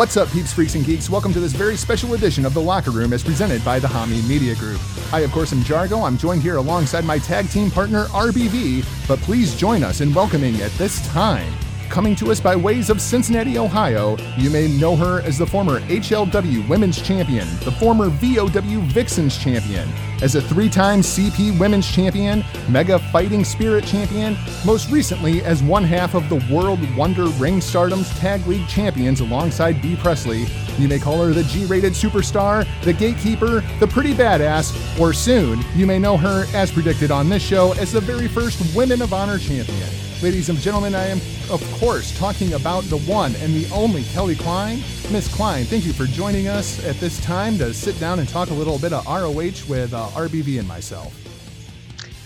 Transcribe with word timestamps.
What's 0.00 0.16
up, 0.16 0.30
peeps, 0.30 0.54
freaks, 0.54 0.76
and 0.76 0.82
geeks? 0.86 1.10
Welcome 1.10 1.34
to 1.34 1.40
this 1.40 1.52
very 1.52 1.76
special 1.76 2.14
edition 2.14 2.46
of 2.46 2.54
The 2.54 2.60
Locker 2.62 2.90
Room 2.90 3.12
as 3.12 3.22
presented 3.22 3.62
by 3.62 3.78
the 3.78 3.86
Hami 3.86 4.26
Media 4.26 4.54
Group. 4.54 4.80
I, 5.12 5.20
of 5.20 5.30
course, 5.30 5.52
am 5.52 5.58
Jargo. 5.58 6.06
I'm 6.06 6.16
joined 6.16 6.40
here 6.40 6.56
alongside 6.56 7.04
my 7.04 7.18
tag 7.18 7.50
team 7.50 7.70
partner, 7.70 8.06
RBV, 8.06 9.06
but 9.06 9.18
please 9.18 9.54
join 9.54 9.84
us 9.84 10.00
in 10.00 10.14
welcoming 10.14 10.58
at 10.62 10.72
this 10.78 11.06
time 11.08 11.52
Coming 11.90 12.14
to 12.16 12.30
us 12.30 12.38
by 12.38 12.54
ways 12.54 12.88
of 12.88 13.00
Cincinnati, 13.00 13.58
Ohio, 13.58 14.16
you 14.36 14.48
may 14.48 14.68
know 14.68 14.94
her 14.94 15.22
as 15.22 15.36
the 15.36 15.46
former 15.46 15.80
HLW 15.80 16.68
Women's 16.68 17.02
Champion, 17.02 17.48
the 17.64 17.72
former 17.72 18.08
VOW 18.10 18.80
Vixens 18.92 19.36
Champion, 19.36 19.88
as 20.22 20.36
a 20.36 20.40
three 20.40 20.68
time 20.68 21.00
CP 21.00 21.58
Women's 21.58 21.90
Champion, 21.90 22.44
Mega 22.68 23.00
Fighting 23.00 23.44
Spirit 23.44 23.84
Champion, 23.84 24.36
most 24.64 24.88
recently 24.88 25.42
as 25.42 25.64
one 25.64 25.82
half 25.82 26.14
of 26.14 26.28
the 26.28 26.36
World 26.54 26.78
Wonder 26.94 27.24
Ring 27.24 27.60
Stardom's 27.60 28.16
Tag 28.20 28.46
League 28.46 28.68
Champions 28.68 29.18
alongside 29.18 29.82
Bea 29.82 29.96
Priestley. 29.96 30.46
You 30.78 30.86
may 30.86 31.00
call 31.00 31.20
her 31.24 31.32
the 31.32 31.42
G 31.42 31.64
rated 31.64 31.94
superstar, 31.94 32.68
the 32.82 32.92
gatekeeper, 32.92 33.64
the 33.80 33.88
pretty 33.88 34.14
badass, 34.14 35.00
or 35.00 35.12
soon 35.12 35.64
you 35.74 35.88
may 35.88 35.98
know 35.98 36.16
her, 36.16 36.46
as 36.54 36.70
predicted 36.70 37.10
on 37.10 37.28
this 37.28 37.42
show, 37.42 37.72
as 37.72 37.90
the 37.90 38.00
very 38.00 38.28
first 38.28 38.76
Women 38.76 39.02
of 39.02 39.12
Honor 39.12 39.38
Champion. 39.38 40.09
Ladies 40.22 40.50
and 40.50 40.58
gentlemen, 40.58 40.94
I 40.94 41.06
am, 41.06 41.16
of 41.50 41.62
course, 41.80 42.16
talking 42.18 42.52
about 42.52 42.84
the 42.84 42.98
one 42.98 43.34
and 43.36 43.54
the 43.54 43.66
only 43.72 44.04
Kelly 44.04 44.34
Klein. 44.34 44.80
Miss 45.10 45.34
Klein, 45.34 45.64
thank 45.64 45.86
you 45.86 45.94
for 45.94 46.04
joining 46.04 46.46
us 46.46 46.84
at 46.84 46.96
this 46.96 47.18
time 47.24 47.56
to 47.56 47.72
sit 47.72 47.98
down 47.98 48.18
and 48.18 48.28
talk 48.28 48.50
a 48.50 48.52
little 48.52 48.78
bit 48.78 48.92
of 48.92 49.06
ROH 49.06 49.66
with 49.66 49.94
uh, 49.94 50.08
RBV 50.08 50.58
and 50.58 50.68
myself. 50.68 51.18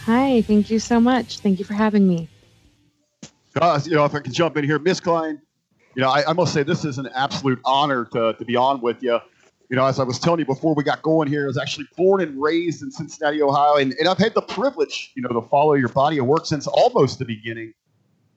Hi, 0.06 0.42
thank 0.42 0.70
you 0.70 0.80
so 0.80 0.98
much. 0.98 1.38
Thank 1.38 1.60
you 1.60 1.64
for 1.64 1.74
having 1.74 2.04
me. 2.08 2.28
Uh, 3.54 3.80
you 3.84 3.94
know, 3.94 4.04
if 4.04 4.12
I 4.12 4.18
can 4.18 4.32
jump 4.32 4.56
in 4.56 4.64
here, 4.64 4.80
Miss 4.80 4.98
Klein, 4.98 5.40
you 5.94 6.02
know, 6.02 6.10
I, 6.10 6.28
I, 6.28 6.32
must 6.32 6.52
say 6.52 6.64
this 6.64 6.84
is 6.84 6.98
an 6.98 7.08
absolute 7.14 7.60
honor 7.64 8.06
to, 8.06 8.32
to 8.32 8.44
be 8.44 8.56
on 8.56 8.80
with 8.80 9.04
you. 9.04 9.20
You 9.70 9.76
know, 9.76 9.86
as 9.86 10.00
I 10.00 10.02
was 10.02 10.18
telling 10.18 10.40
you 10.40 10.46
before 10.46 10.74
we 10.74 10.82
got 10.82 11.00
going 11.02 11.28
here, 11.28 11.44
I 11.44 11.46
was 11.46 11.58
actually 11.58 11.86
born 11.96 12.22
and 12.22 12.42
raised 12.42 12.82
in 12.82 12.90
Cincinnati, 12.90 13.40
Ohio, 13.40 13.76
and, 13.76 13.92
and 14.00 14.08
I've 14.08 14.18
had 14.18 14.34
the 14.34 14.42
privilege, 14.42 15.12
you 15.14 15.22
know, 15.22 15.28
to 15.28 15.42
follow 15.42 15.74
your 15.74 15.90
body 15.90 16.18
of 16.18 16.26
work 16.26 16.44
since 16.44 16.66
almost 16.66 17.20
the 17.20 17.24
beginning. 17.24 17.72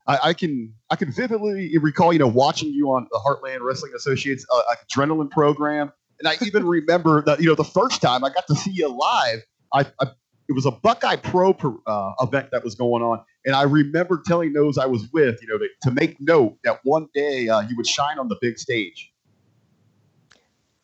I, 0.07 0.19
I, 0.29 0.33
can 0.33 0.73
I 0.89 0.95
can 0.95 1.11
vividly 1.11 1.77
recall, 1.77 2.13
you 2.13 2.19
know, 2.19 2.27
watching 2.27 2.69
you 2.69 2.89
on 2.91 3.07
the 3.11 3.19
Heartland 3.19 3.59
Wrestling 3.61 3.91
Associates 3.95 4.45
uh, 4.53 4.61
adrenaline 4.73 5.29
program, 5.29 5.91
and 6.19 6.27
I 6.27 6.37
even 6.45 6.65
remember 6.67 7.21
that 7.23 7.39
you 7.39 7.47
know 7.47 7.55
the 7.55 7.63
first 7.63 8.01
time 8.01 8.23
I 8.23 8.29
got 8.29 8.47
to 8.47 8.55
see 8.55 8.71
you 8.71 8.87
live, 8.87 9.39
I, 9.73 9.85
I 9.99 10.07
it 10.49 10.53
was 10.53 10.65
a 10.65 10.71
Buckeye 10.71 11.17
Pro 11.17 11.51
uh, 11.85 12.13
event 12.21 12.51
that 12.51 12.63
was 12.63 12.75
going 12.75 13.03
on, 13.03 13.21
and 13.45 13.55
I 13.55 13.63
remember 13.63 14.21
telling 14.25 14.53
those 14.53 14.77
I 14.77 14.85
was 14.85 15.07
with, 15.11 15.41
you 15.41 15.47
know, 15.47 15.57
to, 15.57 15.67
to 15.83 15.91
make 15.91 16.19
note 16.21 16.57
that 16.63 16.79
one 16.83 17.09
day 17.13 17.49
uh, 17.49 17.61
you 17.61 17.75
would 17.75 17.87
shine 17.87 18.17
on 18.17 18.29
the 18.29 18.37
big 18.39 18.57
stage. 18.57 19.11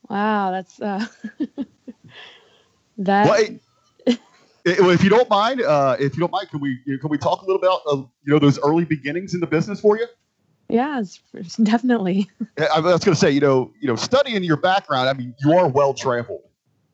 Wow, 0.09 0.51
that's 0.51 0.81
uh, 0.81 1.05
that. 2.97 3.25
Well, 3.25 3.41
it, 3.41 3.61
if 4.65 5.03
you 5.03 5.09
don't 5.09 5.29
mind, 5.29 5.61
uh, 5.61 5.97
if 5.99 6.15
you 6.15 6.21
don't 6.21 6.31
mind, 6.31 6.49
can 6.49 6.59
we 6.59 6.79
can 6.85 7.09
we 7.09 7.17
talk 7.17 7.41
a 7.41 7.45
little 7.45 7.59
bit 7.59 7.67
about 7.67 7.81
uh, 7.85 7.97
you 8.23 8.33
know 8.33 8.39
those 8.39 8.59
early 8.59 8.85
beginnings 8.85 9.33
in 9.33 9.39
the 9.39 9.47
business 9.47 9.79
for 9.79 9.97
you? 9.97 10.05
Yeah, 10.69 11.03
definitely. 11.61 12.29
I 12.73 12.79
was 12.79 13.03
going 13.03 13.13
to 13.13 13.19
say, 13.19 13.31
you 13.31 13.41
know, 13.41 13.71
you 13.79 13.87
know, 13.87 13.95
studying 13.95 14.43
your 14.43 14.57
background. 14.57 15.09
I 15.09 15.13
mean, 15.13 15.35
you 15.39 15.53
are 15.53 15.67
well 15.67 15.93
traveled. 15.93 16.41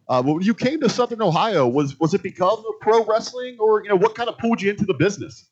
Uh, 0.07 0.23
when 0.23 0.41
you 0.41 0.55
came 0.55 0.81
to 0.81 0.89
Southern 0.89 1.21
Ohio, 1.21 1.67
was 1.67 1.99
was 1.99 2.13
it 2.13 2.23
because 2.23 2.59
of 2.59 2.79
pro 2.81 3.05
wrestling, 3.05 3.57
or 3.59 3.83
you 3.83 3.89
know, 3.89 3.95
what 3.95 4.15
kind 4.15 4.27
of 4.27 4.37
pulled 4.37 4.61
you 4.61 4.71
into 4.71 4.85
the 4.85 4.95
business? 4.95 5.45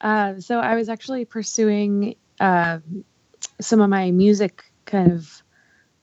Uh, 0.00 0.40
so 0.40 0.58
I 0.58 0.74
was 0.74 0.88
actually 0.88 1.24
pursuing 1.24 2.16
uh, 2.40 2.78
some 3.60 3.80
of 3.80 3.90
my 3.90 4.10
music 4.10 4.64
kind 4.86 5.12
of 5.12 5.42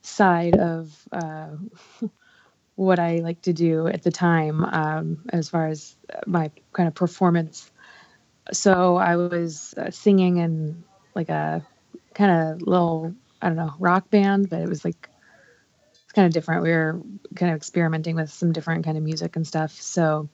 side 0.03 0.55
of 0.55 1.07
uh, 1.11 1.49
what 2.79 2.97
I 2.97 3.17
like 3.17 3.41
to 3.41 3.51
do 3.51 3.87
at 3.87 4.03
the 4.03 4.11
time 4.11 4.63
um, 4.63 5.25
as 5.33 5.49
far 5.49 5.67
as 5.67 5.97
my 6.25 6.49
kind 6.71 6.87
of 6.87 6.95
performance. 6.95 7.69
So 8.53 8.95
I 8.95 9.17
was 9.17 9.73
uh, 9.77 9.91
singing 9.91 10.37
in 10.37 10.81
like 11.13 11.27
a 11.27 11.61
kind 12.13 12.31
of 12.31 12.61
little, 12.61 13.13
I 13.41 13.49
don't 13.49 13.57
know, 13.57 13.73
rock 13.79 14.09
band, 14.09 14.49
but 14.49 14.61
it 14.61 14.69
was 14.69 14.85
like, 14.85 15.09
it's 16.05 16.13
kind 16.13 16.25
of 16.25 16.31
different. 16.31 16.63
We 16.63 16.71
were 16.71 17.01
kind 17.35 17.51
of 17.51 17.57
experimenting 17.57 18.15
with 18.15 18.31
some 18.31 18.53
different 18.53 18.85
kind 18.85 18.97
of 18.97 19.03
music 19.03 19.35
and 19.35 19.45
stuff. 19.45 19.73
So, 19.73 20.29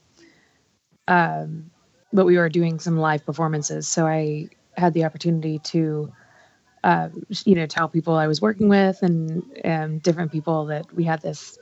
um, 1.07 1.71
but 2.13 2.27
we 2.27 2.37
were 2.37 2.49
doing 2.49 2.77
some 2.77 2.99
live 2.99 3.25
performances. 3.25 3.87
So 3.87 4.05
I 4.05 4.49
had 4.77 4.93
the 4.93 5.05
opportunity 5.05 5.57
to, 5.73 6.13
uh, 6.83 7.09
you 7.43 7.55
know, 7.55 7.65
tell 7.65 7.89
people 7.89 8.13
I 8.13 8.27
was 8.27 8.39
working 8.39 8.69
with 8.69 9.01
and, 9.01 9.43
and 9.63 9.99
different 10.03 10.31
people 10.31 10.67
that 10.67 10.93
we 10.93 11.05
had 11.05 11.23
this 11.23 11.57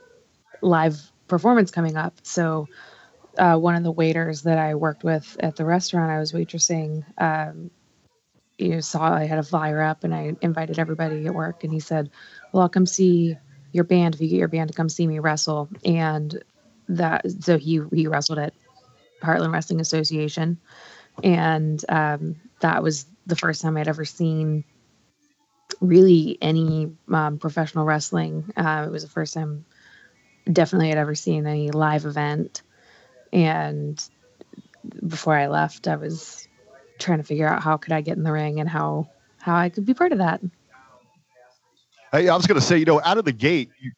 live 0.64 1.10
performance 1.28 1.70
coming 1.70 1.96
up. 1.96 2.14
So 2.22 2.68
uh, 3.38 3.56
one 3.56 3.74
of 3.74 3.82
the 3.82 3.92
waiters 3.92 4.42
that 4.42 4.58
I 4.58 4.74
worked 4.74 5.04
with 5.04 5.36
at 5.40 5.56
the 5.56 5.64
restaurant 5.64 6.10
I 6.10 6.18
was 6.18 6.32
waitressing, 6.32 7.04
um, 7.20 7.70
you 8.58 8.80
saw 8.80 9.12
I 9.12 9.24
had 9.24 9.38
a 9.38 9.42
flyer 9.42 9.82
up 9.82 10.04
and 10.04 10.14
I 10.14 10.34
invited 10.40 10.78
everybody 10.78 11.26
at 11.26 11.34
work 11.34 11.64
and 11.64 11.72
he 11.72 11.80
said, 11.80 12.10
well, 12.52 12.62
I'll 12.62 12.68
come 12.68 12.86
see 12.86 13.36
your 13.72 13.84
band 13.84 14.14
if 14.14 14.20
you 14.20 14.28
get 14.28 14.38
your 14.38 14.48
band 14.48 14.70
to 14.70 14.76
come 14.76 14.88
see 14.88 15.06
me 15.06 15.18
wrestle. 15.18 15.68
And 15.84 16.42
that, 16.88 17.28
so 17.40 17.58
he, 17.58 17.80
he 17.92 18.06
wrestled 18.06 18.38
at 18.38 18.54
Heartland 19.22 19.52
Wrestling 19.52 19.80
Association. 19.80 20.58
And 21.22 21.84
um, 21.88 22.36
that 22.60 22.82
was 22.82 23.06
the 23.26 23.36
first 23.36 23.62
time 23.62 23.76
I'd 23.76 23.88
ever 23.88 24.04
seen 24.04 24.64
really 25.80 26.38
any 26.40 26.92
um, 27.12 27.38
professional 27.38 27.84
wrestling. 27.84 28.52
Uh, 28.56 28.84
it 28.86 28.90
was 28.90 29.02
the 29.02 29.10
first 29.10 29.34
time 29.34 29.64
definitely 30.50 30.88
had 30.88 30.98
ever 30.98 31.14
seen 31.14 31.46
any 31.46 31.70
live 31.70 32.04
event. 32.04 32.62
And 33.32 34.02
before 35.06 35.36
I 35.36 35.48
left, 35.48 35.88
I 35.88 35.96
was 35.96 36.48
trying 36.98 37.18
to 37.18 37.24
figure 37.24 37.48
out 37.48 37.62
how 37.62 37.76
could 37.76 37.92
I 37.92 38.00
get 38.00 38.16
in 38.16 38.22
the 38.22 38.32
ring 38.32 38.60
and 38.60 38.68
how 38.68 39.08
how 39.40 39.56
I 39.56 39.68
could 39.68 39.84
be 39.84 39.94
part 39.94 40.12
of 40.12 40.18
that. 40.18 40.40
Hey, 42.12 42.28
I 42.28 42.36
was 42.36 42.46
going 42.46 42.60
to 42.60 42.64
say, 42.66 42.78
you 42.78 42.84
know, 42.84 43.00
out 43.02 43.18
of 43.18 43.24
the 43.24 43.32
gate, 43.32 43.70
you 43.80 43.92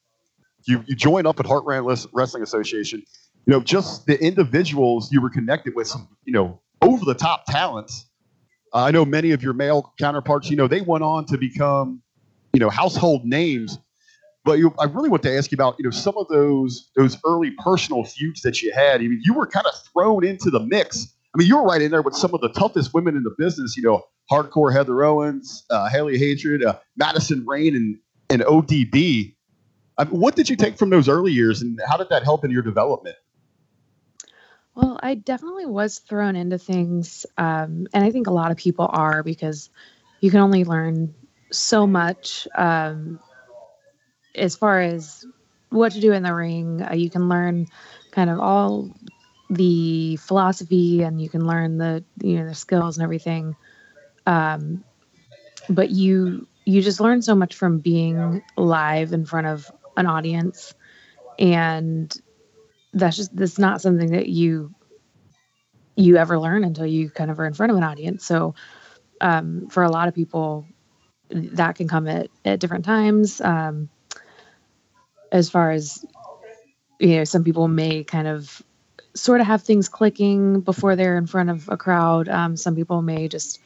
you, 0.64 0.84
you 0.86 0.96
join 0.96 1.26
up 1.26 1.38
at 1.38 1.46
Heartland 1.46 2.08
Wrestling 2.12 2.42
Association. 2.42 3.02
You 3.46 3.52
know, 3.52 3.60
just 3.60 4.06
the 4.06 4.20
individuals 4.20 5.12
you 5.12 5.20
were 5.20 5.30
connected 5.30 5.74
with, 5.76 5.86
some 5.86 6.08
you 6.24 6.32
know, 6.32 6.60
over 6.82 7.04
the 7.04 7.14
top 7.14 7.44
talents. 7.46 8.06
Uh, 8.74 8.84
I 8.84 8.90
know 8.90 9.04
many 9.04 9.30
of 9.30 9.42
your 9.42 9.52
male 9.52 9.92
counterparts. 9.98 10.50
You 10.50 10.56
know, 10.56 10.66
they 10.66 10.80
went 10.80 11.04
on 11.04 11.26
to 11.26 11.38
become, 11.38 12.02
you 12.52 12.58
know, 12.58 12.68
household 12.68 13.24
names 13.24 13.78
but 14.46 14.58
you, 14.58 14.72
I 14.78 14.84
really 14.84 15.08
want 15.08 15.24
to 15.24 15.36
ask 15.36 15.50
you 15.50 15.56
about 15.56 15.74
you 15.78 15.84
know 15.84 15.90
some 15.90 16.16
of 16.16 16.28
those 16.28 16.88
those 16.94 17.18
early 17.26 17.50
personal 17.58 18.04
feuds 18.04 18.40
that 18.42 18.62
you 18.62 18.72
had. 18.72 19.00
I 19.00 19.08
mean, 19.08 19.20
you 19.22 19.34
were 19.34 19.46
kind 19.46 19.66
of 19.66 19.74
thrown 19.92 20.24
into 20.24 20.50
the 20.50 20.60
mix. 20.60 21.12
I 21.34 21.38
mean, 21.38 21.48
you 21.48 21.56
were 21.56 21.64
right 21.64 21.82
in 21.82 21.90
there 21.90 22.00
with 22.00 22.14
some 22.14 22.32
of 22.32 22.40
the 22.40 22.48
toughest 22.50 22.94
women 22.94 23.16
in 23.16 23.24
the 23.24 23.34
business. 23.36 23.76
You 23.76 23.82
know, 23.82 24.04
hardcore 24.30 24.72
Heather 24.72 25.04
Owens, 25.04 25.66
uh, 25.68 25.90
Haley 25.90 26.16
Hatred, 26.16 26.64
uh, 26.64 26.78
Madison 26.96 27.44
Rayne, 27.44 27.74
and 27.74 27.98
and 28.30 28.42
ODB. 28.42 29.34
I 29.98 30.04
mean, 30.04 30.20
what 30.20 30.36
did 30.36 30.48
you 30.48 30.54
take 30.54 30.78
from 30.78 30.90
those 30.90 31.08
early 31.08 31.32
years, 31.32 31.60
and 31.60 31.80
how 31.88 31.96
did 31.96 32.08
that 32.10 32.22
help 32.22 32.44
in 32.44 32.52
your 32.52 32.62
development? 32.62 33.16
Well, 34.76 35.00
I 35.02 35.14
definitely 35.14 35.66
was 35.66 35.98
thrown 35.98 36.36
into 36.36 36.58
things, 36.58 37.26
um, 37.36 37.88
and 37.92 38.04
I 38.04 38.12
think 38.12 38.28
a 38.28 38.32
lot 38.32 38.52
of 38.52 38.56
people 38.56 38.88
are 38.88 39.24
because 39.24 39.70
you 40.20 40.30
can 40.30 40.38
only 40.38 40.62
learn 40.62 41.14
so 41.50 41.86
much. 41.86 42.46
Um, 42.54 43.18
as 44.36 44.56
far 44.56 44.80
as 44.80 45.24
what 45.70 45.92
to 45.92 46.00
do 46.00 46.12
in 46.12 46.22
the 46.22 46.34
ring, 46.34 46.82
uh, 46.82 46.94
you 46.94 47.10
can 47.10 47.28
learn 47.28 47.66
kind 48.10 48.30
of 48.30 48.38
all 48.38 48.90
the 49.50 50.16
philosophy 50.16 51.02
and 51.02 51.20
you 51.20 51.28
can 51.28 51.46
learn 51.46 51.78
the 51.78 52.04
you 52.22 52.38
know 52.38 52.46
the 52.46 52.54
skills 52.54 52.96
and 52.96 53.04
everything. 53.04 53.54
Um, 54.26 54.84
but 55.68 55.90
you 55.90 56.46
you 56.64 56.82
just 56.82 57.00
learn 57.00 57.22
so 57.22 57.34
much 57.34 57.54
from 57.54 57.78
being 57.78 58.42
live 58.56 59.12
in 59.12 59.24
front 59.24 59.46
of 59.46 59.70
an 59.96 60.06
audience, 60.06 60.74
and 61.38 62.14
that's 62.92 63.16
just 63.16 63.36
that's 63.36 63.58
not 63.58 63.80
something 63.80 64.12
that 64.12 64.28
you 64.28 64.74
you 65.96 66.16
ever 66.16 66.38
learn 66.38 66.64
until 66.64 66.86
you 66.86 67.08
kind 67.08 67.30
of 67.30 67.40
are 67.40 67.46
in 67.46 67.54
front 67.54 67.70
of 67.70 67.78
an 67.78 67.84
audience. 67.84 68.24
So 68.24 68.54
um, 69.20 69.68
for 69.68 69.82
a 69.82 69.90
lot 69.90 70.08
of 70.08 70.14
people, 70.14 70.66
that 71.30 71.76
can 71.76 71.88
come 71.88 72.06
at, 72.06 72.28
at 72.44 72.60
different 72.60 72.84
times. 72.84 73.40
Um, 73.40 73.88
as 75.36 75.50
far 75.50 75.70
as 75.70 76.04
you 76.98 77.16
know 77.16 77.24
some 77.24 77.44
people 77.44 77.68
may 77.68 78.04
kind 78.04 78.26
of 78.26 78.62
sort 79.14 79.40
of 79.40 79.46
have 79.46 79.62
things 79.62 79.88
clicking 79.88 80.60
before 80.60 80.96
they're 80.96 81.16
in 81.16 81.26
front 81.26 81.50
of 81.50 81.68
a 81.68 81.76
crowd. 81.76 82.28
Um, 82.28 82.56
some 82.56 82.74
people 82.74 83.02
may 83.02 83.28
just 83.28 83.60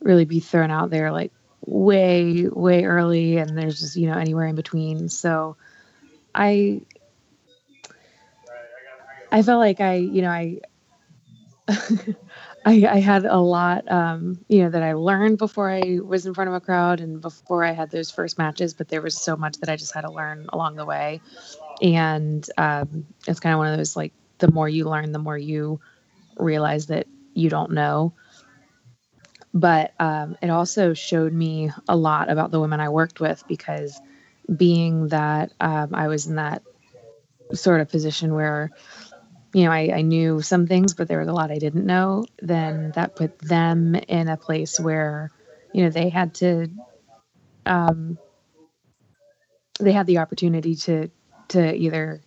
really 0.00 0.24
be 0.24 0.40
thrown 0.40 0.70
out 0.70 0.90
there 0.90 1.12
like 1.12 1.32
way 1.64 2.48
way 2.48 2.84
early 2.84 3.36
and 3.36 3.56
there's 3.56 3.78
just 3.80 3.96
you 3.96 4.08
know 4.08 4.18
anywhere 4.18 4.46
in 4.46 4.56
between. 4.56 5.08
So 5.08 5.56
i 6.34 6.80
i 9.30 9.42
felt 9.42 9.58
like 9.60 9.80
i 9.80 9.94
you 9.94 10.22
know 10.22 10.30
i 10.30 10.58
I, 12.64 12.86
I 12.88 13.00
had 13.00 13.24
a 13.24 13.38
lot, 13.38 13.90
um, 13.90 14.44
you 14.48 14.62
know, 14.62 14.70
that 14.70 14.82
I 14.82 14.92
learned 14.92 15.38
before 15.38 15.70
I 15.70 15.98
was 16.02 16.26
in 16.26 16.34
front 16.34 16.48
of 16.48 16.54
a 16.54 16.60
crowd 16.60 17.00
and 17.00 17.20
before 17.20 17.64
I 17.64 17.72
had 17.72 17.90
those 17.90 18.10
first 18.10 18.38
matches. 18.38 18.74
But 18.74 18.88
there 18.88 19.02
was 19.02 19.16
so 19.20 19.36
much 19.36 19.58
that 19.58 19.68
I 19.68 19.76
just 19.76 19.94
had 19.94 20.02
to 20.02 20.10
learn 20.10 20.46
along 20.52 20.76
the 20.76 20.84
way, 20.84 21.20
and 21.80 22.48
um, 22.58 23.06
it's 23.26 23.40
kind 23.40 23.52
of 23.52 23.58
one 23.58 23.68
of 23.68 23.76
those 23.76 23.96
like 23.96 24.12
the 24.38 24.50
more 24.50 24.68
you 24.68 24.88
learn, 24.88 25.12
the 25.12 25.18
more 25.18 25.38
you 25.38 25.80
realize 26.38 26.86
that 26.86 27.06
you 27.34 27.50
don't 27.50 27.72
know. 27.72 28.14
But 29.54 29.92
um, 30.00 30.36
it 30.40 30.50
also 30.50 30.94
showed 30.94 31.32
me 31.32 31.70
a 31.88 31.96
lot 31.96 32.30
about 32.30 32.50
the 32.52 32.60
women 32.60 32.80
I 32.80 32.88
worked 32.88 33.20
with 33.20 33.44
because 33.48 34.00
being 34.56 35.08
that 35.08 35.52
um, 35.60 35.94
I 35.94 36.08
was 36.08 36.26
in 36.26 36.36
that 36.36 36.62
sort 37.54 37.80
of 37.80 37.88
position 37.90 38.34
where 38.34 38.70
you 39.52 39.64
know, 39.64 39.70
I, 39.70 39.92
I 39.96 40.02
knew 40.02 40.40
some 40.40 40.66
things, 40.66 40.94
but 40.94 41.08
there 41.08 41.18
was 41.18 41.28
a 41.28 41.32
lot 41.32 41.50
I 41.50 41.58
didn't 41.58 41.86
know, 41.86 42.24
then 42.40 42.92
that 42.92 43.16
put 43.16 43.38
them 43.38 43.94
in 43.94 44.28
a 44.28 44.36
place 44.36 44.80
where, 44.80 45.30
you 45.72 45.84
know, 45.84 45.90
they 45.90 46.08
had 46.08 46.34
to, 46.36 46.68
um, 47.66 48.18
they 49.78 49.92
had 49.92 50.06
the 50.06 50.18
opportunity 50.18 50.74
to, 50.76 51.10
to 51.48 51.74
either 51.74 52.22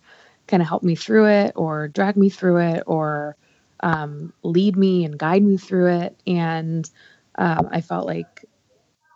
kind 0.46 0.62
of 0.62 0.68
help 0.68 0.82
me 0.82 0.94
through 0.94 1.26
it 1.26 1.52
or 1.56 1.88
drag 1.88 2.16
me 2.16 2.28
through 2.28 2.58
it 2.58 2.84
or 2.86 3.36
um, 3.80 4.32
lead 4.42 4.76
me 4.76 5.04
and 5.04 5.18
guide 5.18 5.42
me 5.42 5.56
through 5.56 5.88
it. 6.00 6.20
And 6.26 6.88
um, 7.36 7.68
I 7.70 7.80
felt 7.80 8.06
like, 8.06 8.44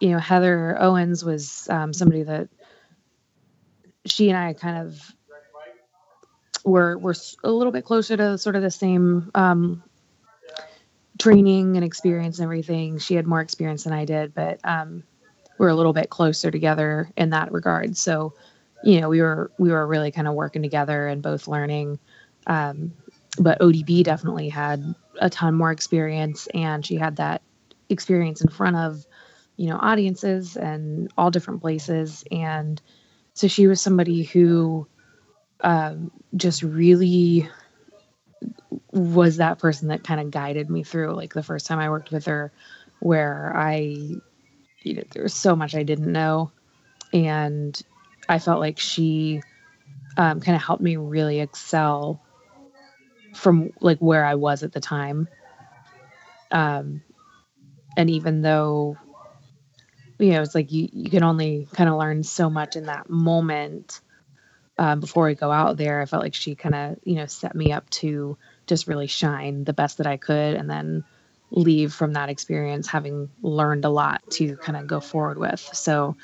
you 0.01 0.11
know, 0.11 0.19
Heather 0.19 0.77
Owens 0.81 1.25
was 1.25 1.69
um, 1.71 1.93
somebody 1.93 2.25
that 2.25 2.49
she 4.07 4.31
and 4.31 4.39
I 4.39 4.53
kind 4.55 4.87
of 4.87 5.15
we're 6.65 6.99
we're 6.99 7.15
a 7.45 7.51
little 7.51 7.73
bit 7.73 7.85
closer 7.85 8.17
to 8.17 8.39
sort 8.39 8.57
of 8.57 8.62
the 8.62 8.71
same 8.71 9.31
um, 9.35 9.83
training 11.19 11.77
and 11.77 11.85
experience 11.85 12.39
and 12.39 12.45
everything. 12.45 12.99
She 12.99 13.15
had 13.15 13.27
more 13.27 13.41
experience 13.41 13.85
than 13.85 13.93
I 13.93 14.05
did, 14.05 14.35
but 14.35 14.61
um, 14.65 15.03
we're 15.59 15.69
a 15.69 15.75
little 15.75 15.93
bit 15.93 16.11
closer 16.11 16.51
together 16.51 17.11
in 17.17 17.31
that 17.31 17.53
regard. 17.53 17.97
So, 17.97 18.35
you 18.83 19.01
know, 19.01 19.09
we 19.09 19.21
were 19.21 19.51
we 19.59 19.71
were 19.71 19.87
really 19.87 20.11
kind 20.11 20.27
of 20.27 20.35
working 20.35 20.62
together 20.62 21.07
and 21.07 21.23
both 21.23 21.47
learning. 21.47 21.99
Um, 22.47 22.93
but 23.39 23.61
ODB 23.61 24.03
definitely 24.03 24.49
had 24.49 24.95
a 25.21 25.31
ton 25.31 25.55
more 25.55 25.71
experience, 25.71 26.49
and 26.55 26.85
she 26.85 26.97
had 26.97 27.17
that 27.17 27.43
experience 27.91 28.41
in 28.41 28.49
front 28.49 28.77
of 28.77 29.07
you 29.57 29.69
know 29.69 29.79
audiences 29.81 30.57
and 30.57 31.12
all 31.17 31.31
different 31.31 31.61
places, 31.61 32.25
and 32.33 32.81
so 33.35 33.47
she 33.47 33.67
was 33.67 33.81
somebody 33.81 34.23
who 34.23 34.87
um, 35.62 36.11
just 36.37 36.62
really 36.62 37.49
was 38.93 39.37
that 39.39 39.59
person 39.59 39.89
that 39.89 40.05
kind 40.05 40.21
of 40.21 40.31
guided 40.31 40.71
me 40.71 40.83
through 40.83 41.15
like 41.15 41.35
the 41.35 41.43
first 41.43 41.67
time 41.67 41.79
I 41.79 41.91
worked 41.91 42.11
with 42.11 42.27
her 42.27 42.53
where 43.01 43.53
I 43.57 43.79
you 44.83 44.95
know 44.95 45.03
there 45.12 45.23
was 45.23 45.35
so 45.35 45.57
much 45.57 45.75
I 45.75 45.83
didn't 45.83 46.12
know. 46.12 46.51
And 47.12 47.81
I 48.29 48.39
felt 48.39 48.61
like 48.61 48.79
she 48.79 49.43
um, 50.17 50.41
kind 50.41 50.55
of 50.55 50.62
helped 50.62 50.83
me 50.83 50.97
really 50.97 51.41
excel 51.41 52.21
from 53.35 53.73
like 53.81 53.99
where 53.99 54.25
I 54.25 54.35
was 54.37 54.62
at 54.62 54.73
the 54.73 54.81
time. 54.81 55.29
Um 56.51 57.03
and 57.97 58.11
even 58.11 58.43
though 58.43 58.97
you 60.19 60.33
know 60.33 60.43
it's 60.43 60.55
like 60.55 60.73
you 60.73 60.89
you 60.93 61.11
can 61.11 61.23
only 61.23 61.67
kind 61.73 61.89
of 61.89 61.97
learn 61.99 62.23
so 62.23 62.51
much 62.51 62.77
in 62.77 62.87
that 62.87 63.09
moment 63.09 64.01
um, 64.81 64.99
before 65.00 65.29
I 65.29 65.35
go 65.35 65.53
out 65.53 65.77
there, 65.77 66.00
I 66.00 66.06
felt 66.06 66.23
like 66.23 66.35
she 66.35 66.55
kind 66.55 66.75
of, 66.75 66.97
you 67.05 67.17
know, 67.17 67.27
set 67.27 67.55
me 67.55 67.71
up 67.71 67.88
to 67.91 68.38
just 68.67 68.88
really 68.88 69.06
shine 69.06 69.65
the 69.65 69.75
best 69.75 69.99
that 69.99 70.06
I 70.06 70.17
could 70.17 70.55
and 70.56 70.71
then 70.71 71.05
leave 71.50 71.93
from 71.93 72.15
that 72.15 72.31
experience 72.31 72.88
having 72.88 73.29
learned 73.43 73.85
a 73.85 73.91
lot 73.91 74.23
to 74.31 74.56
kind 74.56 74.79
of 74.79 74.87
go 74.87 74.99
forward 74.99 75.37
with. 75.37 75.61
So 75.75 76.17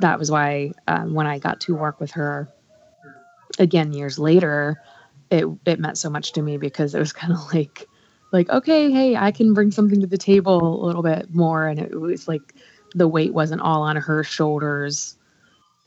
that 0.00 0.18
was 0.18 0.28
why 0.28 0.72
um, 0.88 1.14
when 1.14 1.28
I 1.28 1.38
got 1.38 1.60
to 1.60 1.76
work 1.76 2.00
with 2.00 2.10
her 2.12 2.48
again 3.60 3.92
years 3.92 4.18
later, 4.18 4.80
it, 5.30 5.46
it 5.64 5.78
meant 5.78 5.96
so 5.96 6.10
much 6.10 6.32
to 6.32 6.42
me 6.42 6.56
because 6.56 6.96
it 6.96 6.98
was 6.98 7.12
kind 7.14 7.32
of 7.32 7.54
like, 7.54 7.88
like, 8.32 8.50
okay, 8.50 8.90
hey, 8.90 9.14
I 9.14 9.30
can 9.30 9.54
bring 9.54 9.70
something 9.70 10.00
to 10.00 10.08
the 10.08 10.18
table 10.18 10.84
a 10.84 10.84
little 10.84 11.04
bit 11.04 11.32
more. 11.32 11.68
And 11.68 11.78
it 11.78 11.94
was 11.94 12.26
like 12.26 12.56
the 12.92 13.06
weight 13.06 13.32
wasn't 13.34 13.62
all 13.62 13.82
on 13.82 13.94
her 13.94 14.24
shoulders. 14.24 15.16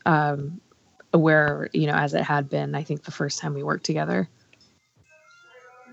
Um, 0.06 0.62
where 1.18 1.68
you 1.72 1.86
know 1.86 1.94
as 1.94 2.14
it 2.14 2.22
had 2.22 2.48
been 2.48 2.74
i 2.74 2.82
think 2.82 3.04
the 3.04 3.10
first 3.10 3.38
time 3.38 3.54
we 3.54 3.62
worked 3.62 3.84
together. 3.84 4.28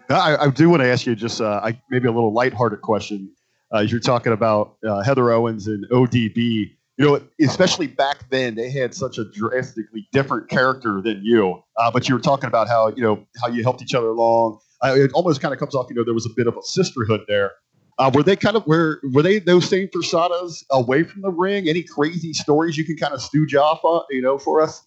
I, 0.09 0.35
I 0.35 0.49
do 0.49 0.69
want 0.69 0.81
to 0.81 0.87
ask 0.87 1.05
you 1.05 1.15
just 1.15 1.39
uh, 1.39 1.61
I, 1.63 1.79
maybe 1.89 2.07
a 2.07 2.11
little 2.11 2.33
lighthearted 2.33 2.81
question. 2.81 3.31
Uh, 3.73 3.77
as 3.77 3.91
you're 3.91 4.01
talking 4.01 4.33
about 4.33 4.75
uh, 4.85 5.01
heather 5.01 5.31
owens 5.31 5.67
and 5.67 5.87
odb 5.91 6.35
you 6.35 7.05
know 7.05 7.21
especially 7.39 7.87
back 7.87 8.29
then 8.29 8.55
they 8.55 8.69
had 8.69 8.93
such 8.93 9.17
a 9.17 9.23
drastically 9.23 10.07
different 10.11 10.49
character 10.49 11.01
than 11.01 11.21
you. 11.23 11.61
Uh, 11.77 11.89
but 11.89 12.09
you 12.09 12.15
were 12.15 12.21
talking 12.21 12.47
about 12.47 12.67
how 12.67 12.89
you 12.89 13.01
know 13.01 13.25
how 13.41 13.47
you 13.47 13.63
helped 13.63 13.81
each 13.81 13.95
other 13.95 14.09
along. 14.09 14.59
It 14.83 15.11
almost 15.13 15.41
kind 15.41 15.53
of 15.53 15.59
comes 15.59 15.75
off 15.75 15.87
you 15.89 15.95
know 15.95 16.03
there 16.03 16.13
was 16.13 16.25
a 16.25 16.33
bit 16.35 16.47
of 16.47 16.57
a 16.57 16.63
sisterhood 16.63 17.21
there. 17.27 17.51
Uh, 17.97 18.09
were 18.13 18.23
they 18.23 18.35
kind 18.35 18.55
of 18.55 18.65
were 18.65 18.99
were 19.13 19.21
they 19.21 19.39
those 19.39 19.67
same 19.67 19.87
personas 19.87 20.63
away 20.71 21.03
from 21.03 21.21
the 21.21 21.29
ring? 21.29 21.69
Any 21.69 21.83
crazy 21.83 22.33
stories 22.33 22.77
you 22.77 22.85
can 22.85 22.97
kind 22.97 23.13
of 23.13 23.21
stooge 23.21 23.55
off 23.55 23.81
you 24.09 24.21
know, 24.21 24.37
for 24.37 24.61
us? 24.61 24.83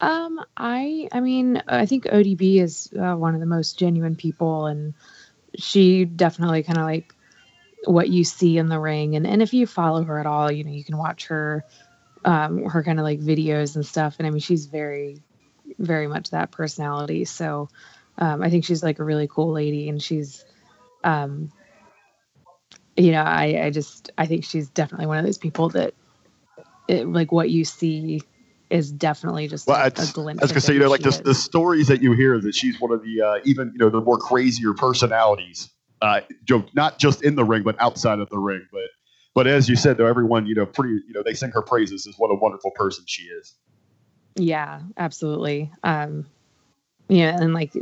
Um, 0.00 0.44
I 0.56 1.08
I 1.12 1.20
mean, 1.20 1.62
I 1.66 1.86
think 1.86 2.04
ODB 2.04 2.60
is 2.60 2.92
uh, 2.98 3.14
one 3.14 3.34
of 3.34 3.40
the 3.40 3.46
most 3.46 3.78
genuine 3.78 4.16
people, 4.16 4.66
and 4.66 4.94
she 5.56 6.04
definitely 6.04 6.62
kind 6.62 6.78
of 6.78 6.84
like 6.84 7.14
what 7.84 8.08
you 8.08 8.24
see 8.24 8.58
in 8.58 8.68
the 8.68 8.78
ring. 8.78 9.16
And 9.16 9.26
and 9.26 9.42
if 9.42 9.54
you 9.54 9.66
follow 9.66 10.04
her 10.04 10.18
at 10.18 10.26
all, 10.26 10.50
you 10.52 10.64
know, 10.64 10.70
you 10.70 10.84
can 10.84 10.98
watch 10.98 11.26
her 11.26 11.64
um 12.24 12.64
her 12.64 12.82
kind 12.82 12.98
of 12.98 13.04
like 13.04 13.20
videos 13.20 13.74
and 13.76 13.86
stuff. 13.86 14.16
And 14.18 14.26
I 14.26 14.30
mean, 14.30 14.40
she's 14.40 14.66
very 14.66 15.22
very 15.78 16.08
much 16.08 16.30
that 16.30 16.50
personality. 16.50 17.24
So 17.24 17.68
um, 18.18 18.42
I 18.42 18.50
think 18.50 18.64
she's 18.64 18.82
like 18.82 18.98
a 18.98 19.04
really 19.04 19.28
cool 19.28 19.52
lady, 19.52 19.88
and 19.88 20.02
she's 20.02 20.44
um, 21.04 21.50
you 22.96 23.12
know, 23.12 23.22
I 23.22 23.64
I 23.64 23.70
just 23.70 24.10
I 24.18 24.26
think 24.26 24.44
she's 24.44 24.68
definitely 24.68 25.06
one 25.06 25.18
of 25.18 25.24
those 25.24 25.38
people 25.38 25.70
that 25.70 25.94
it, 26.88 27.08
like 27.08 27.32
what 27.32 27.50
you 27.50 27.64
see 27.64 28.22
is 28.70 28.90
definitely 28.90 29.48
just 29.48 29.66
well, 29.66 29.80
a, 29.80 29.86
a 29.86 30.06
glimpse. 30.12 30.42
I 30.42 30.44
was 30.44 30.52
gonna 30.52 30.60
say, 30.60 30.74
you 30.74 30.80
know, 30.80 30.90
like 30.90 31.02
the, 31.02 31.20
the 31.24 31.34
stories 31.34 31.86
that 31.88 32.02
you 32.02 32.12
hear 32.12 32.40
that 32.40 32.54
she's 32.54 32.80
one 32.80 32.92
of 32.92 33.02
the 33.02 33.22
uh, 33.22 33.38
even 33.44 33.70
you 33.72 33.78
know 33.78 33.90
the 33.90 34.00
more 34.00 34.18
crazier 34.18 34.74
personalities, 34.74 35.70
uh, 36.02 36.20
not 36.74 36.98
just 36.98 37.22
in 37.22 37.36
the 37.36 37.44
ring 37.44 37.62
but 37.62 37.76
outside 37.80 38.18
of 38.18 38.28
the 38.30 38.38
ring. 38.38 38.66
But 38.72 38.88
but 39.34 39.46
as 39.46 39.68
you 39.68 39.76
said, 39.76 39.98
though, 39.98 40.06
everyone 40.06 40.46
you 40.46 40.54
know 40.54 40.66
pretty 40.66 40.94
you 41.06 41.12
know 41.12 41.22
they 41.22 41.34
sing 41.34 41.50
her 41.50 41.62
praises 41.62 42.06
as 42.06 42.14
what 42.18 42.28
a 42.28 42.34
wonderful 42.34 42.72
person 42.72 43.04
she 43.06 43.24
is. 43.24 43.54
Yeah, 44.34 44.80
absolutely. 44.96 45.70
Um, 45.82 46.26
yeah, 47.08 47.36
and 47.40 47.54
like 47.54 47.72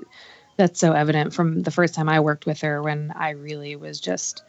that's 0.57 0.79
so 0.79 0.93
evident 0.93 1.33
from 1.33 1.63
the 1.63 1.71
first 1.71 1.95
time 1.95 2.09
I 2.09 2.21
worked 2.21 2.47
with 2.47 2.61
her 2.61 2.83
when 2.83 3.13
I 3.17 3.31
really 3.31 3.77
was 3.77 4.01
just 4.01 4.43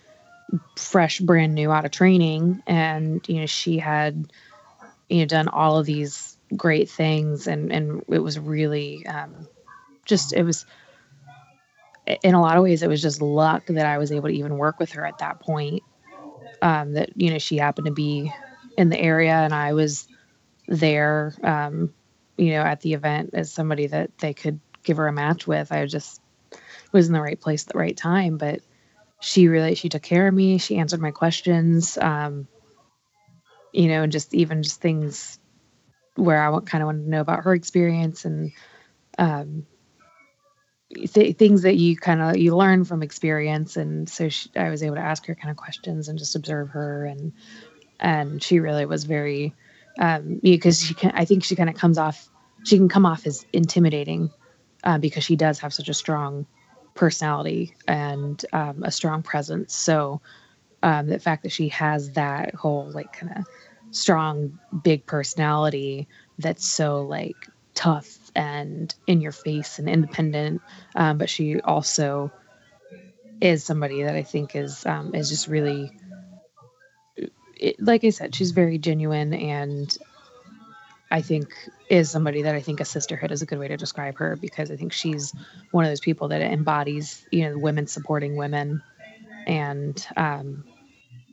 fresh, 0.75 1.19
brand 1.19 1.55
new 1.55 1.71
out 1.71 1.85
of 1.85 1.91
training, 1.91 2.61
and 2.67 3.27
you 3.27 3.39
know 3.39 3.45
she 3.45 3.77
had 3.77 4.31
you 5.09 5.19
know 5.19 5.25
done 5.25 5.47
all 5.47 5.77
of 5.77 5.85
these 5.85 6.37
great 6.55 6.89
things 6.89 7.47
and 7.47 7.71
and 7.71 8.03
it 8.09 8.19
was 8.19 8.39
really 8.39 9.05
um, 9.05 9.47
just 10.05 10.33
it 10.33 10.43
was 10.43 10.65
in 12.23 12.35
a 12.35 12.41
lot 12.41 12.57
of 12.57 12.63
ways 12.63 12.83
it 12.83 12.89
was 12.89 13.01
just 13.01 13.21
luck 13.21 13.65
that 13.67 13.85
I 13.85 13.97
was 13.97 14.11
able 14.11 14.29
to 14.29 14.35
even 14.35 14.57
work 14.57 14.79
with 14.79 14.91
her 14.91 15.05
at 15.05 15.17
that 15.19 15.39
point. 15.39 15.83
Um, 16.61 16.93
that 16.93 17.09
you 17.15 17.31
know 17.31 17.37
she 17.37 17.57
happened 17.57 17.85
to 17.85 17.91
be 17.93 18.33
in 18.77 18.89
the 18.89 18.99
area 18.99 19.33
and 19.33 19.53
I 19.53 19.73
was 19.73 20.07
there 20.67 21.33
um, 21.43 21.93
you 22.37 22.51
know 22.51 22.61
at 22.61 22.81
the 22.81 22.93
event 22.93 23.31
as 23.33 23.51
somebody 23.51 23.87
that 23.87 24.11
they 24.19 24.33
could 24.33 24.59
give 24.83 24.97
her 24.97 25.07
a 25.07 25.13
match 25.13 25.47
with. 25.47 25.71
I 25.71 25.85
just 25.85 26.21
was 26.91 27.07
in 27.07 27.13
the 27.13 27.21
right 27.21 27.39
place 27.39 27.63
at 27.63 27.73
the 27.73 27.79
right 27.79 27.95
time 27.95 28.37
but 28.37 28.61
she 29.19 29.47
really 29.47 29.75
she 29.75 29.89
took 29.89 30.03
care 30.03 30.27
of 30.27 30.33
me. 30.33 30.57
She 30.57 30.77
answered 30.77 31.01
my 31.01 31.11
questions. 31.11 31.97
Um, 31.97 32.47
you 33.75 33.89
know, 33.89 34.03
and 34.03 34.11
just 34.11 34.33
even 34.33 34.63
just 34.63 34.79
things 34.79 35.37
where 36.15 36.41
I 36.41 36.59
kind 36.61 36.81
of 36.81 36.85
wanted 36.85 37.03
to 37.03 37.09
know 37.09 37.19
about 37.19 37.43
her 37.43 37.53
experience 37.53 38.23
and 38.23 38.53
um, 39.17 39.65
th- 40.89 41.35
things 41.35 41.63
that 41.63 41.75
you 41.75 41.97
kind 41.97 42.21
of 42.21 42.37
you 42.37 42.55
learn 42.55 42.85
from 42.85 43.03
experience. 43.03 43.75
And 43.75 44.07
so 44.09 44.29
she, 44.29 44.49
I 44.55 44.69
was 44.69 44.81
able 44.81 44.95
to 44.95 45.01
ask 45.01 45.25
her 45.25 45.35
kind 45.35 45.51
of 45.51 45.57
questions 45.57 46.07
and 46.07 46.17
just 46.17 46.35
observe 46.35 46.69
her, 46.69 47.05
and 47.05 47.33
and 47.99 48.41
she 48.41 48.59
really 48.59 48.85
was 48.85 49.03
very 49.03 49.53
um, 49.99 50.39
because 50.41 50.81
she 50.81 50.93
can. 50.93 51.11
I 51.13 51.25
think 51.25 51.43
she 51.43 51.55
kind 51.55 51.69
of 51.69 51.75
comes 51.75 51.97
off. 51.97 52.29
She 52.63 52.77
can 52.77 52.87
come 52.87 53.05
off 53.05 53.27
as 53.27 53.45
intimidating 53.51 54.31
uh, 54.85 54.99
because 54.99 55.25
she 55.25 55.35
does 55.35 55.59
have 55.59 55.73
such 55.73 55.89
a 55.89 55.93
strong 55.93 56.47
personality 56.93 57.75
and 57.89 58.43
um, 58.53 58.83
a 58.83 58.91
strong 58.91 59.21
presence. 59.21 59.75
So 59.75 60.21
um, 60.85 61.07
the 61.07 61.17
fact 61.17 61.41
that 61.41 61.51
she 61.51 61.67
has 61.69 62.11
that 62.11 62.53
whole 62.53 62.91
like 62.91 63.11
kind 63.11 63.33
of 63.35 63.45
strong, 63.89 64.59
big 64.83 65.03
personality 65.07 66.07
that's 66.37 66.67
so 66.67 67.01
like 67.01 67.47
tough 67.73 68.19
and 68.35 68.93
in 69.07 69.19
your 69.19 69.31
face 69.31 69.79
and 69.79 69.89
independent. 69.89 70.61
Um, 70.95 71.17
but 71.17 71.27
she 71.27 71.59
also 71.61 72.31
is 73.41 73.63
somebody 73.63 74.03
that 74.03 74.15
I 74.15 74.21
think 74.21 74.55
is 74.55 74.85
um, 74.85 75.15
is 75.15 75.27
just 75.27 75.47
really, 75.47 75.91
it, 77.57 77.81
like 77.81 78.03
I 78.03 78.11
said, 78.11 78.35
she's 78.35 78.51
very 78.51 78.77
genuine, 78.77 79.33
and 79.33 79.97
I 81.09 81.23
think 81.23 81.47
is 81.89 82.11
somebody 82.11 82.43
that 82.43 82.53
I 82.53 82.61
think 82.61 82.79
a 82.79 82.85
sisterhood 82.85 83.31
is 83.31 83.41
a 83.41 83.47
good 83.47 83.57
way 83.57 83.69
to 83.69 83.77
describe 83.77 84.17
her 84.17 84.35
because 84.35 84.69
I 84.69 84.75
think 84.75 84.93
she's 84.93 85.33
one 85.71 85.83
of 85.83 85.89
those 85.89 85.99
people 85.99 86.27
that 86.27 86.41
embodies 86.41 87.25
you 87.31 87.49
know 87.49 87.57
women 87.57 87.87
supporting 87.87 88.35
women, 88.35 88.83
and 89.47 90.05
um, 90.15 90.63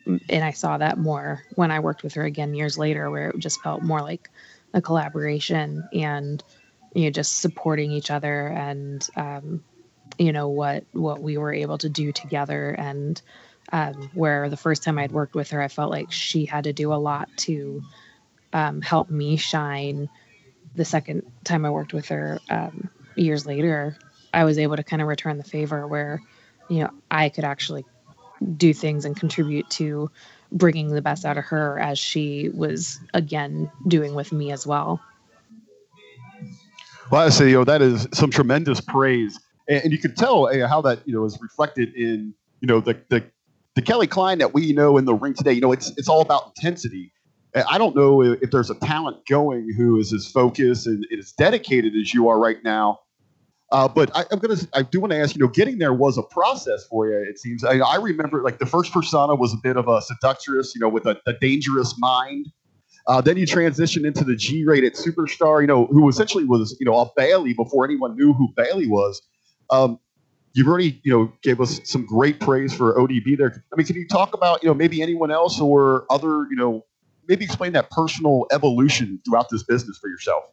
and 0.07 0.45
I 0.45 0.51
saw 0.51 0.79
that 0.79 0.99
more 0.99 1.43
when 1.55 1.71
I 1.71 1.81
worked 1.81 2.03
with 2.03 2.15
her 2.15 2.25
again 2.25 2.55
years 2.55 2.79
later, 2.79 3.11
where 3.11 3.31
it 3.31 3.39
just 3.39 3.61
felt 3.63 3.83
more 3.83 4.03
like 4.03 4.31
a 4.75 4.81
collaboration 4.81 5.89
and 5.93 6.43
you 6.95 7.05
know 7.05 7.11
just 7.11 7.41
supporting 7.41 7.91
each 7.93 8.11
other 8.11 8.49
and 8.49 9.07
um, 9.17 9.65
you 10.19 10.33
know 10.33 10.49
what 10.49 10.85
what 10.93 11.23
we 11.23 11.37
were 11.37 11.53
able 11.53 11.79
to 11.79 11.89
do 11.89 12.13
together 12.13 12.71
and 12.71 13.23
um, 13.73 14.11
where 14.15 14.51
the 14.51 14.57
first 14.57 14.83
time 14.83 14.99
I'd 14.99 15.13
worked 15.13 15.35
with 15.35 15.51
her, 15.51 15.63
I 15.63 15.69
felt 15.69 15.91
like 15.91 16.13
she 16.13 16.45
had 16.45 16.65
to 16.65 16.73
do 16.73 16.93
a 16.93 16.97
lot 16.97 17.29
to 17.39 17.83
um, 18.53 18.83
help 18.83 19.11
me 19.11 19.37
shine. 19.37 20.09
The 20.75 20.85
second 20.85 21.23
time 21.45 21.65
I 21.65 21.71
worked 21.71 21.93
with 21.93 22.09
her 22.09 22.41
um, 22.51 22.91
years 23.15 23.47
later, 23.47 23.97
I 24.35 24.45
was 24.45 24.59
able 24.59 24.77
to 24.77 24.83
kind 24.83 25.01
of 25.01 25.09
return 25.09 25.39
the 25.39 25.45
favor 25.45 25.87
where, 25.87 26.21
you 26.69 26.83
know, 26.83 26.91
I 27.11 27.29
could 27.29 27.45
actually 27.45 27.85
do 28.57 28.75
things 28.75 29.05
and 29.05 29.17
contribute 29.17 29.69
to 29.71 30.11
bringing 30.51 30.89
the 30.89 31.03
best 31.03 31.25
out 31.25 31.39
of 31.39 31.45
her 31.45 31.79
as 31.79 31.99
she 31.99 32.51
was 32.55 32.99
again 33.15 33.71
doing 33.89 34.15
with 34.15 34.33
me 34.33 34.53
as 34.53 34.67
well. 34.67 35.01
Well, 37.11 37.27
I 37.27 37.29
say, 37.29 37.51
you 37.51 37.57
know, 37.57 37.65
that 37.65 37.83
is 37.83 38.09
some 38.13 38.31
tremendous 38.31 38.81
praise, 38.81 39.39
and, 39.69 39.85
and 39.85 39.93
you 39.93 39.99
can 39.99 40.15
tell 40.15 40.47
uh, 40.47 40.67
how 40.67 40.81
that 40.83 41.07
you 41.07 41.15
know 41.15 41.25
is 41.25 41.39
reflected 41.41 41.95
in 41.95 42.35
you 42.61 42.69
know 42.69 42.81
the 42.81 42.99
the 43.09 43.25
the 43.75 43.83
Kelly 43.83 44.07
Klein 44.07 44.39
that 44.39 44.55
we 44.55 44.73
know 44.73 44.97
in 44.97 45.05
the 45.05 45.15
ring 45.15 45.35
today. 45.35 45.53
You 45.53 45.61
know, 45.61 45.73
it's 45.73 45.93
it's 45.97 46.09
all 46.09 46.21
about 46.21 46.53
intensity. 46.57 47.13
I 47.69 47.77
don't 47.77 47.95
know 47.95 48.23
if 48.23 48.51
there's 48.51 48.71
a 48.71 48.75
talent 48.77 49.27
going 49.27 49.75
who 49.77 49.99
is 49.99 50.11
as 50.15 50.27
focused 50.27 50.87
and 50.87 51.07
as 51.19 51.33
dedicated 51.33 51.95
as 51.95 52.15
you 52.15 52.31
are 52.31 52.39
right 52.39 52.57
now 52.65 53.01
uh, 53.73 53.89
but 53.89 54.15
I, 54.15 54.27
am 54.31 54.39
gonna, 54.39 54.61
I 54.75 54.83
do 54.83 55.01
want 55.01 55.13
to 55.13 55.19
ask, 55.19 55.35
you 55.35 55.41
know, 55.41 55.49
getting 55.49 55.79
there 55.79 55.95
was 55.95 56.19
a 56.19 56.23
process 56.23 56.87
for 56.89 57.09
you. 57.09 57.17
It 57.29 57.39
seems. 57.39 57.65
I, 57.65 57.79
I 57.79 57.97
remember, 57.97 58.43
like 58.43 58.59
the 58.59 58.67
first 58.67 58.93
persona 58.93 59.35
was 59.35 59.55
a 59.55 59.57
bit 59.63 59.79
of 59.79 59.89
a 59.89 60.03
seductress, 60.03 60.75
you 60.75 60.81
know, 60.83 60.91
with 60.91 61.07
a, 61.07 61.19
a 61.27 61.33
dangerous 61.33 61.95
mind. 61.99 62.53
Uh, 63.07 63.23
then 63.23 63.39
you 63.39 63.47
transition 63.47 64.05
into 64.05 64.25
the 64.25 64.37
G-rated 64.37 64.95
superstar, 64.95 65.63
you 65.63 65.67
know, 65.67 65.87
who 65.87 66.09
essentially 66.09 66.45
was, 66.45 66.77
you 66.79 66.87
know, 66.87 66.97
a 66.99 67.11
Bayley 67.17 67.55
before 67.55 67.85
anyone 67.87 68.15
knew 68.15 68.35
who 68.35 68.49
Bayley 68.55 68.87
was. 68.87 69.23
Um, 69.71 69.99
you've 70.53 70.69
already, 70.69 71.01
you 71.03 71.11
know, 71.11 71.33
gave 71.43 71.59
us 71.59 71.81
some 71.85 72.05
great 72.05 72.41
praise 72.41 72.75
for 72.75 72.95
ODB 72.95 73.39
there. 73.39 73.65
I 73.73 73.77
mean, 73.77 73.87
can 73.87 73.97
you 73.97 74.07
talk 74.07 74.35
about, 74.35 74.63
you 74.63 74.69
know, 74.69 74.75
maybe 74.75 75.01
anyone 75.01 75.31
else 75.31 75.59
or 75.61 76.05
other, 76.11 76.47
you 76.51 76.57
know, 76.57 76.85
maybe 77.27 77.45
explain 77.45 77.73
that 77.73 77.91
personal 77.91 78.47
evolution 78.53 79.19
throughout 79.25 79.49
this 79.49 79.63
business 79.63 79.99
for 79.99 80.09
yourself? 80.09 80.45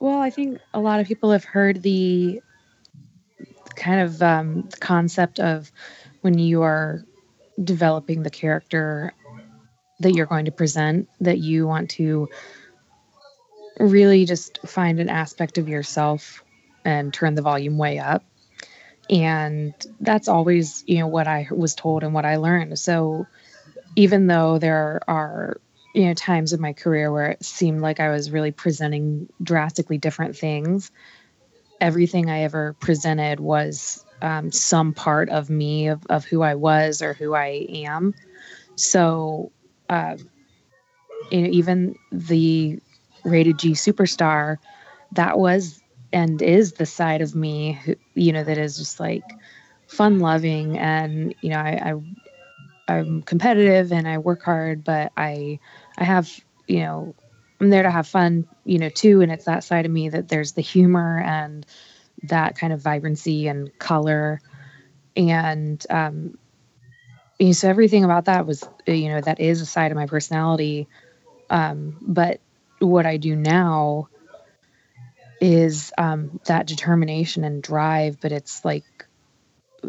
Well, 0.00 0.18
I 0.18 0.30
think 0.30 0.58
a 0.72 0.80
lot 0.80 1.00
of 1.00 1.06
people 1.06 1.30
have 1.32 1.44
heard 1.44 1.82
the 1.82 2.40
kind 3.76 4.00
of 4.00 4.22
um, 4.22 4.68
concept 4.80 5.38
of 5.38 5.70
when 6.22 6.38
you 6.38 6.62
are 6.62 7.04
developing 7.62 8.22
the 8.22 8.30
character 8.30 9.12
that 10.00 10.12
you're 10.12 10.26
going 10.26 10.46
to 10.46 10.50
present, 10.52 11.08
that 11.20 11.38
you 11.38 11.66
want 11.66 11.90
to 11.90 12.28
really 13.78 14.24
just 14.24 14.58
find 14.66 15.00
an 15.00 15.10
aspect 15.10 15.58
of 15.58 15.68
yourself 15.68 16.42
and 16.84 17.12
turn 17.12 17.34
the 17.34 17.42
volume 17.42 17.76
way 17.76 17.98
up. 17.98 18.24
And 19.10 19.74
that's 20.00 20.28
always, 20.28 20.82
you 20.86 20.98
know, 21.00 21.08
what 21.08 21.26
I 21.26 21.48
was 21.50 21.74
told 21.74 22.04
and 22.04 22.14
what 22.14 22.24
I 22.24 22.36
learned. 22.36 22.78
So 22.78 23.26
even 23.96 24.28
though 24.28 24.58
there 24.58 25.00
are 25.08 25.60
you 25.94 26.06
know 26.06 26.14
times 26.14 26.52
in 26.52 26.60
my 26.60 26.72
career 26.72 27.12
where 27.12 27.30
it 27.30 27.44
seemed 27.44 27.80
like 27.80 28.00
I 28.00 28.10
was 28.10 28.30
really 28.30 28.52
presenting 28.52 29.28
drastically 29.42 29.98
different 29.98 30.36
things. 30.36 30.90
Everything 31.80 32.30
I 32.30 32.42
ever 32.42 32.74
presented 32.80 33.40
was 33.40 34.04
um, 34.22 34.52
some 34.52 34.92
part 34.92 35.30
of 35.30 35.48
me 35.50 35.88
of, 35.88 36.06
of 36.08 36.24
who 36.24 36.42
I 36.42 36.54
was 36.54 37.02
or 37.02 37.14
who 37.14 37.34
I 37.34 37.66
am. 37.70 38.14
So 38.76 39.50
uh, 39.88 40.16
you 41.30 41.42
know, 41.42 41.48
even 41.50 41.96
the 42.12 42.78
rated 43.24 43.58
G 43.58 43.72
superstar, 43.72 44.58
that 45.12 45.38
was 45.38 45.80
and 46.12 46.40
is 46.42 46.72
the 46.72 46.86
side 46.86 47.22
of 47.22 47.34
me 47.34 47.72
who 47.84 47.94
you 48.14 48.32
know 48.32 48.44
that 48.44 48.58
is 48.58 48.76
just 48.76 49.00
like 49.00 49.24
fun 49.86 50.18
loving 50.18 50.78
and 50.78 51.34
you 51.40 51.50
know 51.50 51.58
I, 51.58 51.92
I 51.92 51.94
I'm 52.90 53.22
competitive 53.22 53.92
and 53.92 54.06
I 54.08 54.18
work 54.18 54.42
hard, 54.42 54.84
but 54.84 55.12
I 55.16 55.58
I 55.96 56.04
have, 56.04 56.28
you 56.66 56.80
know, 56.80 57.14
I'm 57.60 57.70
there 57.70 57.82
to 57.82 57.90
have 57.90 58.06
fun, 58.06 58.46
you 58.64 58.78
know, 58.78 58.88
too. 58.88 59.20
And 59.20 59.30
it's 59.30 59.44
that 59.44 59.64
side 59.64 59.86
of 59.86 59.92
me 59.92 60.08
that 60.08 60.28
there's 60.28 60.52
the 60.52 60.62
humor 60.62 61.20
and 61.20 61.66
that 62.24 62.56
kind 62.56 62.72
of 62.72 62.80
vibrancy 62.80 63.48
and 63.48 63.76
color. 63.78 64.40
And, 65.16 65.84
um, 65.90 66.38
you 67.38 67.46
know, 67.46 67.52
so 67.52 67.68
everything 67.68 68.04
about 68.04 68.26
that 68.26 68.46
was, 68.46 68.64
you 68.86 69.08
know, 69.08 69.20
that 69.20 69.40
is 69.40 69.60
a 69.60 69.66
side 69.66 69.90
of 69.90 69.96
my 69.96 70.06
personality. 70.06 70.88
Um, 71.48 71.96
but 72.00 72.40
what 72.78 73.06
I 73.06 73.16
do 73.16 73.36
now 73.36 74.08
is 75.40 75.92
um, 75.96 76.40
that 76.44 76.66
determination 76.66 77.44
and 77.44 77.62
drive, 77.62 78.20
but 78.20 78.32
it's 78.32 78.64
like 78.64 78.84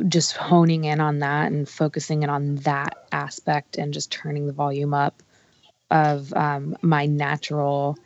just 0.07 0.35
honing 0.35 0.85
in 0.85 0.99
on 0.99 1.19
that 1.19 1.51
and 1.51 1.67
focusing 1.67 2.23
in 2.23 2.29
on 2.29 2.55
that 2.57 2.97
aspect 3.11 3.77
and 3.77 3.93
just 3.93 4.11
turning 4.11 4.47
the 4.47 4.53
volume 4.53 4.93
up 4.93 5.21
of 5.89 6.33
um, 6.33 6.77
my 6.81 7.05
natural 7.05 7.97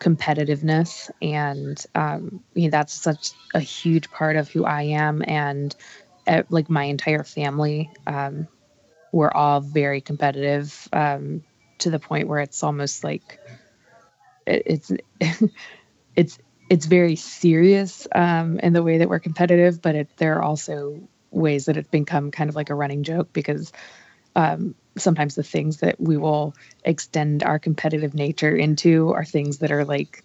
competitiveness. 0.00 1.10
And 1.22 1.82
um, 1.94 2.40
you 2.54 2.64
know, 2.64 2.70
that's 2.70 2.92
such 2.92 3.30
a 3.54 3.60
huge 3.60 4.10
part 4.10 4.36
of 4.36 4.48
who 4.48 4.64
i 4.64 4.82
am. 4.82 5.22
And 5.26 5.74
uh, 6.26 6.42
like 6.50 6.68
my 6.68 6.84
entire 6.84 7.24
family 7.24 7.90
um, 8.06 8.48
we're 9.14 9.30
all 9.30 9.60
very 9.60 10.00
competitive 10.00 10.88
um, 10.92 11.44
to 11.78 11.88
the 11.88 12.00
point 12.00 12.26
where 12.26 12.40
it's 12.40 12.64
almost 12.64 13.04
like 13.04 13.38
it, 14.44 14.62
it's 14.66 14.92
it's 16.16 16.38
it's 16.70 16.86
very 16.86 17.16
serious 17.16 18.06
um, 18.14 18.58
in 18.60 18.72
the 18.72 18.82
way 18.82 18.98
that 18.98 19.08
we're 19.08 19.18
competitive 19.18 19.82
but 19.82 19.94
it, 19.94 20.08
there 20.16 20.36
are 20.36 20.42
also 20.42 21.00
ways 21.30 21.66
that 21.66 21.76
it's 21.76 21.88
become 21.88 22.30
kind 22.30 22.48
of 22.48 22.56
like 22.56 22.70
a 22.70 22.74
running 22.74 23.02
joke 23.02 23.32
because 23.32 23.72
um, 24.36 24.74
sometimes 24.96 25.34
the 25.34 25.42
things 25.42 25.78
that 25.78 26.00
we 26.00 26.16
will 26.16 26.54
extend 26.84 27.42
our 27.42 27.58
competitive 27.58 28.14
nature 28.14 28.54
into 28.54 29.12
are 29.12 29.24
things 29.24 29.58
that 29.58 29.70
are 29.70 29.84
like 29.84 30.22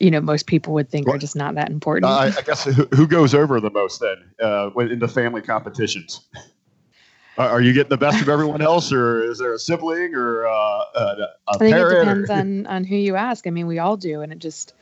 you 0.00 0.10
know 0.10 0.20
most 0.20 0.46
people 0.46 0.74
would 0.74 0.88
think 0.88 1.06
well, 1.06 1.16
are 1.16 1.18
just 1.18 1.36
not 1.36 1.54
that 1.54 1.70
important. 1.70 2.10
Uh, 2.10 2.16
I, 2.16 2.26
I, 2.26 2.42
guess 2.42 2.64
who, 2.64 2.86
who, 2.94 3.06
goes 3.06 3.34
over 3.34 3.60
the 3.60 3.70
most 3.70 4.00
then 4.00 4.16
uh, 4.42 4.70
in 4.78 4.98
the 4.98 5.08
family 5.08 5.42
competitions? 5.42 6.26
Are 7.38 7.60
you 7.60 7.72
getting 7.72 7.90
the 7.90 7.96
best 7.96 8.20
of 8.20 8.28
everyone 8.28 8.62
else 8.62 8.92
or 8.92 9.22
is 9.22 9.38
there 9.38 9.54
a 9.54 9.58
sibling 9.58 10.14
or 10.14 10.46
uh, 10.46 10.50
a, 10.50 10.98
a 10.98 11.28
i 11.48 11.56
think 11.56 11.76
it 11.76 11.88
depends 11.88 12.30
or? 12.30 12.34
on 12.34 12.66
on 12.66 12.84
who 12.84 12.96
you 12.96 13.16
ask. 13.16 13.46
I 13.46 13.50
mean 13.50 13.66
we 13.66 13.78
all 13.78 13.96
do 13.96 14.22
and 14.22 14.32
it 14.32 14.38
just 14.38 14.74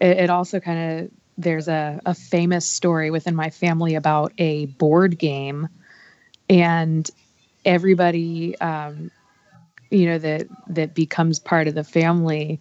it, 0.00 0.18
it 0.18 0.30
also 0.30 0.60
kind 0.60 1.00
of 1.00 1.10
there's 1.36 1.68
a, 1.68 2.00
a 2.06 2.14
famous 2.14 2.68
story 2.68 3.10
within 3.10 3.34
my 3.34 3.50
family 3.50 3.94
about 3.94 4.32
a 4.38 4.66
board 4.66 5.18
game. 5.18 5.68
And 6.48 7.10
everybody 7.64 8.58
um, 8.60 9.10
you 9.90 10.06
know 10.06 10.18
that 10.18 10.46
that 10.68 10.94
becomes 10.94 11.38
part 11.38 11.66
of 11.66 11.74
the 11.74 11.84
family 11.84 12.60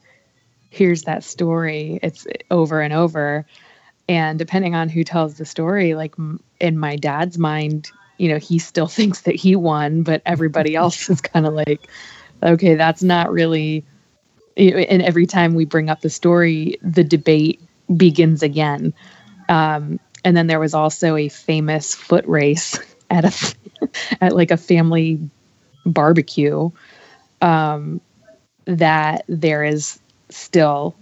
hears 0.70 1.04
that 1.04 1.24
story 1.24 2.00
it's 2.02 2.25
over 2.50 2.82
and 2.82 2.94
over. 2.94 3.46
And 4.10 4.38
depending 4.38 4.75
on 4.75 4.90
who 4.90 5.04
tells 5.04 5.38
the 5.38 5.46
story 5.46 5.96
like 5.96 6.16
in 6.60 6.78
my 6.78 6.96
dad's 6.96 7.38
mind 7.38 7.92
you 8.18 8.30
know 8.30 8.38
he 8.38 8.60
still 8.60 8.88
thinks 9.00 9.22
that 9.22 9.36
he 9.36 9.56
won 9.56 10.04
but 10.04 10.22
everybody 10.25 10.75
else 10.84 11.10
is 11.10 11.22
kind 11.22 11.46
of 11.46 11.54
like 11.54 11.88
okay 12.42 12.75
that's 12.75 13.04
not 13.04 13.32
really 13.32 13.86
and 14.58 15.02
every 15.02 15.26
time 15.26 15.56
we 15.56 15.66
bring 15.66 15.90
up 15.90 16.02
the 16.02 16.10
story 16.10 16.78
the 16.82 17.04
debate 17.04 17.62
begins 17.96 18.44
again. 18.44 18.94
Um, 19.50 20.00
and 20.24 20.38
then 20.38 20.48
there 20.48 20.60
was 20.60 20.74
also 20.74 21.16
a 21.16 21.30
famous 21.30 21.94
foot 21.94 22.26
race 22.26 22.80
at 23.10 23.26
a 23.26 23.56
at 24.22 24.36
like 24.36 24.52
a 24.52 24.58
family 24.58 25.20
barbecue 25.86 26.72
um, 27.42 28.00
that 28.66 29.26
there 29.28 29.64
is 29.64 30.00
still 30.30 30.96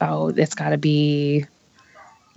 oh 0.00 0.28
it's 0.28 0.54
got 0.54 0.70
to 0.70 0.78
be 0.78 1.46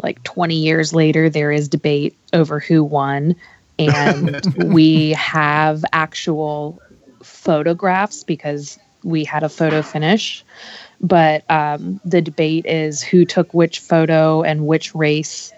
like 0.03 0.23
20 0.23 0.55
years 0.55 0.93
later 0.93 1.29
there 1.29 1.51
is 1.51 1.67
debate 1.67 2.15
over 2.33 2.59
who 2.59 2.83
won. 2.83 3.35
And 3.79 4.41
we 4.57 5.11
have 5.11 5.83
actual 5.93 6.79
photographs 7.23 8.23
because 8.23 8.77
we 9.07 9.23
had 9.23 9.43
a 9.43 9.49
photo 9.49 9.81
finish 9.81 10.43
but 10.99 11.49
um, 11.51 11.99
the 12.05 12.21
debate 12.21 12.65
is 12.65 13.03
who 13.03 13.23
took 13.23 13.53
which 13.53 13.79
photo 13.79 14.41
and 14.41 14.65
which 14.65 14.95
race 14.95 15.53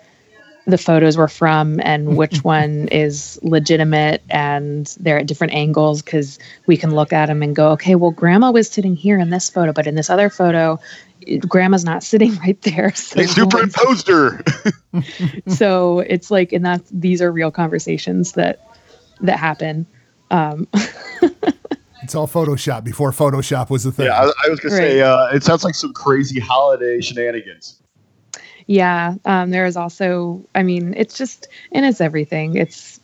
the 0.67 0.77
photos 0.77 1.15
were 1.17 1.29
from 1.29 1.79
and 1.83 2.17
which 2.21 2.43
one 2.43 2.87
is 2.89 3.39
legitimate 3.41 4.21
and 4.29 4.97
they're 4.99 5.19
at 5.19 5.27
different 5.27 5.53
angles 5.53 6.01
because 6.01 6.37
we 6.67 6.77
can 6.77 6.93
look 6.93 7.13
at 7.13 7.27
them 7.27 7.41
and 7.41 7.55
go 7.55 7.71
okay 7.71 7.95
well 7.95 8.11
grandma 8.11 8.51
was 8.51 8.69
sitting 8.69 8.95
here 8.95 9.17
in 9.17 9.29
this 9.29 9.49
photo 9.49 9.71
but 9.73 9.87
in 9.87 9.95
this 9.95 10.09
other 10.09 10.29
photo 10.29 10.79
grandma's 11.47 11.85
not 11.85 12.03
sitting 12.11 12.35
right 12.37 12.61
there. 12.61 12.93
So 12.93 13.19
they 13.19 13.27
superimposed 13.27 14.07
her. 14.07 14.43
So 15.47 15.99
it's 15.99 16.31
like 16.31 16.51
and 16.51 16.65
that's 16.65 16.89
these 16.89 17.21
are 17.21 17.31
real 17.31 17.51
conversations 17.51 18.31
that 18.33 18.75
that 19.21 19.37
happen. 19.37 19.85
Um 20.31 20.67
it's 22.09 22.15
all 22.15 22.27
photoshop 22.27 22.83
before 22.83 23.11
photoshop 23.11 23.69
was 23.69 23.83
the 23.83 23.91
thing. 23.91 24.07
Yeah 24.07 24.19
i, 24.19 24.23
I 24.23 24.49
was 24.49 24.59
gonna 24.59 24.73
right. 24.73 24.81
say 24.81 25.01
uh, 25.01 25.27
it 25.27 25.43
sounds 25.43 25.63
like 25.63 25.75
some 25.75 25.93
crazy 25.93 26.39
holiday 26.39 26.99
shenanigans. 27.01 27.79
Yeah 28.65 29.13
um, 29.25 29.51
there 29.51 29.67
is 29.67 29.77
also 29.77 30.43
i 30.55 30.63
mean 30.63 30.95
it's 30.97 31.15
just 31.15 31.47
and 31.71 31.85
it's 31.85 32.01
everything. 32.01 32.55
It's 32.55 32.99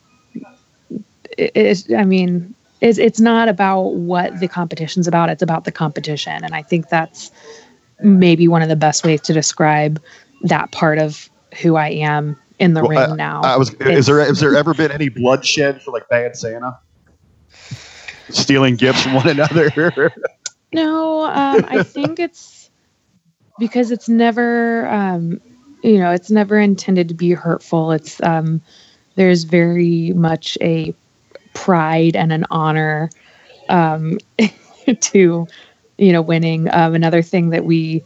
it, 1.38 1.86
i 1.96 2.04
mean 2.04 2.52
it's, 2.80 2.98
it's 2.98 3.20
not 3.20 3.48
about 3.48 3.94
what 3.94 4.38
the 4.40 4.48
competition's 4.48 5.06
about 5.06 5.30
it's 5.30 5.42
about 5.42 5.64
the 5.64 5.72
competition. 5.72 6.42
And 6.42 6.52
i 6.52 6.62
think 6.62 6.88
that's 6.88 7.30
maybe 8.00 8.48
one 8.48 8.60
of 8.60 8.68
the 8.68 8.76
best 8.76 9.04
ways 9.04 9.20
to 9.22 9.32
describe 9.32 10.02
that 10.42 10.72
part 10.72 10.98
of 10.98 11.30
who 11.62 11.76
i 11.76 11.90
am 11.90 12.36
in 12.58 12.74
the 12.74 12.82
well, 12.82 12.90
ring 12.90 13.12
I, 13.12 13.14
now. 13.14 13.42
I 13.42 13.56
was 13.56 13.70
it's, 13.74 14.00
is 14.00 14.06
there 14.06 14.18
has 14.18 14.40
there 14.40 14.56
ever 14.56 14.74
been 14.74 14.90
any 14.90 15.10
bloodshed 15.10 15.80
for 15.80 15.92
like 15.92 16.08
bad 16.08 16.34
santa 16.36 16.76
stealing 18.30 18.76
gifts 18.76 19.02
from 19.02 19.14
one 19.14 19.28
another. 19.28 20.12
No 20.72 21.22
um, 21.24 21.64
i 21.68 21.82
think 21.82 22.18
it's 22.18 22.70
because 23.58 23.90
it's 23.90 24.08
never 24.08 24.86
um, 24.88 25.40
you 25.82 25.98
know 25.98 26.10
it's 26.10 26.30
never 26.30 26.58
intended 26.58 27.08
to 27.08 27.14
be 27.14 27.30
hurtful. 27.30 27.92
It's 27.92 28.20
um 28.22 28.60
there's 29.14 29.44
very 29.44 30.12
much 30.12 30.58
a 30.60 30.94
pride 31.54 32.16
and 32.16 32.32
an 32.32 32.44
honor 32.50 33.08
um 33.68 34.18
to 35.00 35.46
you 35.98 36.12
know 36.12 36.22
winning 36.22 36.68
um 36.72 36.94
another 36.94 37.22
thing 37.22 37.50
that 37.50 37.64
we 37.64 38.04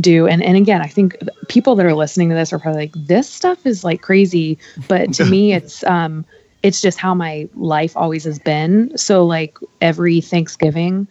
do. 0.00 0.26
And 0.26 0.42
and 0.42 0.56
again 0.56 0.80
i 0.80 0.88
think 0.88 1.16
people 1.48 1.74
that 1.76 1.86
are 1.86 1.94
listening 1.94 2.28
to 2.30 2.34
this 2.34 2.52
are 2.52 2.58
probably 2.58 2.82
like 2.82 2.94
this 2.94 3.28
stuff 3.28 3.66
is 3.66 3.84
like 3.84 4.00
crazy. 4.02 4.58
But 4.88 5.12
to 5.14 5.24
me 5.30 5.52
it's 5.52 5.84
um 5.84 6.24
it's 6.66 6.80
just 6.80 6.98
how 6.98 7.14
my 7.14 7.48
life 7.54 7.96
always 7.96 8.24
has 8.24 8.38
been 8.38 8.96
so 8.98 9.24
like 9.24 9.58
every 9.80 10.20
thanksgiving 10.20 11.06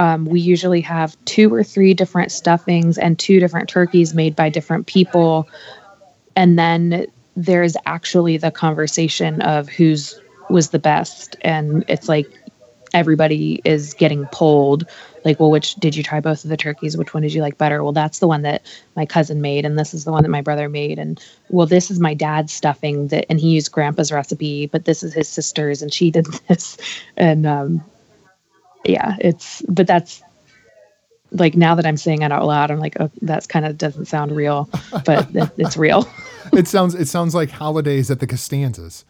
um, 0.00 0.24
we 0.24 0.40
usually 0.40 0.80
have 0.80 1.14
two 1.26 1.52
or 1.52 1.62
three 1.62 1.92
different 1.92 2.32
stuffings 2.32 2.96
and 2.96 3.18
two 3.18 3.38
different 3.38 3.68
turkeys 3.68 4.14
made 4.14 4.34
by 4.34 4.48
different 4.48 4.86
people. 4.86 5.46
And 6.34 6.58
then 6.58 7.06
there's 7.36 7.76
actually 7.84 8.38
the 8.38 8.50
conversation 8.50 9.42
of 9.42 9.68
whose 9.68 10.18
was 10.48 10.70
the 10.70 10.78
best. 10.78 11.36
And 11.42 11.84
it's 11.86 12.08
like 12.08 12.26
everybody 12.92 13.60
is 13.64 13.94
getting 13.94 14.26
pulled 14.26 14.86
like 15.24 15.38
well 15.38 15.50
which 15.50 15.74
did 15.76 15.94
you 15.94 16.02
try 16.02 16.20
both 16.20 16.44
of 16.44 16.50
the 16.50 16.56
turkeys 16.56 16.96
which 16.96 17.14
one 17.14 17.22
did 17.22 17.32
you 17.32 17.40
like 17.40 17.58
better 17.58 17.82
well 17.82 17.92
that's 17.92 18.18
the 18.18 18.26
one 18.26 18.42
that 18.42 18.62
my 18.96 19.06
cousin 19.06 19.40
made 19.40 19.64
and 19.64 19.78
this 19.78 19.94
is 19.94 20.04
the 20.04 20.12
one 20.12 20.22
that 20.22 20.28
my 20.28 20.40
brother 20.40 20.68
made 20.68 20.98
and 20.98 21.22
well 21.50 21.66
this 21.66 21.90
is 21.90 22.00
my 22.00 22.14
dad's 22.14 22.52
stuffing 22.52 23.08
that 23.08 23.26
and 23.30 23.38
he 23.40 23.50
used 23.50 23.70
grandpa's 23.70 24.10
recipe 24.10 24.66
but 24.66 24.84
this 24.84 25.02
is 25.02 25.12
his 25.12 25.28
sister's 25.28 25.82
and 25.82 25.92
she 25.92 26.10
did 26.12 26.26
this 26.48 26.76
and 27.16 27.46
um 27.46 27.82
yeah, 28.84 29.16
it's 29.20 29.62
but 29.68 29.86
that's 29.86 30.22
like 31.32 31.56
now 31.56 31.74
that 31.74 31.86
I'm 31.86 31.96
saying 31.96 32.22
it 32.22 32.32
out 32.32 32.44
loud, 32.44 32.70
I'm 32.70 32.80
like, 32.80 32.96
oh, 33.00 33.10
that's 33.22 33.46
kind 33.46 33.64
of 33.64 33.78
doesn't 33.78 34.06
sound 34.06 34.34
real, 34.34 34.68
but 35.04 35.28
it, 35.34 35.50
it's 35.58 35.76
real. 35.76 36.08
it 36.52 36.66
sounds 36.66 36.94
it 36.94 37.06
sounds 37.06 37.34
like 37.34 37.50
holidays 37.50 38.10
at 38.10 38.20
the 38.20 38.26
Costanzas. 38.26 39.04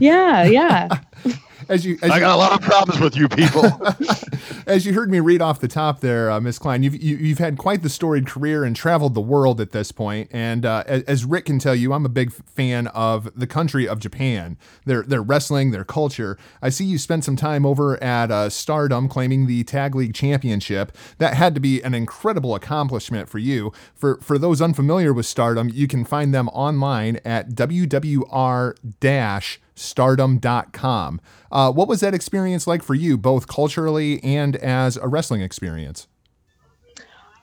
yeah, 0.00 0.44
yeah. 0.44 0.88
as 1.68 1.84
you, 1.84 1.98
as 2.02 2.10
I 2.10 2.16
you, 2.16 2.20
got 2.20 2.34
a 2.34 2.38
lot 2.38 2.52
of 2.52 2.60
problems 2.60 3.00
with 3.00 3.16
you 3.16 3.28
people. 3.28 3.62
as 4.66 4.84
you 4.84 4.94
heard 4.94 5.10
me 5.10 5.20
read 5.20 5.40
off 5.40 5.60
the 5.60 5.68
top 5.68 6.00
there, 6.00 6.30
uh, 6.30 6.40
Miss 6.40 6.58
Klein, 6.58 6.82
you've 6.82 7.00
you, 7.00 7.16
have 7.16 7.24
you 7.24 7.28
have 7.30 7.38
had 7.38 7.58
quite 7.58 7.82
the 7.82 7.88
storied 7.88 8.26
career 8.26 8.64
and 8.64 8.74
traveled 8.74 9.14
the 9.14 9.20
world 9.20 9.60
at 9.60 9.70
this 9.70 9.92
point. 9.92 10.28
And 10.32 10.66
uh, 10.66 10.82
as, 10.86 11.02
as, 11.04 11.24
Rick 11.24 11.46
can 11.46 11.58
tell 11.58 11.74
you, 11.74 11.92
I'm 11.92 12.04
a 12.04 12.10
big 12.10 12.32
fan 12.32 12.88
of 12.88 13.30
the 13.38 13.46
country 13.46 13.86
of 13.86 14.00
Japan. 14.00 14.58
Their 14.84 15.02
their 15.02 15.22
wrestling, 15.22 15.70
their 15.70 15.84
culture. 15.84 16.36
I 16.60 16.70
see 16.70 16.84
you 16.84 16.98
spent 16.98 17.24
some 17.24 17.36
time 17.36 17.64
over 17.64 18.02
at 18.02 18.30
uh, 18.30 18.50
Stardom, 18.50 19.08
claiming 19.08 19.46
the 19.46 19.62
Tag 19.64 19.94
League 19.94 20.14
Championship. 20.14 20.96
That 21.18 21.34
had 21.34 21.54
to 21.54 21.60
be 21.60 21.80
an 21.82 21.94
incredible 21.94 22.54
accomplishment 22.54 23.28
for 23.28 23.38
you. 23.38 23.72
For 23.94 24.18
for 24.20 24.36
those 24.36 24.60
unfamiliar 24.60 25.12
with 25.12 25.26
Stardom, 25.26 25.68
you 25.68 25.86
can 25.86 26.04
find 26.04 26.34
them 26.34 26.48
online 26.48 27.20
at 27.24 27.50
wwr 27.50 28.74
dash 29.00 29.60
stardom.com. 29.76 31.20
Uh, 31.52 31.70
what 31.70 31.86
was 31.86 32.00
that 32.00 32.14
experience 32.14 32.66
like 32.66 32.82
for 32.82 32.94
you, 32.94 33.16
both 33.16 33.46
culturally 33.46 34.22
and 34.24 34.55
as 34.62 34.96
a 34.96 35.06
wrestling 35.06 35.40
experience? 35.40 36.06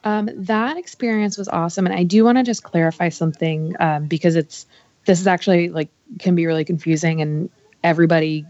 Um, 0.04 0.28
that 0.34 0.76
experience 0.76 1.38
was 1.38 1.48
awesome. 1.48 1.86
And 1.86 1.94
I 1.94 2.02
do 2.02 2.24
want 2.24 2.38
to 2.38 2.44
just 2.44 2.62
clarify 2.62 3.08
something 3.08 3.74
um, 3.80 4.06
because 4.06 4.36
it's, 4.36 4.66
this 5.06 5.20
is 5.20 5.26
actually 5.26 5.70
like, 5.70 5.88
can 6.18 6.34
be 6.34 6.46
really 6.46 6.64
confusing 6.64 7.22
and 7.22 7.48
everybody 7.82 8.44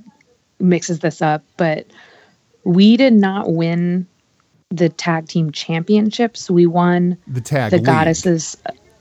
mixes 0.59 0.99
this 0.99 1.23
up. 1.23 1.45
But 1.57 1.87
we 2.65 2.97
did 2.97 3.13
not 3.13 3.53
win 3.53 4.07
the 4.71 4.89
tag 4.89 5.29
team 5.29 5.53
championships. 5.53 6.51
We 6.51 6.67
won 6.67 7.17
the 7.29 7.41
tag, 7.41 7.71
the 7.71 7.77
league. 7.77 7.87
goddesses. 7.87 8.57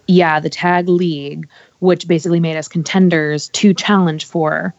Yeah, 0.07 0.39
the 0.39 0.49
tag 0.49 0.89
league, 0.89 1.47
which 1.79 2.07
basically 2.07 2.39
made 2.39 2.57
us 2.57 2.67
contenders 2.67 3.49
to 3.49 3.73
challenge 3.73 4.25
for 4.25 4.73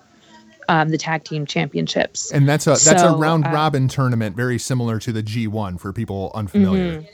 um, 0.68 0.88
the 0.90 0.98
tag 0.98 1.24
team 1.24 1.46
championships. 1.46 2.32
And 2.32 2.48
that's 2.48 2.66
a 2.66 2.70
that's 2.70 3.02
so, 3.02 3.14
a 3.14 3.16
round 3.16 3.46
uh, 3.46 3.50
robin 3.50 3.88
tournament, 3.88 4.36
very 4.36 4.58
similar 4.58 4.98
to 5.00 5.12
the 5.12 5.22
G1 5.22 5.80
for 5.80 5.92
people 5.92 6.30
unfamiliar. 6.34 7.00
Mm-hmm. 7.00 7.06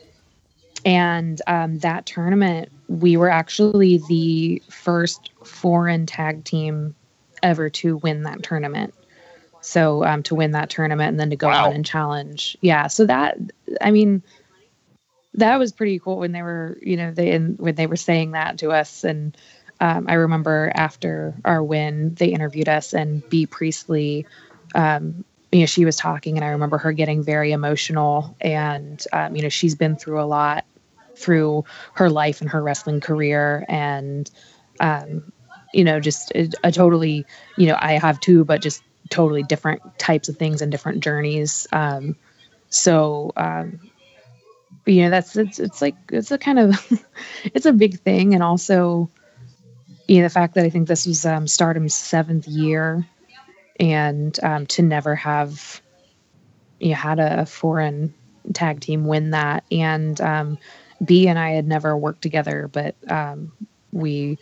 And 0.85 1.43
um, 1.47 1.79
that 1.81 2.07
tournament, 2.07 2.71
we 2.89 3.17
were 3.17 3.29
actually 3.29 4.01
the 4.09 4.63
first 4.71 5.31
foreign 5.45 6.07
tag 6.07 6.45
team 6.45 6.95
ever 7.43 7.69
to 7.71 7.99
win 7.99 8.23
that 8.23 8.43
tournament. 8.43 8.95
So 9.61 10.05
um, 10.05 10.23
to 10.25 10.35
win 10.35 10.53
that 10.53 10.71
tournament 10.71 11.11
and 11.11 11.21
then 11.21 11.31
to 11.31 11.37
go 11.37 11.49
wow. 11.49 11.69
on 11.69 11.75
and 11.75 11.85
challenge, 11.85 12.57
yeah. 12.63 12.87
So 12.87 13.05
that 13.07 13.37
I 13.81 13.91
mean, 13.91 14.23
that 15.35 15.59
was 15.59 15.73
pretty 15.73 15.99
cool 15.99 16.17
when 16.17 16.33
they 16.33 16.43
were, 16.43 16.79
you 16.81 16.97
know, 16.97 17.13
they 17.13 17.37
when 17.37 17.75
they 17.75 17.87
were 17.87 17.97
saying 17.97 18.33
that 18.33 18.59
to 18.59 18.71
us 18.71 19.05
and 19.05 19.37
um, 19.81 20.07
I 20.09 20.15
remember 20.15 20.71
after 20.75 21.35
our 21.45 21.63
win, 21.63 22.15
they 22.15 22.29
interviewed 22.29 22.69
us, 22.69 22.93
and 22.93 23.29
Bea 23.31 23.47
Priestley, 23.47 24.27
um, 24.75 25.25
you 25.53 25.61
know, 25.61 25.67
she 25.67 25.85
was 25.85 25.97
talking, 25.97 26.37
and 26.37 26.45
I 26.45 26.49
remember 26.51 26.79
her 26.79 26.93
getting 26.93 27.23
very 27.23 27.53
emotional. 27.53 28.37
And 28.41 29.03
um, 29.13 29.35
you 29.35 29.43
know, 29.43 29.49
she's 29.49 29.75
been 29.75 29.97
through 29.97 30.21
a 30.21 30.25
lot 30.25 30.65
through 31.17 31.65
her 31.95 32.09
life 32.09 32.41
and 32.41 32.51
her 32.51 32.63
wrestling 32.63 33.01
career, 33.01 33.65
and 33.69 34.31
um, 34.81 35.33
you 35.73 35.85
know, 35.85 35.99
just 35.99 36.31
a, 36.33 36.51
a, 36.65 36.73
totally, 36.73 37.25
you 37.57 37.67
know, 37.67 37.77
I 37.79 37.93
have 37.93 38.21
too, 38.21 38.45
but 38.45 38.61
just 38.61 38.83
totally 39.09 39.43
different 39.43 39.83
types 39.99 40.29
of 40.29 40.37
things 40.37 40.63
and 40.63 40.71
different 40.71 41.03
journeys. 41.03 41.67
Um, 41.73 42.17
so 42.69 43.33
um, 43.37 43.81
you 44.87 45.03
know 45.03 45.11
that's 45.11 45.37
it's 45.37 45.59
it's 45.59 45.83
like 45.83 45.97
it's 46.11 46.31
a 46.31 46.39
kind 46.39 46.59
of 46.59 47.05
it's 47.45 47.67
a 47.67 47.73
big 47.73 47.99
thing 48.01 48.35
and 48.35 48.43
also 48.43 49.11
you 50.11 50.17
know 50.17 50.25
the 50.25 50.31
fact 50.31 50.55
that 50.55 50.65
I 50.65 50.71
think 50.71 50.89
this 50.89 51.07
was 51.07 51.25
um, 51.25 51.47
Stardom's 51.47 51.95
seventh 51.95 52.49
year, 52.49 53.07
and 53.79 54.37
um, 54.43 54.67
to 54.67 54.83
never 54.83 55.15
have 55.15 55.81
you 56.81 56.89
know, 56.89 56.97
had 56.97 57.21
a 57.21 57.47
foreign 57.47 58.13
tag 58.53 58.81
team 58.81 59.05
win 59.05 59.31
that, 59.31 59.63
and 59.71 60.21
um, 60.21 60.59
Bea 61.05 61.29
and 61.29 61.39
I 61.39 61.51
had 61.51 61.69
never 61.69 61.97
worked 61.97 62.23
together, 62.23 62.69
but 62.73 62.97
um, 63.09 63.53
we 63.93 64.37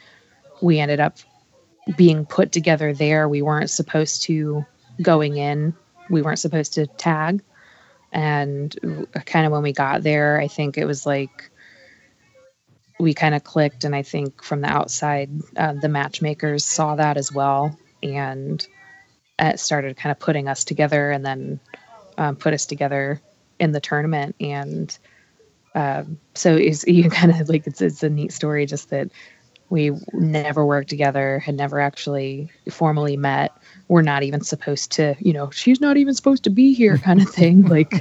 we 0.63 0.79
ended 0.79 1.01
up 1.01 1.19
being 1.99 2.25
put 2.25 2.51
together 2.51 2.95
there. 2.95 3.29
We 3.29 3.43
weren't 3.43 3.69
supposed 3.69 4.23
to 4.23 4.65
going 5.03 5.37
in. 5.37 5.75
We 6.09 6.23
weren't 6.23 6.39
supposed 6.39 6.73
to 6.75 6.87
tag, 6.87 7.43
and 8.11 8.75
kind 9.27 9.45
of 9.45 9.53
when 9.53 9.63
we 9.63 9.75
got 9.75 10.03
there, 10.03 10.41
I 10.41 10.49
think 10.49 10.79
it 10.79 10.87
was 10.87 11.05
like 11.05 11.51
we 13.01 13.15
kind 13.15 13.35
of 13.35 13.45
clicked 13.45 13.85
and 13.85 13.95
i 13.95 14.03
think 14.03 14.43
from 14.43 14.61
the 14.61 14.69
outside 14.69 15.31
uh, 15.57 15.73
the 15.73 15.89
matchmakers 15.89 16.65
saw 16.65 16.97
that 16.97 17.17
as 17.17 17.33
well 17.33 17.79
and 18.03 18.67
it 19.39 19.61
started 19.61 19.97
kind 19.97 20.11
of 20.11 20.19
putting 20.19 20.49
us 20.49 20.65
together 20.65 21.11
and 21.11 21.25
then 21.25 21.61
um, 22.17 22.37
put 22.37 22.53
us 22.53 22.67
together 22.67 23.21
in 23.59 23.73
the 23.73 23.81
tournament. 23.81 24.35
And 24.41 24.97
um, 25.75 26.19
so 26.35 26.57
it's, 26.57 26.87
you 26.87 27.11
kind 27.11 27.33
of 27.33 27.49
like 27.49 27.67
it's, 27.67 27.81
it's 27.81 28.03
a 28.03 28.11
neat 28.11 28.33
story 28.33 28.67
just 28.67 28.91
that 28.91 29.11
we 29.71 29.93
never 30.15 30.65
worked 30.65 30.89
together 30.89 31.41
had 31.41 31.55
never 31.55 31.79
actually 31.79 32.51
formally 32.71 33.19
met. 33.19 33.53
We're 33.89 34.03
not 34.03 34.23
even 34.23 34.41
supposed 34.41 34.93
to 34.93 35.15
you 35.19 35.35
know 35.35 35.51
she's 35.51 35.79
not 35.79 35.99
even 35.99 36.15
supposed 36.15 36.45
to 36.45 36.51
be 36.51 36.73
here 36.73 36.97
kind 36.97 37.21
of 37.21 37.29
thing. 37.29 37.63
Like 37.69 37.93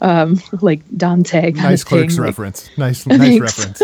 um, 0.00 0.40
like 0.60 0.82
Dante. 0.96 1.52
Nice 1.52 1.84
clerks 1.84 2.16
thing. 2.16 2.24
reference. 2.24 2.70
Nice, 2.78 3.06
nice 3.06 3.40
reference. 3.40 3.82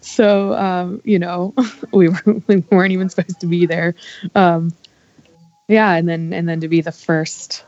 so, 0.00 0.54
um, 0.54 1.00
you 1.04 1.18
know, 1.18 1.54
we, 1.92 2.08
were, 2.08 2.42
we 2.46 2.56
weren't 2.70 2.92
even 2.92 3.08
supposed 3.08 3.40
to 3.40 3.46
be 3.46 3.66
there. 3.66 3.94
Um, 4.34 4.72
yeah, 5.68 5.94
and 5.94 6.08
then 6.08 6.32
and 6.32 6.48
then 6.48 6.60
to 6.60 6.68
be 6.68 6.80
the 6.80 6.92
first 6.92 7.64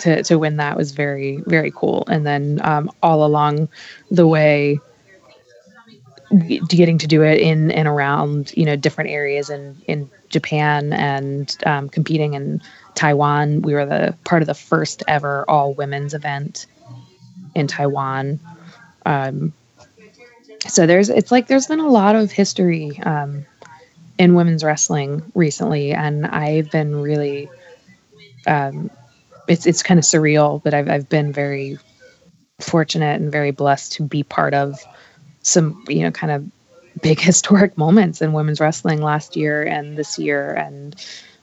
to 0.00 0.22
to 0.24 0.38
win 0.38 0.56
that 0.56 0.76
was 0.76 0.92
very 0.92 1.42
very 1.46 1.70
cool. 1.74 2.04
And 2.08 2.26
then 2.26 2.60
um, 2.62 2.90
all 3.02 3.24
along 3.24 3.68
the 4.10 4.26
way, 4.26 4.78
getting 6.68 6.98
to 6.98 7.06
do 7.06 7.22
it 7.22 7.40
in 7.40 7.70
and 7.70 7.88
around 7.88 8.52
you 8.56 8.64
know 8.64 8.76
different 8.76 9.10
areas 9.10 9.48
in 9.48 9.80
in 9.86 10.10
Japan 10.28 10.92
and 10.92 11.56
um, 11.64 11.88
competing 11.88 12.34
in 12.34 12.60
Taiwan. 12.94 13.62
We 13.62 13.72
were 13.72 13.86
the 13.86 14.14
part 14.24 14.42
of 14.42 14.46
the 14.46 14.54
first 14.54 15.02
ever 15.08 15.48
all 15.48 15.72
women's 15.72 16.12
event 16.12 16.66
in 17.54 17.66
Taiwan. 17.66 18.40
Um, 19.06 19.52
so 20.66 20.86
there's 20.86 21.08
it's 21.08 21.30
like 21.30 21.46
there's 21.46 21.66
been 21.66 21.80
a 21.80 21.88
lot 21.88 22.16
of 22.16 22.30
history 22.30 22.98
um, 23.04 23.46
in 24.18 24.34
women's 24.34 24.64
wrestling 24.64 25.22
recently, 25.34 25.92
and 25.92 26.26
I've 26.26 26.70
been 26.70 26.96
really 27.00 27.48
um, 28.46 28.90
it's 29.46 29.66
it's 29.66 29.82
kind 29.82 29.98
of 29.98 30.04
surreal, 30.04 30.62
but 30.62 30.74
I've 30.74 30.88
I've 30.88 31.08
been 31.08 31.32
very 31.32 31.78
fortunate 32.60 33.20
and 33.20 33.30
very 33.30 33.52
blessed 33.52 33.92
to 33.94 34.02
be 34.02 34.22
part 34.22 34.54
of 34.54 34.78
some 35.42 35.84
you 35.88 36.02
know 36.02 36.10
kind 36.10 36.32
of 36.32 36.50
big 37.00 37.20
historic 37.28 37.76
moments 37.78 38.20
in 38.20 38.32
women's 38.32 38.60
wrestling 38.60 39.00
last 39.00 39.36
year 39.36 39.62
and 39.62 39.96
this 39.96 40.18
year 40.18 40.54
and 40.54 40.96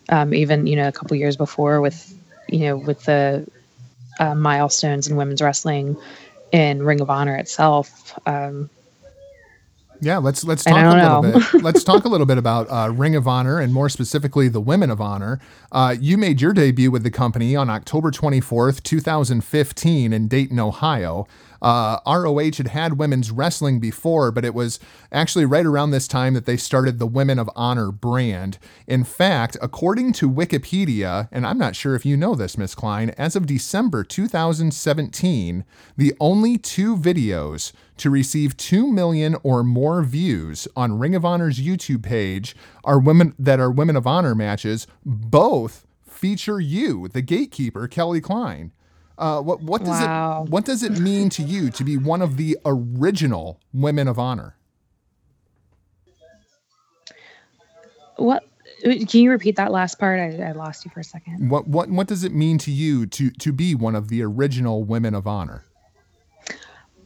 um, 0.10 0.34
even 0.34 0.68
you 0.68 0.76
know 0.76 0.88
a 0.88 0.92
couple 0.92 1.16
years 1.18 1.38
before 1.38 1.82
with 1.82 2.14
you 2.50 2.60
know 2.60 2.78
with 2.78 3.04
the 3.06 3.46
uh, 4.20 4.36
milestones 4.36 5.08
in 5.08 5.16
women's 5.16 5.42
wrestling 5.42 5.98
in 6.52 6.84
Ring 6.84 7.02
of 7.02 7.10
Honor 7.10 7.36
itself. 7.36 8.18
Um, 8.26 8.70
yeah, 10.02 10.18
let's 10.18 10.44
let's 10.44 10.64
talk 10.64 10.76
a 10.76 10.90
little 10.90 11.22
know. 11.22 11.40
bit. 11.40 11.54
let's 11.64 11.84
talk 11.84 12.06
a 12.06 12.10
little 12.10 12.26
bit 12.26 12.38
about 12.38 12.68
uh, 12.70 12.92
Ring 12.92 13.16
of 13.16 13.28
Honor 13.28 13.60
and 13.60 13.74
more 13.74 13.90
specifically 13.90 14.48
the 14.48 14.60
Women 14.60 14.90
of 14.90 15.00
Honor. 15.00 15.40
Uh, 15.72 15.96
you 16.00 16.18
made 16.18 16.42
your 16.42 16.54
debut 16.54 16.92
with 16.92 17.04
the 17.04 17.12
company 17.12 17.56
on 17.56 17.70
October 17.70 18.12
24th, 18.12 18.84
2015 18.84 20.14
in 20.14 20.28
Dayton, 20.28 20.60
Ohio. 20.60 21.28
Uh, 21.66 21.98
ROH 22.06 22.58
had 22.58 22.68
had 22.68 23.00
women's 23.00 23.32
wrestling 23.32 23.80
before, 23.80 24.32
but 24.32 24.46
it 24.46 24.54
was 24.54 24.80
actually 25.12 25.46
right 25.46 25.66
around 25.66 25.90
this 25.90 26.08
time 26.08 26.36
that 26.36 26.46
they 26.46 26.58
started 26.58 27.00
the 27.00 27.08
Women 27.08 27.40
of 27.40 27.50
Honor 27.56 27.92
brand. 27.92 28.60
In 28.86 29.04
fact, 29.04 29.58
according 29.64 30.14
to 30.14 30.30
Wikipedia, 30.30 31.28
and 31.32 31.44
I'm 31.44 31.58
not 31.58 31.76
sure 31.76 31.96
if 31.96 32.06
you 32.06 32.18
know 32.18 32.36
this, 32.36 32.56
Miss 32.56 32.76
Klein, 32.76 33.10
as 33.18 33.36
of 33.36 33.48
December 33.48 34.04
2017, 34.04 35.66
the 35.98 36.14
only 36.20 36.60
two 36.60 36.96
videos 36.96 37.72
to 37.98 38.12
receive 38.12 38.56
2 38.58 38.92
million 38.92 39.36
or 39.42 39.64
more 39.64 40.04
views 40.04 40.68
on 40.76 41.00
Ring 41.00 41.16
of 41.16 41.26
Honor's 41.26 41.60
YouTube 41.60 42.04
page 42.04 42.56
are 42.84 43.00
women 43.00 43.34
that 43.40 43.60
are 43.60 43.72
Women 43.72 43.96
of 43.96 44.06
Honor 44.06 44.36
matches, 44.36 44.86
both 45.04 45.88
feature 46.08 46.60
you, 46.60 47.08
the 47.08 47.24
gatekeeper, 47.24 47.88
Kelly 47.88 48.22
Klein. 48.22 48.72
Uh, 49.18 49.42
what 49.42 49.62
what 49.62 49.80
does 49.80 50.02
wow. 50.02 50.44
it 50.44 50.50
what 50.50 50.66
does 50.66 50.84
it 50.84 51.00
mean 51.00 51.30
to 51.30 51.42
you 51.42 51.70
to 51.70 51.84
be 51.84 51.96
one 51.96 52.22
of 52.22 52.38
the 52.38 52.58
original 52.66 53.60
women 53.74 54.08
of 54.08 54.20
honor? 54.20 54.56
What 58.18 58.44
can 58.84 59.22
you 59.22 59.32
repeat 59.32 59.56
that 59.56 59.72
last 59.72 60.00
part? 60.00 60.20
I, 60.20 60.42
I 60.42 60.52
lost 60.52 60.84
you 60.86 60.92
for 60.92 61.00
a 61.00 61.04
second. 61.04 61.50
What 61.50 61.68
what 61.68 61.90
what 61.90 62.08
does 62.08 62.24
it 62.24 62.34
mean 62.34 62.58
to 62.60 62.72
you 62.72 63.06
to 63.08 63.30
to 63.32 63.54
be 63.54 63.74
one 63.74 63.96
of 63.96 64.10
the 64.10 64.22
original 64.22 64.84
women 64.84 65.16
of 65.16 65.28
honor? 65.28 65.64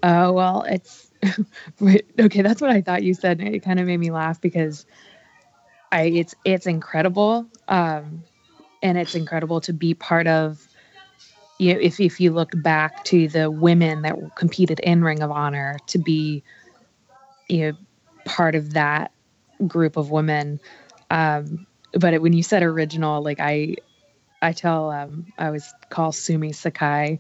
Oh 0.01 0.29
uh, 0.29 0.31
well, 0.31 0.63
it's 0.63 1.11
okay. 2.19 2.41
That's 2.41 2.61
what 2.61 2.71
I 2.71 2.81
thought 2.81 3.03
you 3.03 3.13
said. 3.13 3.41
It 3.41 3.59
kind 3.59 3.79
of 3.79 3.85
made 3.85 3.97
me 3.97 4.11
laugh 4.11 4.41
because 4.41 4.85
I 5.91 6.03
it's 6.03 6.35
it's 6.45 6.65
incredible, 6.65 7.47
um, 7.67 8.23
and 8.81 8.97
it's 8.97 9.15
incredible 9.15 9.61
to 9.61 9.73
be 9.73 9.93
part 9.93 10.27
of 10.27 10.65
you 11.59 11.73
know, 11.73 11.79
if 11.79 11.99
if 11.99 12.19
you 12.19 12.31
look 12.31 12.51
back 12.55 13.03
to 13.05 13.27
the 13.27 13.51
women 13.51 14.01
that 14.03 14.15
competed 14.35 14.79
in 14.79 15.03
Ring 15.03 15.21
of 15.21 15.29
Honor 15.29 15.77
to 15.87 15.99
be, 15.99 16.41
you 17.49 17.67
know, 17.67 17.77
part 18.25 18.55
of 18.55 18.73
that 18.73 19.11
group 19.67 19.97
of 19.97 20.09
women. 20.09 20.59
Um, 21.11 21.67
but 21.93 22.13
it, 22.13 22.21
when 22.21 22.33
you 22.33 22.43
said 22.43 22.63
original, 22.63 23.21
like 23.21 23.41
I, 23.41 23.75
I 24.41 24.53
tell 24.53 24.89
um, 24.89 25.25
I 25.37 25.47
always 25.47 25.73
call 25.89 26.11
Sumi 26.11 26.53
Sakai 26.53 27.19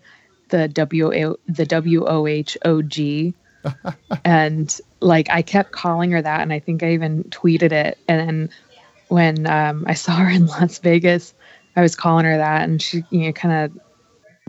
the 0.49 0.67
W 0.67 1.35
the 1.47 1.65
W 1.65 2.05
O 2.07 2.25
H 2.25 2.57
O 2.63 2.81
G, 2.81 3.33
and 4.25 4.79
like 5.01 5.29
I 5.29 5.41
kept 5.41 5.73
calling 5.73 6.11
her 6.11 6.21
that, 6.21 6.41
and 6.41 6.53
I 6.53 6.59
think 6.59 6.81
I 6.81 6.93
even 6.93 7.23
tweeted 7.25 7.71
it. 7.73 7.97
And 8.07 8.19
then 8.19 8.49
when 9.09 9.47
um, 9.47 9.83
I 9.85 9.95
saw 9.95 10.15
her 10.15 10.29
in 10.29 10.47
Las 10.47 10.79
Vegas, 10.79 11.33
I 11.75 11.81
was 11.81 11.95
calling 11.95 12.25
her 12.25 12.37
that, 12.37 12.63
and 12.63 12.81
she 12.81 13.03
you 13.09 13.25
know 13.25 13.31
kind 13.33 13.65
of 13.65 13.81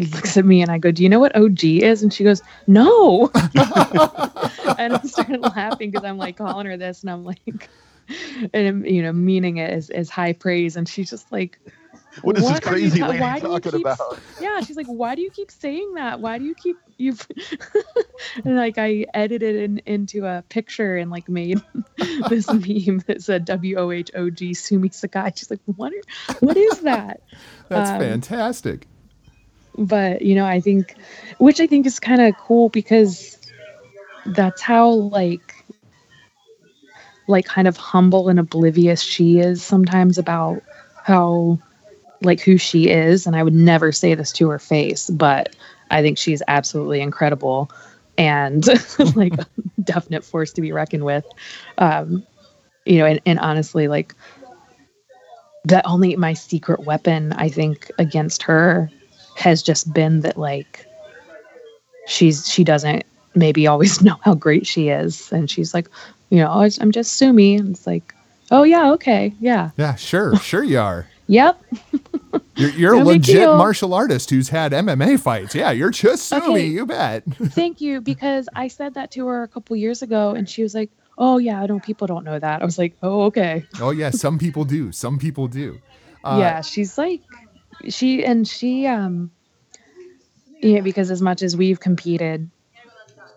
looks 0.06 0.36
at 0.36 0.44
me 0.44 0.62
and 0.62 0.70
I 0.70 0.78
go, 0.78 0.90
Do 0.90 1.02
you 1.02 1.08
know 1.08 1.20
what 1.20 1.34
OG 1.36 1.64
is? 1.64 2.02
And 2.02 2.12
she 2.12 2.24
goes, 2.24 2.42
No. 2.66 3.30
and 3.34 4.94
I 4.94 5.00
started 5.04 5.40
laughing 5.40 5.90
because 5.90 6.04
I'm 6.04 6.18
like 6.18 6.36
calling 6.36 6.66
her 6.66 6.76
this 6.76 7.02
and 7.02 7.10
I'm 7.10 7.24
like, 7.24 7.68
and 8.52 8.86
you 8.86 9.02
know, 9.02 9.12
meaning 9.12 9.58
it 9.58 9.70
as, 9.70 9.90
as 9.90 10.10
high 10.10 10.32
praise. 10.32 10.76
And 10.76 10.88
she's 10.88 11.10
just 11.10 11.30
like, 11.30 11.58
what 12.22 12.36
is 12.36 12.44
what 12.44 12.54
this 12.54 12.60
crazy 12.60 13.00
ta- 13.00 13.08
lady 13.08 13.40
talking 13.40 13.72
keep, 13.72 13.80
about? 13.80 14.18
Yeah, 14.40 14.60
she's 14.60 14.76
like, 14.76 14.86
why 14.86 15.14
do 15.14 15.22
you 15.22 15.30
keep 15.30 15.50
saying 15.50 15.94
that? 15.94 16.20
Why 16.20 16.38
do 16.38 16.44
you 16.44 16.54
keep 16.54 16.76
you? 16.96 17.16
and 18.44 18.56
like 18.56 18.78
I 18.78 19.06
edited 19.14 19.56
in, 19.56 19.78
into 19.86 20.26
a 20.26 20.42
picture 20.48 20.96
and 20.96 21.10
like 21.10 21.28
made 21.28 21.62
this 22.28 22.48
meme 22.48 22.98
that 23.06 23.22
said 23.22 23.44
W 23.44 23.76
O 23.78 23.90
H 23.90 24.10
O 24.14 24.28
G 24.28 24.54
Sumi 24.54 24.90
Sakai. 24.90 25.32
She's 25.36 25.50
like, 25.50 25.60
what? 25.64 25.92
Are, 25.92 26.34
what 26.40 26.56
is 26.56 26.80
that? 26.80 27.22
That's 27.68 27.90
um, 27.90 28.00
fantastic 28.00 28.86
but 29.80 30.22
you 30.22 30.34
know 30.34 30.44
i 30.44 30.60
think 30.60 30.94
which 31.38 31.60
i 31.60 31.66
think 31.66 31.86
is 31.86 31.98
kind 31.98 32.20
of 32.20 32.36
cool 32.36 32.68
because 32.68 33.38
that's 34.26 34.60
how 34.60 34.88
like 34.88 35.64
like 37.26 37.46
kind 37.46 37.66
of 37.66 37.76
humble 37.76 38.28
and 38.28 38.38
oblivious 38.38 39.00
she 39.00 39.38
is 39.38 39.62
sometimes 39.62 40.18
about 40.18 40.62
how 41.04 41.58
like 42.22 42.40
who 42.40 42.58
she 42.58 42.88
is 42.88 43.26
and 43.26 43.34
i 43.34 43.42
would 43.42 43.54
never 43.54 43.90
say 43.90 44.14
this 44.14 44.30
to 44.30 44.48
her 44.48 44.58
face 44.58 45.08
but 45.10 45.56
i 45.90 46.02
think 46.02 46.18
she's 46.18 46.42
absolutely 46.48 47.00
incredible 47.00 47.70
and 48.18 48.66
like 49.16 49.32
a 49.38 49.46
definite 49.82 50.22
force 50.22 50.52
to 50.52 50.60
be 50.60 50.72
reckoned 50.72 51.04
with. 51.04 51.24
Um 51.78 52.26
you 52.84 52.98
know 52.98 53.06
and, 53.06 53.20
and 53.24 53.38
honestly 53.38 53.88
like 53.88 54.14
that 55.64 55.86
only 55.86 56.16
my 56.16 56.32
secret 56.32 56.80
weapon 56.80 57.32
i 57.34 57.48
think 57.48 57.90
against 57.98 58.42
her 58.42 58.90
has 59.36 59.62
just 59.62 59.92
been 59.92 60.20
that 60.20 60.36
like 60.36 60.86
she's 62.06 62.48
she 62.48 62.64
doesn't 62.64 63.04
maybe 63.34 63.66
always 63.66 64.02
know 64.02 64.16
how 64.22 64.34
great 64.34 64.66
she 64.66 64.88
is. 64.88 65.32
And 65.32 65.50
she's 65.50 65.74
like 65.74 65.88
you 66.30 66.38
know 66.38 66.50
i'm 66.80 66.92
just 66.92 67.14
sumi. 67.14 67.56
And 67.56 67.70
it's 67.70 67.86
like 67.86 68.14
oh 68.50 68.62
yeah 68.62 68.92
okay 68.92 69.32
yeah. 69.40 69.70
Yeah 69.76 69.94
sure 69.94 70.36
sure 70.40 70.62
you 70.62 70.78
are. 70.78 71.06
Yep. 71.26 71.62
You're, 72.56 72.70
you're 72.70 72.96
no 72.96 73.02
a 73.02 73.04
legit 73.04 73.48
martial 73.48 73.94
artist 73.94 74.30
who's 74.30 74.48
had 74.48 74.72
mma 74.72 75.18
fights. 75.18 75.54
Yeah 75.54 75.70
you're 75.70 75.90
just 75.90 76.26
sumi 76.26 76.50
okay. 76.50 76.66
you 76.66 76.86
bet. 76.86 77.24
Thank 77.34 77.80
you 77.80 78.00
because 78.00 78.48
i 78.54 78.68
said 78.68 78.94
that 78.94 79.10
to 79.12 79.26
her 79.26 79.42
a 79.42 79.48
couple 79.48 79.76
years 79.76 80.02
ago 80.02 80.32
and 80.32 80.48
she 80.48 80.62
was 80.62 80.74
like 80.74 80.90
oh 81.18 81.38
yeah 81.38 81.62
i 81.62 81.66
don't 81.66 81.82
people 81.82 82.06
don't 82.06 82.24
know 82.24 82.38
that. 82.38 82.62
I 82.62 82.64
was 82.64 82.78
like 82.78 82.94
oh 83.02 83.22
okay. 83.24 83.64
Oh 83.80 83.90
yeah 83.90 84.10
some 84.10 84.38
people 84.38 84.64
do 84.64 84.92
some 84.92 85.18
people 85.18 85.48
do. 85.48 85.80
Uh, 86.22 86.36
yeah 86.38 86.60
she's 86.60 86.98
like 86.98 87.22
she 87.88 88.24
and 88.24 88.46
she 88.46 88.86
um 88.86 89.30
yeah 90.60 90.80
because 90.80 91.10
as 91.10 91.22
much 91.22 91.42
as 91.42 91.56
we've 91.56 91.80
competed 91.80 92.50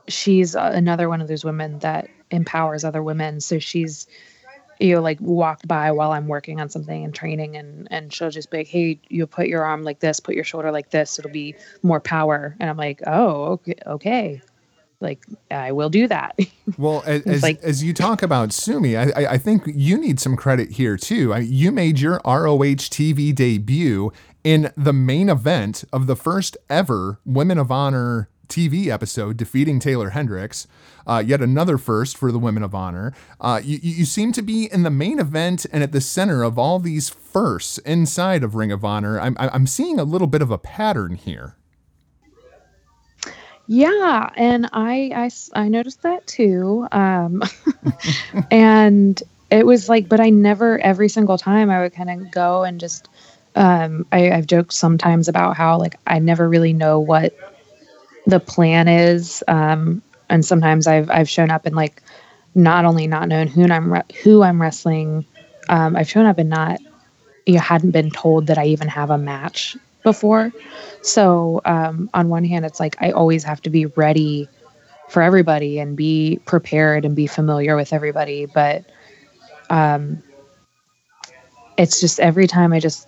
she's 0.07 0.55
another 0.55 1.09
one 1.09 1.21
of 1.21 1.27
those 1.27 1.45
women 1.45 1.79
that 1.79 2.09
empowers 2.31 2.83
other 2.83 3.03
women. 3.03 3.39
So 3.39 3.59
she's 3.59 4.07
you 4.79 4.95
know 4.95 5.01
like 5.01 5.19
walked 5.21 5.67
by 5.67 5.91
while 5.91 6.11
i'm 6.11 6.27
working 6.27 6.59
on 6.59 6.67
something 6.67 7.05
and 7.05 7.13
training 7.13 7.55
and 7.55 7.87
and 7.91 8.11
she'll 8.11 8.31
just 8.31 8.49
be 8.49 8.57
like 8.57 8.67
hey 8.67 8.99
you 9.07 9.27
put 9.27 9.47
your 9.47 9.63
arm 9.63 9.83
like 9.83 9.99
this 9.99 10.19
put 10.19 10.33
your 10.33 10.43
shoulder 10.43 10.71
like 10.71 10.89
this 10.89 11.19
it'll 11.19 11.29
be 11.31 11.55
more 11.83 11.99
power. 11.99 12.55
And 12.59 12.71
i'm 12.71 12.75
like 12.75 12.99
oh 13.05 13.43
okay 13.43 13.75
okay 13.85 14.41
like 15.03 15.23
I 15.51 15.71
will 15.71 15.89
do 15.89 16.07
that. 16.07 16.37
Well, 16.77 17.03
as, 17.05 17.43
like, 17.43 17.61
as 17.61 17.83
you 17.83 17.93
talk 17.93 18.23
about 18.23 18.51
Sumi, 18.51 18.97
I, 18.97 19.33
I 19.33 19.37
think 19.37 19.63
you 19.67 19.97
need 19.97 20.19
some 20.19 20.35
credit 20.35 20.71
here 20.71 20.97
too. 20.97 21.31
I, 21.33 21.39
you 21.39 21.71
made 21.71 21.99
your 21.99 22.21
ROH 22.25 22.87
TV 22.89 23.35
debut 23.35 24.11
in 24.43 24.71
the 24.75 24.93
main 24.93 25.29
event 25.29 25.83
of 25.93 26.07
the 26.07 26.15
first 26.15 26.57
ever 26.69 27.19
Women 27.25 27.57
of 27.59 27.69
Honor 27.69 28.29
TV 28.47 28.87
episode, 28.87 29.37
defeating 29.37 29.79
Taeler 29.79 30.11
Hendrix. 30.11 30.67
Uh, 31.05 31.21
yet 31.25 31.41
another 31.41 31.77
first 31.77 32.17
for 32.17 32.31
the 32.31 32.39
Women 32.39 32.63
of 32.63 32.73
Honor. 32.73 33.13
Uh, 33.41 33.59
you, 33.63 33.77
you 33.81 34.05
seem 34.05 34.31
to 34.31 34.41
be 34.41 34.71
in 34.71 34.83
the 34.83 34.89
main 34.89 35.19
event 35.19 35.65
and 35.71 35.83
at 35.83 35.91
the 35.91 36.01
center 36.01 36.43
of 36.43 36.57
all 36.57 36.79
these 36.79 37.09
firsts 37.09 37.77
inside 37.79 38.43
of 38.43 38.55
Ring 38.55 38.71
of 38.71 38.85
Honor. 38.85 39.19
I'm, 39.19 39.35
I'm 39.37 39.67
seeing 39.67 39.99
a 39.99 40.05
little 40.05 40.27
bit 40.27 40.41
of 40.41 40.49
a 40.49 40.57
pattern 40.57 41.15
here. 41.15 41.55
Yeah, 43.67 44.29
and 44.35 44.69
I 44.73 45.11
I, 45.55 45.61
I 45.61 45.69
noticed 45.69 46.01
that 46.03 46.25
too. 46.27 46.87
Um, 46.91 47.43
and 48.51 49.21
it 49.49 49.65
was 49.65 49.87
like, 49.89 50.09
but 50.09 50.19
I 50.19 50.29
never 50.29 50.79
every 50.79 51.07
single 51.09 51.37
time 51.37 51.69
I 51.69 51.81
would 51.81 51.93
kind 51.93 52.09
of 52.09 52.31
go 52.31 52.63
and 52.63 52.79
just. 52.79 53.09
Um, 53.55 54.07
I, 54.11 54.31
I've 54.31 54.47
joked 54.47 54.73
sometimes 54.73 55.27
about 55.27 55.55
how 55.55 55.77
like 55.77 55.95
I 56.07 56.17
never 56.17 56.49
really 56.49 56.73
know 56.73 56.99
what 56.99 57.35
the 58.25 58.39
plan 58.39 58.87
is, 58.87 59.43
um, 59.47 60.01
and 60.29 60.43
sometimes 60.45 60.87
I've 60.87 61.09
I've 61.11 61.29
shown 61.29 61.51
up 61.51 61.65
and 61.65 61.75
like 61.75 62.01
not 62.55 62.85
only 62.85 63.07
not 63.07 63.27
known 63.27 63.47
who 63.47 63.65
I'm 63.71 63.93
re- 63.93 64.03
who 64.23 64.43
I'm 64.43 64.61
wrestling, 64.61 65.25
um, 65.69 65.95
I've 65.95 66.09
shown 66.09 66.25
up 66.25 66.39
and 66.39 66.49
not 66.49 66.79
you 67.45 67.55
know, 67.55 67.61
hadn't 67.61 67.91
been 67.91 68.11
told 68.11 68.47
that 68.47 68.57
I 68.57 68.65
even 68.67 68.87
have 68.87 69.09
a 69.11 69.17
match 69.17 69.77
before. 70.03 70.51
So 71.01 71.61
um, 71.65 72.09
on 72.13 72.29
one 72.29 72.43
hand, 72.45 72.65
it's 72.65 72.79
like 72.79 72.95
I 73.01 73.11
always 73.11 73.43
have 73.43 73.61
to 73.63 73.69
be 73.69 73.85
ready 73.87 74.47
for 75.09 75.21
everybody 75.21 75.79
and 75.79 75.95
be 75.97 76.39
prepared 76.45 77.05
and 77.05 77.15
be 77.15 77.27
familiar 77.27 77.75
with 77.75 77.93
everybody. 77.93 78.45
But 78.45 78.85
um, 79.69 80.21
it's 81.77 81.99
just 81.99 82.19
every 82.19 82.47
time 82.47 82.73
I 82.73 82.79
just 82.79 83.07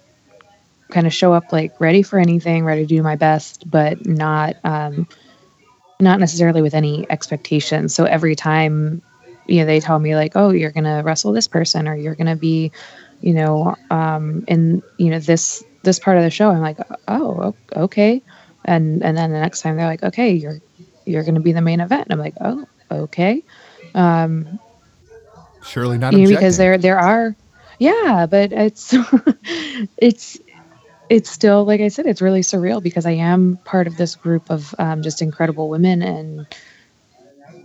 kind 0.91 1.07
of 1.07 1.13
show 1.13 1.33
up 1.33 1.51
like 1.51 1.79
ready 1.79 2.03
for 2.03 2.19
anything, 2.19 2.63
ready 2.65 2.81
to 2.83 2.87
do 2.87 3.01
my 3.01 3.15
best, 3.15 3.69
but 3.69 4.05
not 4.05 4.55
um, 4.63 5.07
not 5.99 6.19
necessarily 6.19 6.61
with 6.61 6.73
any 6.73 7.05
expectations. 7.09 7.93
So 7.95 8.05
every 8.05 8.35
time 8.35 9.01
you 9.47 9.59
know 9.59 9.65
they 9.65 9.79
tell 9.79 9.99
me 9.99 10.15
like, 10.15 10.33
oh, 10.35 10.51
you're 10.51 10.71
gonna 10.71 11.03
wrestle 11.03 11.31
this 11.31 11.47
person 11.47 11.87
or 11.87 11.95
you're 11.95 12.15
gonna 12.15 12.35
be 12.35 12.71
you 13.21 13.33
know 13.33 13.75
um, 13.91 14.43
in 14.47 14.81
you 14.97 15.09
know 15.09 15.19
this 15.19 15.63
this 15.85 15.99
part 15.99 16.17
of 16.17 16.23
the 16.23 16.29
show 16.29 16.49
i'm 16.49 16.61
like 16.61 16.77
oh 17.07 17.55
okay. 17.75 18.21
And 18.65 19.03
and 19.03 19.15
then 19.15 19.31
the 19.31 19.39
next 19.39 19.61
time 19.61 19.77
they're 19.77 19.85
like 19.85 20.03
okay 20.03 20.31
you're 20.31 20.59
you're 21.05 21.23
going 21.23 21.35
to 21.35 21.41
be 21.41 21.51
the 21.51 21.61
main 21.61 21.79
event. 21.79 22.07
And 22.09 22.13
i'm 22.13 22.19
like 22.19 22.35
oh 22.41 22.65
okay. 22.91 23.43
Um 23.93 24.59
surely 25.63 25.97
not 25.97 26.13
because 26.13 26.57
there 26.57 26.77
there 26.77 26.99
are 26.99 27.35
yeah 27.79 28.27
but 28.29 28.51
it's 28.51 28.93
it's 29.97 30.37
it's 31.09 31.29
still 31.29 31.65
like 31.65 31.81
i 31.81 31.87
said 31.87 32.05
it's 32.05 32.21
really 32.21 32.41
surreal 32.41 32.81
because 32.81 33.05
i 33.05 33.11
am 33.11 33.57
part 33.65 33.87
of 33.87 33.97
this 33.97 34.15
group 34.15 34.49
of 34.49 34.73
um, 34.79 35.01
just 35.01 35.21
incredible 35.21 35.69
women 35.69 36.01
and 36.01 36.47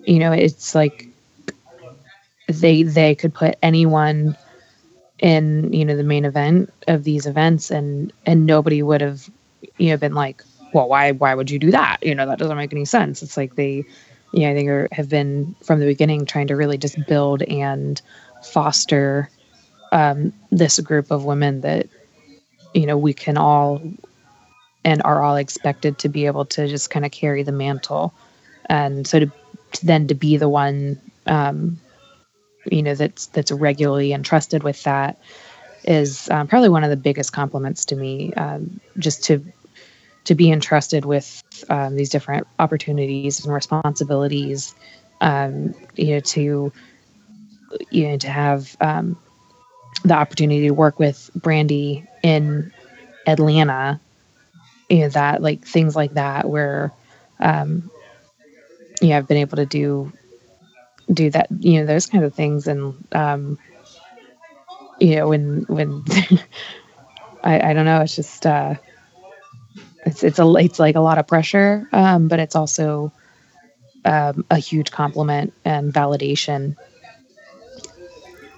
you 0.07 0.19
know 0.19 0.33
it's 0.33 0.75
like 0.75 1.09
they 2.49 2.83
they 2.83 3.15
could 3.15 3.33
put 3.33 3.57
anyone 3.63 4.37
in 5.21 5.73
you 5.73 5.85
know 5.85 5.97
the 5.97 6.03
main 6.03 6.25
event 6.25 6.73
of 6.89 7.05
these 7.05 7.27
events 7.27 7.71
and 7.71 8.13
and 8.27 8.47
nobody 8.47 8.83
would 8.83 9.01
have 9.01 9.29
you 9.79 9.91
know 9.91 9.97
been 9.97 10.15
like 10.15 10.43
well 10.73 10.89
why 10.89 11.13
why 11.13 11.35
would 11.35 11.51
you 11.51 11.59
do 11.59 11.71
that? 11.71 11.99
You 12.03 12.15
know 12.15 12.27
that 12.27 12.39
doesn't 12.39 12.57
make 12.57 12.73
any 12.73 12.85
sense. 12.85 13.23
It's 13.23 13.37
like 13.37 13.57
they 13.57 13.85
you 14.33 14.43
know 14.43 14.51
i 14.51 14.55
think 14.55 14.69
are, 14.69 14.89
have 14.93 15.09
been 15.09 15.55
from 15.65 15.81
the 15.81 15.87
beginning 15.87 16.25
trying 16.25 16.47
to 16.47 16.55
really 16.55 16.79
just 16.79 16.97
build 17.09 17.43
and 17.43 18.01
foster 18.45 19.29
um, 19.93 20.33
this 20.53 20.79
group 20.79 21.11
of 21.11 21.25
women 21.25 21.63
that 21.63 21.89
you 22.75 22.87
know 22.87 22.97
we 22.97 23.13
can 23.13 23.37
all 23.37 23.83
and 24.85 25.03
are 25.03 25.23
all 25.23 25.37
expected 25.37 25.99
to 25.99 26.09
be 26.09 26.27
able 26.27 26.45
to 26.45 26.67
just 26.69 26.91
kind 26.91 27.05
of 27.05 27.13
carry 27.13 27.43
the 27.43 27.53
mantle. 27.53 28.15
And 28.67 29.07
so 29.07 29.21
to, 29.21 29.27
to 29.73 29.87
then 29.87 30.07
to 30.09 30.15
be 30.15 30.37
the 30.37 30.49
one 30.49 31.01
um, 31.27 31.79
you 32.67 32.83
know 32.83 32.95
that's 32.95 33.27
that's 33.27 33.51
regularly 33.53 34.13
entrusted 34.13 34.63
with 34.63 34.83
that 34.85 35.19
is 35.85 36.29
um, 36.31 36.47
probably 36.47 36.69
one 36.69 36.85
of 36.85 36.91
the 36.91 36.97
biggest 36.97 37.33
compliments 37.33 37.85
to 37.87 37.97
me 37.97 38.33
um, 38.35 38.81
just 38.99 39.25
to 39.25 39.45
to 40.25 40.35
be 40.35 40.51
entrusted 40.51 41.05
with 41.05 41.43
um, 41.71 41.97
these 41.97 42.11
different 42.11 42.47
opportunities 42.59 43.45
and 43.45 43.55
responsibilities 43.55 44.75
um, 45.21 45.75
you 45.97 46.15
know 46.15 46.21
to 46.21 46.73
you 47.91 48.09
know 48.09 48.17
to 48.17 48.29
have 48.29 48.77
um, 48.81 49.17
the 50.05 50.15
opportunity 50.15 50.63
to 50.63 50.75
work 50.75 50.99
with 50.99 51.31
Brandi 51.39 52.07
in 52.23 52.71
atlanta 53.27 54.01
you 54.89 55.01
know 55.01 55.09
that 55.09 55.43
like 55.43 55.65
things 55.65 55.95
like 55.95 56.15
that 56.15 56.49
where 56.49 56.93
um, 57.39 57.91
yeah 59.01 59.17
i've 59.17 59.29
been 59.29 59.37
able 59.37 59.57
to 59.57 59.67
do 59.67 60.13
do 61.13 61.31
that, 61.31 61.49
you 61.61 61.81
know, 61.81 61.87
those 61.87 62.07
kind 62.07 62.25
of 62.25 62.35
things. 62.35 62.67
And, 62.67 62.95
um, 63.13 63.59
you 64.99 65.17
know, 65.17 65.29
when, 65.29 65.65
when 65.69 66.05
I, 67.45 67.71
I 67.71 67.73
don't 67.73 67.85
know, 67.85 68.01
it's 68.01 68.17
just, 68.17 68.47
uh, 68.47 68.75
it's, 70.07 70.23
it's 70.23 70.39
a, 70.39 70.55
it's 70.57 70.79
like 70.79 70.97
a 70.97 71.01
lot 71.01 71.19
of 71.19 71.27
pressure. 71.27 71.87
Um, 71.93 72.29
but 72.29 72.39
it's 72.39 72.57
also, 72.57 73.13
um, 74.05 74.45
a 74.51 74.59
huge 74.59 74.91
compliment 74.91 75.53
and 75.65 75.93
validation 75.93 76.77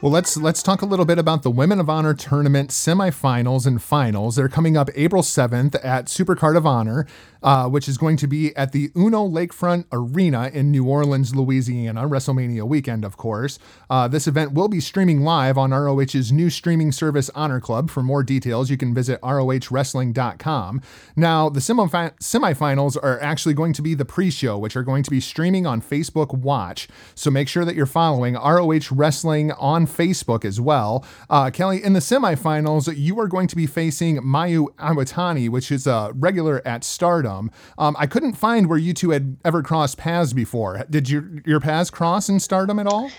well, 0.02 0.10
let's 0.10 0.36
let's 0.36 0.64
talk 0.64 0.82
a 0.82 0.86
little 0.86 1.04
bit 1.04 1.20
about 1.20 1.44
the 1.44 1.50
Women 1.50 1.78
of 1.78 1.88
Honor 1.88 2.12
tournament 2.12 2.70
semifinals 2.70 3.68
and 3.68 3.80
finals. 3.80 4.34
They're 4.34 4.48
coming 4.48 4.76
up 4.76 4.90
April 4.96 5.22
7th 5.22 5.76
at 5.84 6.06
Supercard 6.06 6.56
of 6.56 6.66
Honor, 6.66 7.06
uh, 7.40 7.68
which 7.68 7.88
is 7.88 7.98
going 7.98 8.16
to 8.16 8.26
be 8.26 8.54
at 8.56 8.72
the 8.72 8.90
Uno 8.96 9.28
Lakefront 9.28 9.84
Arena 9.92 10.50
in 10.52 10.72
New 10.72 10.88
Orleans, 10.88 11.36
Louisiana, 11.36 12.08
WrestleMania 12.08 12.64
weekend, 12.64 13.04
of 13.04 13.16
course. 13.16 13.60
Uh, 13.88 14.08
this 14.08 14.26
event 14.26 14.52
will 14.52 14.66
be 14.66 14.80
streaming 14.80 15.20
live 15.20 15.56
on 15.56 15.70
ROH's 15.70 16.32
new 16.32 16.50
streaming 16.50 16.90
service 16.90 17.30
Honor 17.36 17.60
Club. 17.60 17.88
For 17.88 18.02
more 18.02 18.24
details, 18.24 18.70
you 18.70 18.76
can 18.76 18.92
visit 18.92 19.20
ROHWrestling.com. 19.20 20.80
Now, 21.14 21.48
the 21.48 21.60
semifi- 21.60 22.18
semifinals 22.18 22.96
are 23.00 23.20
actually 23.20 23.54
going 23.54 23.72
to 23.74 23.82
be 23.82 23.94
the 23.94 24.04
pre-show, 24.04 24.58
which 24.58 24.74
are 24.74 24.82
going 24.82 25.04
to 25.04 25.10
be 25.12 25.20
streaming 25.20 25.64
on 25.64 25.80
Facebook 25.80 26.36
Watch. 26.36 26.88
So 27.14 27.30
make 27.30 27.46
sure 27.46 27.64
that 27.64 27.76
you're 27.76 27.86
following 27.86 28.34
ROH 28.34 28.90
Wrestling 28.90 29.52
on 29.52 29.86
Facebook 29.92 30.44
as 30.44 30.60
well. 30.60 31.04
Uh, 31.30 31.50
Kelly, 31.50 31.82
in 31.82 31.92
the 31.92 32.00
semifinals, 32.00 32.92
you 32.96 33.18
are 33.20 33.28
going 33.28 33.48
to 33.48 33.56
be 33.56 33.66
facing 33.66 34.18
Mayu 34.18 34.74
Iwatani, 34.76 35.48
which 35.48 35.70
is 35.70 35.86
a 35.86 36.12
regular 36.14 36.62
at 36.66 36.84
Stardom. 36.84 37.50
Um, 37.78 37.96
I 37.98 38.06
couldn't 38.06 38.34
find 38.34 38.68
where 38.68 38.78
you 38.78 38.94
two 38.94 39.10
had 39.10 39.36
ever 39.44 39.62
crossed 39.62 39.98
paths 39.98 40.32
before. 40.32 40.84
Did 40.88 41.10
your 41.10 41.28
your 41.44 41.60
paths 41.60 41.90
cross 41.90 42.28
in 42.28 42.40
Stardom 42.40 42.78
at 42.78 42.86
all? 42.86 43.10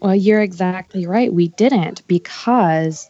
Well, 0.00 0.14
you're 0.14 0.42
exactly 0.42 1.06
right. 1.06 1.32
We 1.32 1.48
didn't 1.48 2.06
because 2.06 3.08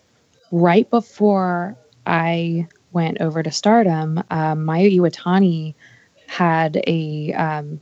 right 0.52 0.88
before 0.90 1.76
I 2.06 2.68
went 2.92 3.20
over 3.20 3.42
to 3.42 3.50
Stardom, 3.50 4.18
um, 4.30 4.64
Mayu 4.64 5.00
Iwatani 5.00 5.74
had 6.26 6.80
a 6.86 7.32
um, 7.32 7.80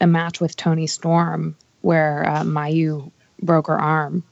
a 0.00 0.06
match 0.06 0.40
with 0.40 0.56
Toni 0.56 0.86
Storm 0.86 1.56
where 1.82 2.28
uh, 2.28 2.42
Mayu 2.42 3.10
broke 3.42 3.66
her 3.68 3.78
arm. 3.78 4.22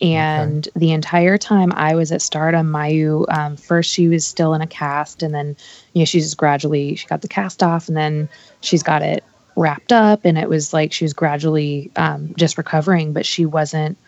And 0.00 0.68
okay. 0.68 0.78
the 0.78 0.92
entire 0.92 1.38
time 1.38 1.72
I 1.74 1.96
was 1.96 2.12
at 2.12 2.22
Stardom, 2.22 2.70
Mayu, 2.70 3.24
um, 3.36 3.56
first 3.56 3.90
she 3.90 4.06
was 4.06 4.24
still 4.24 4.54
in 4.54 4.60
a 4.60 4.66
cast, 4.66 5.22
and 5.24 5.34
then 5.34 5.56
you 5.92 6.00
know 6.00 6.04
she's 6.04 6.24
just 6.24 6.36
gradually 6.36 6.94
she 6.94 7.06
got 7.08 7.22
the 7.22 7.28
cast 7.28 7.62
off, 7.64 7.88
and 7.88 7.96
then 7.96 8.28
she's 8.60 8.82
got 8.82 9.02
it 9.02 9.24
wrapped 9.56 9.92
up, 9.92 10.24
and 10.24 10.38
it 10.38 10.48
was 10.48 10.72
like 10.72 10.92
she 10.92 11.04
was 11.04 11.12
gradually 11.12 11.90
um, 11.96 12.32
just 12.36 12.56
recovering, 12.56 13.12
but 13.12 13.26
she 13.26 13.44
wasn't 13.44 13.98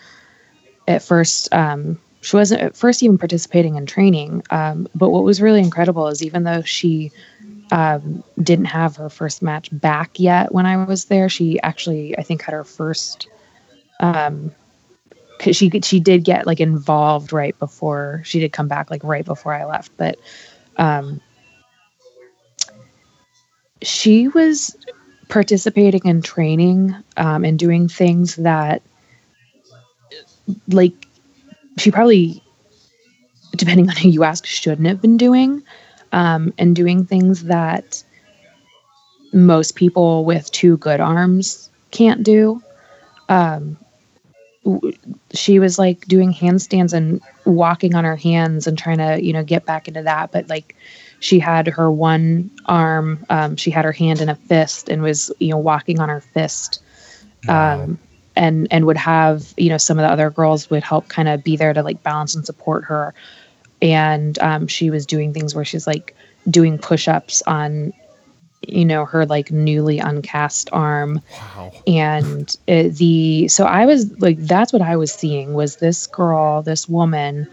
at 0.86 1.02
first. 1.02 1.52
Um, 1.52 1.98
she 2.20 2.36
wasn't 2.36 2.60
at 2.60 2.76
first 2.76 3.02
even 3.02 3.18
participating 3.18 3.76
in 3.76 3.86
training. 3.86 4.44
Um, 4.50 4.86
but 4.94 5.10
what 5.10 5.24
was 5.24 5.40
really 5.40 5.60
incredible 5.60 6.06
is 6.06 6.22
even 6.22 6.44
though 6.44 6.62
she 6.62 7.10
um, 7.72 8.22
didn't 8.42 8.66
have 8.66 8.96
her 8.96 9.08
first 9.08 9.42
match 9.42 9.70
back 9.72 10.20
yet 10.20 10.52
when 10.52 10.66
I 10.66 10.84
was 10.84 11.06
there, 11.06 11.28
she 11.28 11.60
actually 11.62 12.16
I 12.16 12.22
think 12.22 12.42
had 12.42 12.52
her 12.52 12.64
first 12.64 13.26
um 14.00 14.52
because 15.40 15.56
she 15.56 15.70
she 15.82 16.00
did 16.00 16.22
get 16.22 16.46
like 16.46 16.60
involved 16.60 17.32
right 17.32 17.58
before 17.58 18.20
she 18.24 18.40
did 18.40 18.52
come 18.52 18.68
back 18.68 18.90
like 18.90 19.02
right 19.02 19.24
before 19.24 19.54
I 19.54 19.64
left, 19.64 19.90
but 19.96 20.18
um, 20.76 21.20
she 23.82 24.28
was 24.28 24.76
participating 25.30 26.02
in 26.04 26.20
training 26.20 26.94
um, 27.16 27.44
and 27.44 27.58
doing 27.58 27.88
things 27.88 28.36
that 28.36 28.82
like 30.68 31.06
she 31.78 31.90
probably 31.90 32.42
depending 33.56 33.88
on 33.88 33.96
who 33.96 34.10
you 34.10 34.24
ask 34.24 34.44
shouldn't 34.44 34.88
have 34.88 35.00
been 35.00 35.16
doing 35.16 35.62
um, 36.12 36.52
and 36.58 36.76
doing 36.76 37.06
things 37.06 37.44
that 37.44 38.02
most 39.32 39.74
people 39.74 40.26
with 40.26 40.50
two 40.52 40.76
good 40.78 41.00
arms 41.00 41.70
can't 41.92 42.22
do. 42.22 42.62
Um, 43.28 43.78
she 45.32 45.58
was 45.58 45.78
like 45.78 46.06
doing 46.06 46.32
handstands 46.34 46.92
and 46.92 47.20
walking 47.46 47.94
on 47.94 48.04
her 48.04 48.16
hands 48.16 48.66
and 48.66 48.78
trying 48.78 48.98
to 48.98 49.22
you 49.22 49.32
know 49.32 49.42
get 49.42 49.64
back 49.64 49.88
into 49.88 50.02
that 50.02 50.30
but 50.32 50.48
like 50.48 50.76
she 51.18 51.38
had 51.38 51.66
her 51.66 51.90
one 51.90 52.50
arm 52.66 53.24
um, 53.30 53.56
she 53.56 53.70
had 53.70 53.84
her 53.84 53.92
hand 53.92 54.20
in 54.20 54.28
a 54.28 54.34
fist 54.34 54.88
and 54.88 55.02
was 55.02 55.32
you 55.38 55.48
know 55.48 55.56
walking 55.56 55.98
on 55.98 56.10
her 56.10 56.20
fist 56.20 56.82
um, 57.48 57.98
and 58.36 58.68
and 58.70 58.86
would 58.86 58.96
have 58.96 59.52
you 59.56 59.68
know 59.68 59.78
some 59.78 59.98
of 59.98 60.02
the 60.02 60.10
other 60.10 60.30
girls 60.30 60.70
would 60.70 60.82
help 60.82 61.08
kind 61.08 61.28
of 61.28 61.42
be 61.42 61.56
there 61.56 61.72
to 61.72 61.82
like 61.82 62.02
balance 62.02 62.34
and 62.34 62.44
support 62.44 62.84
her. 62.84 63.14
And 63.82 64.38
um, 64.40 64.66
she 64.66 64.90
was 64.90 65.06
doing 65.06 65.32
things 65.32 65.54
where 65.54 65.64
she's 65.64 65.86
like 65.86 66.14
doing 66.48 66.78
push-ups 66.78 67.42
on 67.46 67.92
you 68.66 68.84
know 68.84 69.04
her 69.04 69.24
like 69.26 69.50
newly 69.50 69.98
uncast 69.98 70.68
arm 70.72 71.20
Wow. 71.32 71.72
and 71.86 72.54
it, 72.66 72.96
the 72.96 73.48
so 73.48 73.64
i 73.64 73.86
was 73.86 74.10
like 74.20 74.38
that's 74.38 74.72
what 74.72 74.82
i 74.82 74.96
was 74.96 75.12
seeing 75.12 75.54
was 75.54 75.76
this 75.76 76.06
girl 76.06 76.62
this 76.62 76.88
woman 76.88 77.46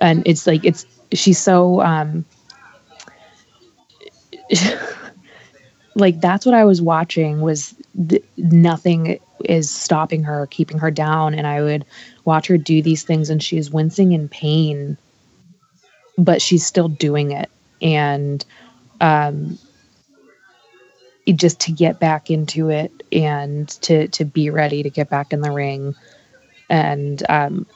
and 0.00 0.22
it's 0.26 0.46
like 0.46 0.64
it's 0.64 0.86
she's 1.12 1.38
so 1.38 1.80
um 1.82 2.24
like 5.94 6.20
that's 6.20 6.44
what 6.46 6.54
i 6.54 6.64
was 6.64 6.80
watching 6.82 7.40
was 7.40 7.74
th- 8.08 8.24
nothing 8.36 9.18
is 9.44 9.70
stopping 9.70 10.22
her 10.22 10.46
keeping 10.48 10.78
her 10.78 10.90
down 10.90 11.34
and 11.34 11.46
i 11.46 11.62
would 11.62 11.84
watch 12.24 12.46
her 12.46 12.56
do 12.58 12.82
these 12.82 13.02
things 13.02 13.30
and 13.30 13.42
she's 13.42 13.70
wincing 13.70 14.12
in 14.12 14.28
pain 14.28 14.96
but 16.18 16.40
she's 16.40 16.64
still 16.64 16.88
doing 16.88 17.30
it 17.32 17.50
and 17.82 18.44
um 19.00 19.58
just 21.32 21.60
to 21.60 21.72
get 21.72 21.98
back 22.00 22.30
into 22.30 22.68
it 22.70 23.02
and 23.12 23.68
to 23.82 24.08
to 24.08 24.24
be 24.24 24.50
ready 24.50 24.82
to 24.82 24.90
get 24.90 25.08
back 25.08 25.32
in 25.32 25.40
the 25.40 25.50
ring 25.50 25.94
and 26.68 27.22
um 27.28 27.66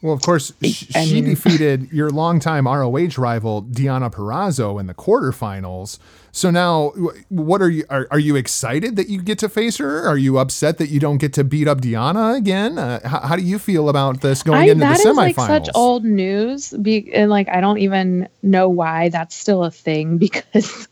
Well, 0.00 0.12
of 0.14 0.22
course, 0.22 0.52
sh- 0.62 0.86
I 0.94 1.04
she 1.04 1.20
defeated 1.32 1.92
your 1.92 2.10
longtime 2.10 2.66
ROH 2.66 3.18
rival 3.18 3.62
Deonna 3.64 4.12
Purrazzo 4.12 4.78
in 4.78 4.86
the 4.86 4.94
quarterfinals. 4.94 5.98
So 6.30 6.50
now, 6.52 6.90
what 7.30 7.60
are 7.60 7.70
you? 7.70 7.84
Are, 7.90 8.06
are 8.12 8.18
you 8.18 8.36
excited 8.36 8.94
that 8.96 9.08
you 9.08 9.20
get 9.22 9.38
to 9.40 9.48
face 9.48 9.78
her? 9.78 10.06
Are 10.06 10.16
you 10.16 10.38
upset 10.38 10.78
that 10.78 10.88
you 10.88 11.00
don't 11.00 11.18
get 11.18 11.32
to 11.32 11.42
beat 11.42 11.66
up 11.66 11.80
Deonna 11.80 12.36
again? 12.36 12.78
Uh, 12.78 13.00
how, 13.08 13.20
how 13.20 13.36
do 13.36 13.42
you 13.42 13.58
feel 13.58 13.88
about 13.88 14.20
this 14.20 14.42
going 14.44 14.60
I, 14.60 14.64
into 14.66 14.80
that 14.80 15.02
the 15.02 15.08
is 15.08 15.16
like 15.16 15.34
semifinals? 15.36 15.46
such 15.48 15.68
old 15.74 16.04
news 16.04 16.72
be, 16.80 17.12
and 17.12 17.28
like 17.30 17.48
i 17.48 17.60
don't 17.60 17.78
even 17.78 18.28
know 18.42 18.68
why 18.68 19.08
that's 19.08 19.34
still 19.34 19.64
a 19.64 19.70
thing 19.70 20.18
because 20.26 20.86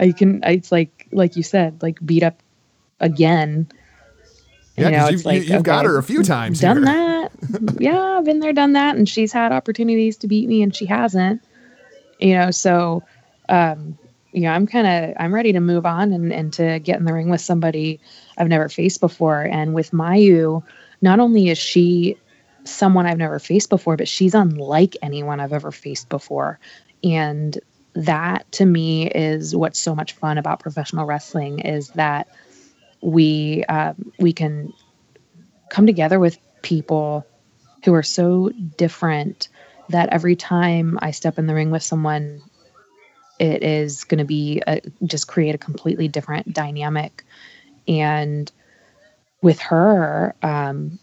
i 0.00 0.12
can 0.12 0.40
it's 0.44 0.70
like 0.72 1.08
like 1.12 1.36
you 1.36 1.42
said 1.42 1.80
like 1.82 1.98
beat 2.04 2.22
up 2.22 2.42
again 3.00 3.66
yeah, 4.76 4.88
you 4.88 4.96
know 4.96 5.08
you've, 5.08 5.20
you- 5.20 5.26
like 5.26 5.48
you've 5.48 5.62
got 5.62 5.84
her 5.84 5.98
a 5.98 6.02
few 6.02 6.22
times. 6.22 6.60
done 6.60 6.78
here. 6.78 6.84
that 6.86 7.32
yeah 7.80 8.18
i've 8.18 8.24
been 8.24 8.40
there 8.40 8.52
done 8.52 8.72
that 8.72 8.96
and 8.96 9.08
she's 9.08 9.32
had 9.32 9.52
opportunities 9.52 10.16
to 10.16 10.26
beat 10.28 10.48
me 10.48 10.62
and 10.62 10.74
she 10.74 10.86
hasn't 10.86 11.42
you 12.18 12.34
know 12.34 12.50
so 12.50 13.02
um 13.48 13.98
you 14.32 14.42
know 14.42 14.50
i'm 14.50 14.66
kind 14.66 14.86
of 14.86 15.16
i'm 15.18 15.34
ready 15.34 15.52
to 15.52 15.60
move 15.60 15.86
on 15.86 16.12
and, 16.12 16.32
and 16.32 16.52
to 16.52 16.78
get 16.80 16.98
in 16.98 17.04
the 17.04 17.12
ring 17.12 17.28
with 17.28 17.40
somebody 17.40 17.98
i've 18.38 18.48
never 18.48 18.68
faced 18.68 19.00
before 19.00 19.42
and 19.42 19.74
with 19.74 19.90
mayu 19.90 20.62
not 21.00 21.18
only 21.20 21.48
is 21.48 21.58
she 21.58 22.16
someone 22.64 23.06
i've 23.06 23.18
never 23.18 23.38
faced 23.38 23.70
before 23.70 23.96
but 23.96 24.06
she's 24.08 24.34
unlike 24.34 24.96
anyone 25.02 25.40
i've 25.40 25.52
ever 25.52 25.72
faced 25.72 26.08
before 26.08 26.58
and 27.02 27.58
that 27.98 28.50
to 28.52 28.64
me 28.64 29.08
is 29.08 29.56
what's 29.56 29.80
so 29.80 29.94
much 29.94 30.12
fun 30.12 30.38
about 30.38 30.60
professional 30.60 31.04
wrestling 31.04 31.58
is 31.58 31.88
that 31.90 32.28
we 33.02 33.64
um, 33.64 34.12
we 34.20 34.32
can 34.32 34.72
come 35.68 35.84
together 35.84 36.20
with 36.20 36.38
people 36.62 37.26
who 37.84 37.92
are 37.94 38.02
so 38.02 38.50
different 38.76 39.48
that 39.88 40.08
every 40.10 40.36
time 40.36 40.98
I 41.02 41.10
step 41.10 41.38
in 41.38 41.46
the 41.46 41.54
ring 41.54 41.70
with 41.70 41.82
someone, 41.82 42.40
it 43.40 43.62
is 43.64 44.04
going 44.04 44.18
to 44.18 44.24
be 44.24 44.62
a, 44.66 44.80
just 45.04 45.26
create 45.26 45.54
a 45.54 45.58
completely 45.58 46.06
different 46.06 46.52
dynamic. 46.52 47.24
And 47.88 48.50
with 49.42 49.58
her, 49.60 50.36
um, 50.42 51.00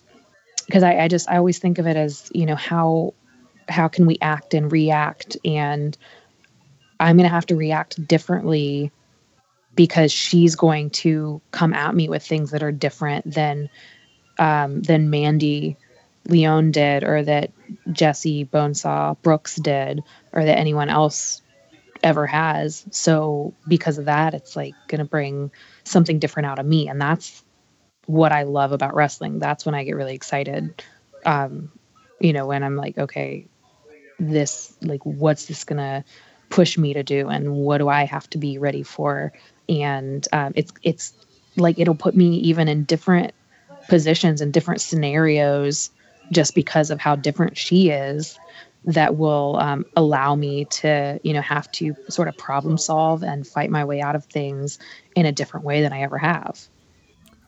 because 0.66 0.84
I, 0.84 1.00
I 1.00 1.08
just 1.10 1.30
I 1.30 1.38
always 1.38 1.60
think 1.60 1.78
of 1.78 1.88
it 1.88 1.98
as 1.98 2.32
you 2.34 2.46
know 2.46 2.56
how 2.56 3.14
how 3.68 3.90
can 3.90 4.06
we 4.06 4.18
act 4.22 4.54
and 4.54 4.72
react, 4.72 5.36
and 5.44 5.98
I'm 7.00 7.18
going 7.18 7.28
to 7.28 7.34
have 7.34 7.46
to 7.48 7.56
react 7.56 8.06
differently 8.08 8.92
because 9.76 10.12
she's 10.12 10.56
going 10.56 10.90
to 10.90 11.42
come 11.52 11.74
at 11.74 11.96
me 11.96 12.08
with 12.08 12.26
things 12.26 12.52
that 12.52 12.64
are 12.64 12.72
different 12.72 13.30
than 13.30 13.70
um, 14.38 14.82
than 14.82 15.10
Mandy 15.10 15.78
Leon 16.28 16.72
did, 16.72 17.04
or 17.04 17.24
that 17.24 17.52
Jesse 17.92 18.46
Bonesaw 18.46 19.22
Brooks 19.22 19.56
did, 19.56 20.04
or 20.34 20.44
that 20.44 20.58
anyone 20.58 20.90
else 20.90 21.42
ever 22.04 22.26
has. 22.26 22.86
So 22.92 23.54
because 23.68 23.98
of 23.98 24.06
that, 24.06 24.34
it's 24.34 24.56
like 24.56 24.74
going 24.88 25.00
to 25.00 25.06
bring 25.06 25.52
something 25.84 26.20
different 26.20 26.48
out 26.48 26.60
of 26.60 26.66
me, 26.66 26.88
and 26.88 27.00
that's 27.00 27.44
what 28.06 28.32
I 28.32 28.44
love 28.44 28.72
about 28.72 28.96
wrestling. 28.96 29.40
That's 29.40 29.66
when 29.66 29.76
I 29.76 29.84
get 29.84 29.96
really 29.96 30.16
excited. 30.16 30.84
Um, 31.26 31.72
you 32.20 32.34
know, 32.34 32.46
when 32.46 32.64
I'm 32.64 32.76
like, 32.76 32.98
okay, 32.98 33.48
this 34.20 34.76
like, 34.82 35.06
what's 35.06 35.46
this 35.46 35.64
gonna 35.64 36.06
push 36.50 36.78
me 36.78 36.94
to 36.94 37.04
do, 37.04 37.28
and 37.30 37.56
what 37.56 37.80
do 37.80 37.90
I 37.90 38.06
have 38.06 38.30
to 38.32 38.38
be 38.38 38.58
ready 38.58 38.84
for? 38.84 39.32
And 39.68 40.28
um, 40.32 40.54
it's 40.56 40.72
it's 40.84 41.14
like 41.58 41.80
it'll 41.80 41.96
put 41.96 42.16
me 42.16 42.38
even 42.38 42.68
in 42.68 42.84
different 42.84 43.34
positions 43.88 44.42
and 44.42 44.54
different 44.54 44.82
scenarios 44.82 45.90
just 46.32 46.56
because 46.56 46.90
of 46.92 47.00
how 47.00 47.16
different 47.16 47.58
she 47.58 47.90
is 47.90 48.38
that 48.86 49.16
will 49.16 49.58
um, 49.58 49.86
allow 49.96 50.36
me 50.36 50.66
to 50.66 51.20
you 51.24 51.34
know 51.34 51.42
have 51.42 51.72
to 51.72 51.96
sort 52.10 52.28
of 52.28 52.38
problem 52.38 52.78
solve 52.78 53.24
and 53.24 53.48
fight 53.48 53.70
my 53.70 53.84
way 53.84 54.02
out 54.02 54.16
of 54.16 54.26
things 54.26 54.80
in 55.16 55.26
a 55.26 55.32
different 55.32 55.66
way 55.66 55.82
than 55.82 55.92
i 55.92 56.02
ever 56.02 56.18
have 56.18 56.68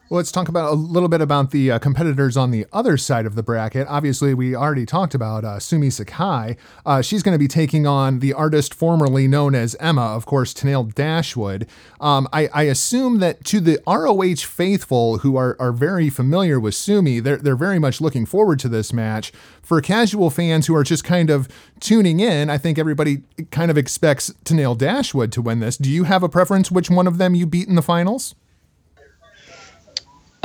Well, 0.10 0.20
let's 0.20 0.32
talk 0.32 0.48
about 0.48 0.72
a 0.72 0.76
little 0.76 1.10
bit 1.10 1.20
about 1.20 1.52
the 1.52 1.70
uh, 1.70 1.80
competitors 1.80 2.38
on 2.38 2.52
the 2.52 2.65
other 2.72 2.96
side 2.96 3.26
of 3.26 3.36
the 3.36 3.43
bracket. 3.43 3.88
Obviously, 3.89 4.34
we 4.34 4.56
already 4.56 4.86
talked 4.86 5.13
about 5.13 5.43
uh, 5.43 5.58
Sumie 5.58 5.91
Sakai. 5.91 6.56
Uh, 6.86 7.02
she's 7.02 7.22
going 7.22 7.36
to 7.36 7.39
be 7.39 7.50
taking 7.50 7.86
on 7.86 8.20
the 8.20 8.32
artist 8.32 8.74
formerly 8.74 9.28
known 9.28 9.54
as 9.54 9.76
Emma, 9.82 10.15
of 10.15 10.26
course, 10.26 10.54
Tenille 10.54 10.96
Dashwood. 10.96 11.67
Um, 12.00 12.26
I, 12.32 12.48
I 12.54 12.63
assume 12.63 13.20
that 13.20 13.43
to 13.46 13.60
the 13.60 13.82
ROH 13.86 14.48
faithful 14.48 15.17
who 15.17 15.36
are, 15.36 15.58
are 15.60 15.74
very 15.74 16.10
familiar 16.10 16.58
with 16.58 16.74
Sumie, 16.74 17.22
they're, 17.22 17.36
they're 17.36 17.58
very 17.58 17.78
much 17.78 18.00
looking 18.00 18.26
forward 18.26 18.60
to 18.60 18.70
this 18.70 18.93
match. 18.93 19.34
For 19.62 19.82
casual 19.82 20.30
fans 20.30 20.67
who 20.67 20.76
are 20.78 20.86
just 20.86 21.04
kind 21.04 21.30
of 21.30 21.50
tuning 21.82 22.22
in, 22.22 22.50
I 22.50 22.58
think 22.58 22.80
everybody 22.80 23.24
kind 23.52 23.70
of 23.70 23.78
expects 23.78 24.32
Tenille 24.46 24.78
Dashwood 24.78 25.34
to 25.34 25.41
win 25.41 25.60
this. 25.60 25.76
Do 25.76 25.91
you 25.91 26.06
have 26.06 26.24
a 26.24 26.30
preference 26.30 26.72
which 26.72 26.89
one 26.89 27.08
of 27.08 27.17
them 27.17 27.36
you 27.36 27.46
beat 27.46 27.67
in 27.67 27.76
the 27.76 27.82
finals? 27.82 28.36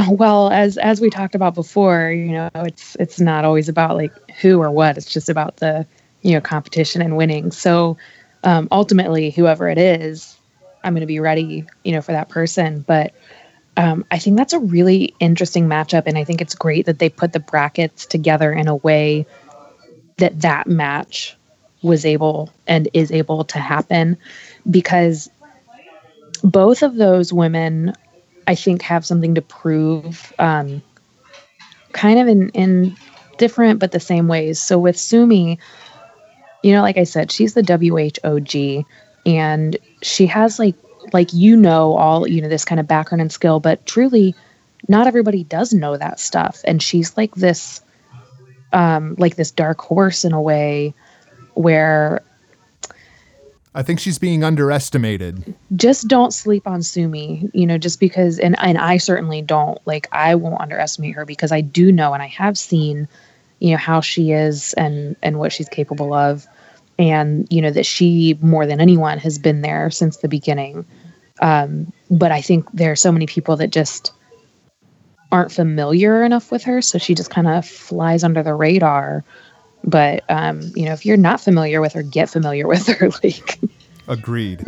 well 0.11 0.51
as 0.51 0.79
as 0.79 1.01
we 1.01 1.11
talked 1.11 1.35
about 1.35 1.55
before 1.55 2.11
you 2.11 2.33
know 2.33 2.51
it's 2.55 2.97
it's 2.97 3.21
not 3.21 3.45
always 3.45 3.69
about 3.69 3.97
like 3.97 4.12
who 4.41 4.61
or 4.61 4.71
what. 4.71 4.97
It's 4.97 5.12
just 5.12 5.29
about 5.29 5.57
the 5.57 5.87
you 6.23 6.33
know 6.33 6.41
competition 6.41 7.03
and 7.03 7.17
winning. 7.17 7.51
So 7.51 7.97
um, 8.45 8.69
ultimately 8.71 9.31
whoever 9.31 9.69
it 9.69 9.79
is 9.79 10.37
i'm 10.85 10.95
going 10.95 11.01
to 11.01 11.07
be 11.07 11.21
ready 11.21 11.65
you 11.85 11.93
know 11.93 12.03
for 12.03 12.12
that 12.12 12.29
person. 12.29 12.85
But 12.87 13.15
um, 13.77 14.05
i 14.11 14.19
think 14.19 14.37
that's 14.37 14.53
a 14.53 14.59
really 14.59 15.15
interesting 15.21 15.67
matchup 15.67 16.03
and 16.07 16.19
i 16.19 16.25
think 16.25 16.43
it's 16.43 16.55
great 16.55 16.87
that 16.87 16.99
they 16.99 17.09
put 17.09 17.33
the 17.33 17.41
brackets 17.41 18.05
together 18.05 18.53
in 18.53 18.69
a 18.69 18.77
way 18.77 19.25
that 20.19 20.41
that 20.43 20.67
match 20.67 21.37
was 21.83 22.05
able 22.05 22.51
and 22.67 22.88
is 22.95 23.11
able 23.11 23.45
to 23.45 23.59
happen. 23.59 24.17
Because 24.71 25.29
both 26.45 26.83
of 26.83 26.95
those 26.97 27.33
women 27.33 27.93
I 28.46 28.55
think 28.55 28.83
have 28.83 29.05
something 29.05 29.35
to 29.35 29.42
prove, 29.42 30.33
um, 30.38 30.83
kind 31.92 32.18
of 32.18 32.28
in 32.28 32.48
in 32.50 32.96
different 33.38 33.81
but 33.81 33.92
the 33.92 34.00
same 34.00 34.28
ways. 34.28 34.61
So 34.61 34.78
with 34.78 34.96
Sumie, 34.96 35.59
you 36.62 36.72
know, 36.72 36.83
like 36.83 36.96
I 36.96 37.05
said, 37.05 37.31
she's 37.31 37.55
the 37.55 37.62
WHOG, 37.62 38.85
and 39.26 39.76
she 40.02 40.26
has 40.26 40.59
like 40.59 40.76
like 41.12 41.33
you 41.33 41.57
know 41.57 41.96
all 41.96 42.28
you 42.28 42.40
know 42.40 42.48
this 42.48 42.64
kind 42.64 42.81
of 42.81 42.87
background 42.87 43.21
and 43.21 43.33
skill, 43.33 43.60
but 43.60 43.85
truly, 43.87 44.35
not 44.88 45.06
everybody 45.06 45.44
does 45.44 45.73
know 45.73 45.96
that 45.96 46.21
stuff, 46.21 46.60
and 46.64 46.83
she's 46.83 47.17
like 47.17 47.35
this, 47.35 47.81
um, 48.73 49.14
like 49.19 49.37
this 49.37 49.50
dark 49.50 49.81
horse 49.81 50.25
in 50.25 50.33
a 50.33 50.40
way, 50.40 50.94
where 51.54 52.23
I 53.75 53.83
think 53.83 54.00
she's 54.00 54.18
being 54.18 54.44
underestimated. 54.44 55.54
just 55.77 56.06
don't 56.06 56.33
sleep 56.33 56.66
on 56.66 56.81
Sumie, 56.81 57.50
you 57.54 57.66
know, 57.66 57.79
just 57.79 58.00
because 58.00 58.38
and 58.38 58.54
and 58.58 58.77
I 58.77 58.98
certainly 58.98 59.40
don't. 59.40 59.79
Like 59.87 60.08
I 60.12 60.35
won't 60.35 60.60
underestimate 60.60 61.14
her 61.14 61.25
because 61.25 61.52
I 61.52 61.62
do 61.62 61.90
know 61.90 62.12
and 62.12 62.23
I 62.23 62.27
have 62.27 62.58
seen, 62.58 63.08
you 63.60 63.70
know, 63.70 63.79
how 63.79 64.00
she 64.00 64.33
is 64.33 64.75
and 64.75 65.16
and 65.23 65.38
what 65.38 65.52
she's 65.52 65.68
capable 65.68 66.12
of 66.12 66.46
and 66.98 67.46
you 67.50 67.62
know 67.62 67.70
that 67.70 67.87
she 67.87 68.38
more 68.42 68.66
than 68.66 68.81
anyone 68.81 69.18
has 69.18 69.38
been 69.38 69.62
there 69.62 69.90
since 69.90 70.18
the 70.18 70.29
beginning. 70.29 70.85
Um 71.40 71.92
but 72.10 72.31
I 72.31 72.42
think 72.42 72.70
there 72.73 72.92
are 72.92 72.96
so 72.96 73.10
many 73.10 73.27
people 73.27 73.56
that 73.56 73.70
just 73.70 74.12
aren't 75.31 75.50
familiar 75.50 76.23
enough 76.25 76.52
with 76.52 76.62
her 76.64 76.83
so 76.83 76.98
she 76.98 77.14
just 77.14 77.31
kind 77.31 77.48
of 77.48 77.66
flies 77.66 78.23
under 78.23 78.42
the 78.42 78.54
radar. 78.54 79.25
But 79.85 80.24
um 80.30 80.72
you 80.74 80.85
know, 80.87 80.92
if 80.92 81.04
you're 81.04 81.16
not 81.16 81.40
familiar 81.40 81.80
with 81.80 81.92
her, 81.94 82.02
get 82.02 82.30
familiar 82.30 82.66
with 82.66 82.87
her 82.87 83.10
like 83.22 83.58
Agreed. 84.08 84.64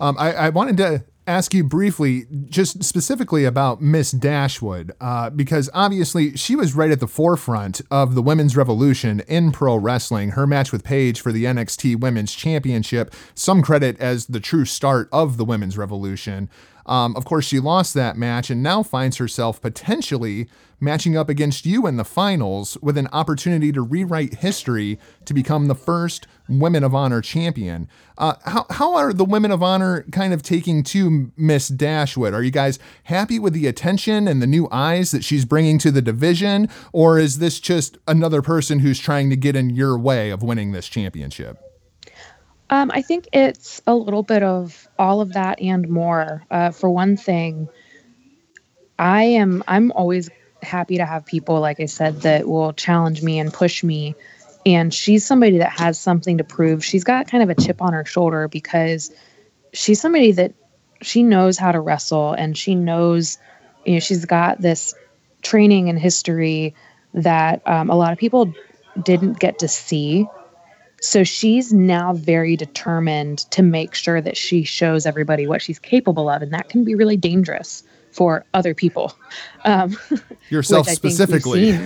Um, 0.00 0.16
I, 0.18 0.32
I 0.32 0.48
wanted 0.48 0.76
to 0.78 1.04
ask 1.30 1.54
you 1.54 1.64
briefly, 1.64 2.26
just 2.46 2.82
specifically 2.82 3.44
about 3.44 3.80
Miss 3.80 4.10
Dashwood, 4.10 4.92
uh, 5.00 5.30
because 5.30 5.70
obviously 5.72 6.36
she 6.36 6.56
was 6.56 6.74
right 6.74 6.90
at 6.90 7.00
the 7.00 7.06
forefront 7.06 7.80
of 7.90 8.14
the 8.14 8.22
women's 8.22 8.56
revolution 8.56 9.20
in 9.28 9.52
pro 9.52 9.76
wrestling. 9.76 10.30
Her 10.30 10.46
match 10.46 10.72
with 10.72 10.84
Paige 10.84 11.20
for 11.20 11.32
the 11.32 11.44
NXT 11.44 12.00
Women's 12.00 12.34
Championship, 12.34 13.14
some 13.34 13.62
credit 13.62 13.98
as 14.00 14.26
the 14.26 14.40
true 14.40 14.64
start 14.64 15.08
of 15.12 15.36
the 15.36 15.44
women's 15.44 15.78
revolution. 15.78 16.50
Um, 16.86 17.14
of 17.16 17.24
course, 17.24 17.44
she 17.44 17.60
lost 17.60 17.94
that 17.94 18.16
match 18.16 18.50
and 18.50 18.62
now 18.62 18.82
finds 18.82 19.18
herself 19.18 19.60
potentially 19.60 20.48
matching 20.80 21.16
up 21.16 21.28
against 21.28 21.64
you 21.66 21.86
in 21.86 21.96
the 21.96 22.04
finals 22.04 22.76
with 22.82 22.96
an 22.98 23.08
opportunity 23.12 23.70
to 23.70 23.82
rewrite 23.82 24.34
history 24.34 24.98
to 25.26 25.34
become 25.34 25.66
the 25.66 25.74
first 25.74 26.26
Women 26.50 26.84
of 26.84 26.94
Honor 26.94 27.20
champion. 27.20 27.88
Uh, 28.18 28.34
how, 28.44 28.66
how 28.70 28.94
are 28.94 29.12
the 29.12 29.24
Women 29.24 29.50
of 29.50 29.62
Honor 29.62 30.04
kind 30.12 30.34
of 30.34 30.42
taking 30.42 30.82
to 30.84 31.32
Miss 31.36 31.68
Dashwood? 31.68 32.34
Are 32.34 32.42
you 32.42 32.50
guys 32.50 32.78
happy 33.04 33.38
with 33.38 33.52
the 33.52 33.66
attention 33.66 34.26
and 34.28 34.42
the 34.42 34.46
new 34.46 34.68
eyes 34.70 35.10
that 35.12 35.24
she's 35.24 35.44
bringing 35.44 35.78
to 35.78 35.90
the 35.90 36.02
division? 36.02 36.68
Or 36.92 37.18
is 37.18 37.38
this 37.38 37.60
just 37.60 37.98
another 38.08 38.42
person 38.42 38.80
who's 38.80 38.98
trying 38.98 39.30
to 39.30 39.36
get 39.36 39.56
in 39.56 39.70
your 39.70 39.98
way 39.98 40.30
of 40.30 40.42
winning 40.42 40.72
this 40.72 40.88
championship? 40.88 41.58
Um, 42.70 42.90
I 42.94 43.02
think 43.02 43.28
it's 43.32 43.82
a 43.86 43.94
little 43.94 44.22
bit 44.22 44.42
of 44.42 44.88
all 44.98 45.20
of 45.20 45.32
that 45.32 45.60
and 45.60 45.88
more. 45.88 46.44
Uh, 46.50 46.70
for 46.70 46.88
one 46.88 47.16
thing, 47.16 47.68
I 48.98 49.22
am 49.24 49.64
I'm 49.66 49.90
always 49.92 50.30
happy 50.62 50.98
to 50.98 51.06
have 51.06 51.26
people, 51.26 51.60
like 51.60 51.80
I 51.80 51.86
said, 51.86 52.22
that 52.22 52.48
will 52.48 52.72
challenge 52.72 53.22
me 53.22 53.38
and 53.38 53.52
push 53.52 53.82
me. 53.82 54.14
And 54.66 54.92
she's 54.92 55.26
somebody 55.26 55.58
that 55.58 55.70
has 55.70 55.98
something 55.98 56.38
to 56.38 56.44
prove. 56.44 56.84
She's 56.84 57.04
got 57.04 57.28
kind 57.28 57.42
of 57.42 57.48
a 57.50 57.54
chip 57.54 57.80
on 57.80 57.92
her 57.92 58.04
shoulder 58.04 58.48
because 58.48 59.10
she's 59.72 60.00
somebody 60.00 60.32
that 60.32 60.52
she 61.02 61.22
knows 61.22 61.56
how 61.56 61.72
to 61.72 61.80
wrestle 61.80 62.32
and 62.32 62.56
she 62.56 62.74
knows, 62.74 63.38
you 63.86 63.94
know, 63.94 64.00
she's 64.00 64.24
got 64.24 64.60
this 64.60 64.94
training 65.42 65.88
and 65.88 65.98
history 65.98 66.74
that 67.14 67.62
um, 67.66 67.88
a 67.88 67.96
lot 67.96 68.12
of 68.12 68.18
people 68.18 68.52
didn't 69.02 69.38
get 69.38 69.58
to 69.60 69.68
see 69.68 70.26
so 71.00 71.24
she's 71.24 71.72
now 71.72 72.12
very 72.12 72.56
determined 72.56 73.38
to 73.50 73.62
make 73.62 73.94
sure 73.94 74.20
that 74.20 74.36
she 74.36 74.64
shows 74.64 75.06
everybody 75.06 75.46
what 75.46 75.62
she's 75.62 75.78
capable 75.78 76.28
of. 76.28 76.42
And 76.42 76.52
that 76.52 76.68
can 76.68 76.84
be 76.84 76.94
really 76.94 77.16
dangerous 77.16 77.82
for 78.10 78.44
other 78.52 78.74
people. 78.74 79.14
Um, 79.64 79.96
Yourself 80.50 80.88
specifically. 80.88 81.78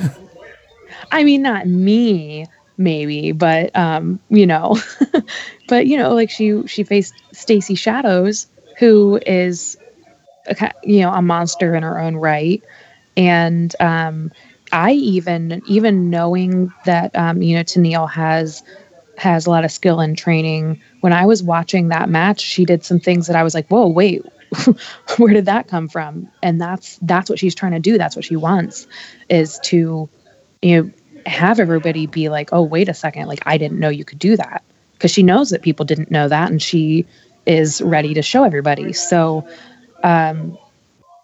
I 1.12 1.22
mean, 1.22 1.42
not 1.42 1.68
me, 1.68 2.46
maybe, 2.76 3.32
but 3.32 3.74
um, 3.76 4.20
you 4.28 4.46
know, 4.46 4.78
but 5.68 5.86
you 5.86 5.96
know, 5.96 6.14
like 6.14 6.30
she 6.30 6.66
she 6.66 6.84
faced 6.84 7.14
Stacy 7.32 7.74
Shadows, 7.74 8.46
who 8.78 9.20
is, 9.26 9.76
a, 10.46 10.72
you 10.82 11.00
know, 11.00 11.12
a 11.12 11.22
monster 11.22 11.74
in 11.74 11.82
her 11.82 12.00
own 12.00 12.16
right, 12.16 12.62
and 13.16 13.74
um, 13.80 14.32
I 14.72 14.92
even 14.92 15.62
even 15.66 16.10
knowing 16.10 16.72
that 16.84 17.14
um, 17.16 17.42
you 17.42 17.56
know 17.56 17.62
Tenille 17.62 18.10
has 18.10 18.62
has 19.16 19.46
a 19.46 19.50
lot 19.50 19.64
of 19.64 19.70
skill 19.70 20.00
and 20.00 20.16
training. 20.16 20.80
When 21.00 21.12
I 21.12 21.26
was 21.26 21.42
watching 21.42 21.88
that 21.88 22.08
match, 22.08 22.40
she 22.40 22.64
did 22.64 22.84
some 22.84 23.00
things 23.00 23.26
that 23.26 23.36
I 23.36 23.42
was 23.42 23.54
like, 23.54 23.68
"Whoa, 23.68 23.86
wait, 23.88 24.22
where 25.18 25.32
did 25.32 25.46
that 25.46 25.68
come 25.68 25.88
from?" 25.88 26.28
And 26.42 26.60
that's 26.60 26.98
that's 27.02 27.30
what 27.30 27.38
she's 27.38 27.54
trying 27.54 27.72
to 27.72 27.80
do. 27.80 27.98
That's 27.98 28.16
what 28.16 28.24
she 28.24 28.36
wants 28.36 28.86
is 29.28 29.58
to 29.64 30.08
you 30.62 30.82
know 30.82 30.90
have 31.26 31.60
everybody 31.60 32.06
be 32.06 32.28
like, 32.28 32.50
"Oh, 32.52 32.62
wait 32.62 32.88
a 32.88 32.94
second, 32.94 33.26
like 33.26 33.42
I 33.46 33.58
didn't 33.58 33.78
know 33.78 33.88
you 33.88 34.04
could 34.04 34.18
do 34.18 34.36
that." 34.36 34.62
Because 34.92 35.10
she 35.10 35.22
knows 35.22 35.50
that 35.50 35.62
people 35.62 35.84
didn't 35.84 36.10
know 36.10 36.28
that 36.28 36.50
and 36.50 36.62
she 36.62 37.06
is 37.46 37.82
ready 37.82 38.14
to 38.14 38.22
show 38.22 38.44
everybody. 38.44 38.92
So 38.92 39.46
um 40.02 40.56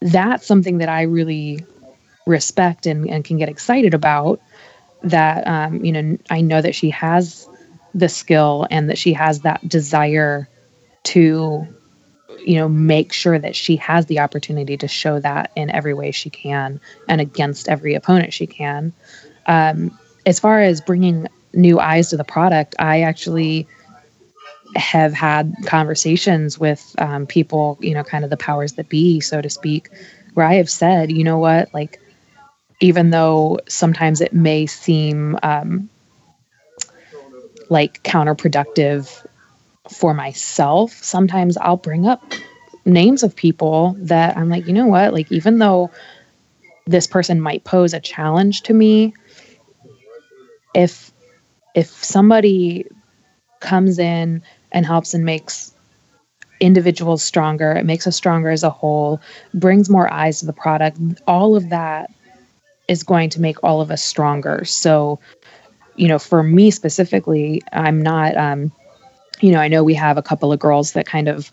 that's 0.02 0.46
something 0.46 0.78
that 0.78 0.88
I 0.88 1.02
really 1.02 1.64
respect 2.26 2.86
and, 2.86 3.08
and 3.08 3.24
can 3.24 3.36
get 3.36 3.48
excited 3.48 3.94
about 3.94 4.40
that 5.02 5.46
um, 5.46 5.84
you 5.84 5.92
know 5.92 6.18
I 6.30 6.40
know 6.40 6.60
that 6.60 6.74
she 6.74 6.90
has 6.90 7.48
the 7.94 8.08
skill 8.08 8.66
and 8.70 8.88
that 8.90 8.98
she 8.98 9.12
has 9.14 9.40
that 9.40 9.66
desire 9.68 10.48
to 11.04 11.66
you 12.44 12.54
know 12.56 12.68
make 12.68 13.12
sure 13.12 13.38
that 13.38 13.56
she 13.56 13.76
has 13.76 14.06
the 14.06 14.20
opportunity 14.20 14.76
to 14.76 14.88
show 14.88 15.18
that 15.20 15.50
in 15.56 15.70
every 15.70 15.94
way 15.94 16.10
she 16.10 16.30
can 16.30 16.80
and 17.08 17.20
against 17.20 17.68
every 17.68 17.94
opponent 17.94 18.32
she 18.32 18.46
can 18.46 18.92
um, 19.46 19.96
as 20.26 20.38
far 20.38 20.60
as 20.60 20.80
bringing 20.80 21.26
new 21.52 21.80
eyes 21.80 22.10
to 22.10 22.16
the 22.16 22.24
product 22.24 22.74
i 22.78 23.00
actually 23.00 23.66
have 24.76 25.12
had 25.12 25.52
conversations 25.66 26.58
with 26.58 26.94
um, 26.98 27.26
people 27.26 27.76
you 27.80 27.92
know 27.94 28.04
kind 28.04 28.24
of 28.24 28.30
the 28.30 28.36
powers 28.36 28.74
that 28.74 28.88
be 28.88 29.20
so 29.20 29.40
to 29.40 29.50
speak 29.50 29.88
where 30.34 30.46
i 30.46 30.54
have 30.54 30.70
said 30.70 31.10
you 31.10 31.24
know 31.24 31.38
what 31.38 31.72
like 31.74 32.00
even 32.80 33.10
though 33.10 33.58
sometimes 33.68 34.20
it 34.20 34.32
may 34.32 34.66
seem 34.66 35.38
um, 35.42 35.88
like 37.68 38.02
counterproductive 38.02 39.24
for 39.90 40.14
myself, 40.14 40.92
sometimes 40.92 41.56
I'll 41.58 41.76
bring 41.76 42.06
up 42.06 42.22
names 42.84 43.22
of 43.22 43.36
people 43.36 43.94
that 43.98 44.36
I'm 44.36 44.48
like, 44.48 44.66
you 44.66 44.72
know 44.72 44.86
what? 44.86 45.12
Like, 45.12 45.30
even 45.30 45.58
though 45.58 45.90
this 46.86 47.06
person 47.06 47.40
might 47.40 47.64
pose 47.64 47.92
a 47.92 48.00
challenge 48.00 48.62
to 48.62 48.74
me, 48.74 49.14
if 50.74 51.12
if 51.74 51.88
somebody 51.88 52.86
comes 53.60 53.98
in 53.98 54.42
and 54.72 54.86
helps 54.86 55.14
and 55.14 55.24
makes 55.24 55.72
individuals 56.60 57.22
stronger, 57.22 57.72
it 57.72 57.84
makes 57.84 58.06
us 58.06 58.16
stronger 58.16 58.50
as 58.50 58.62
a 58.62 58.70
whole, 58.70 59.20
brings 59.54 59.88
more 59.88 60.12
eyes 60.12 60.40
to 60.40 60.46
the 60.46 60.52
product, 60.52 60.98
all 61.26 61.56
of 61.56 61.70
that 61.70 62.10
is 62.88 63.02
going 63.02 63.30
to 63.30 63.40
make 63.40 63.62
all 63.62 63.80
of 63.80 63.90
us 63.90 64.02
stronger. 64.02 64.64
So 64.64 65.20
you 66.00 66.08
know, 66.08 66.18
for 66.18 66.42
me 66.42 66.70
specifically, 66.70 67.60
I'm 67.72 68.00
not, 68.00 68.34
um, 68.36 68.72
you 69.40 69.52
know, 69.52 69.58
I 69.58 69.68
know 69.68 69.84
we 69.84 69.94
have 69.94 70.16
a 70.16 70.22
couple 70.22 70.50
of 70.50 70.58
girls 70.58 70.92
that 70.92 71.04
kind 71.06 71.28
of 71.28 71.52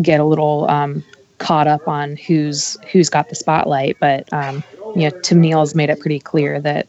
get 0.00 0.20
a 0.20 0.24
little 0.24 0.70
um, 0.70 1.02
caught 1.38 1.66
up 1.66 1.88
on 1.88 2.14
who's 2.16 2.76
who's 2.92 3.08
got 3.08 3.28
the 3.28 3.34
spotlight, 3.34 3.96
but 3.98 4.32
um, 4.32 4.62
you 4.94 5.08
know, 5.08 5.10
Tenille's 5.22 5.74
made 5.74 5.90
it 5.90 5.98
pretty 5.98 6.20
clear 6.20 6.60
that 6.60 6.86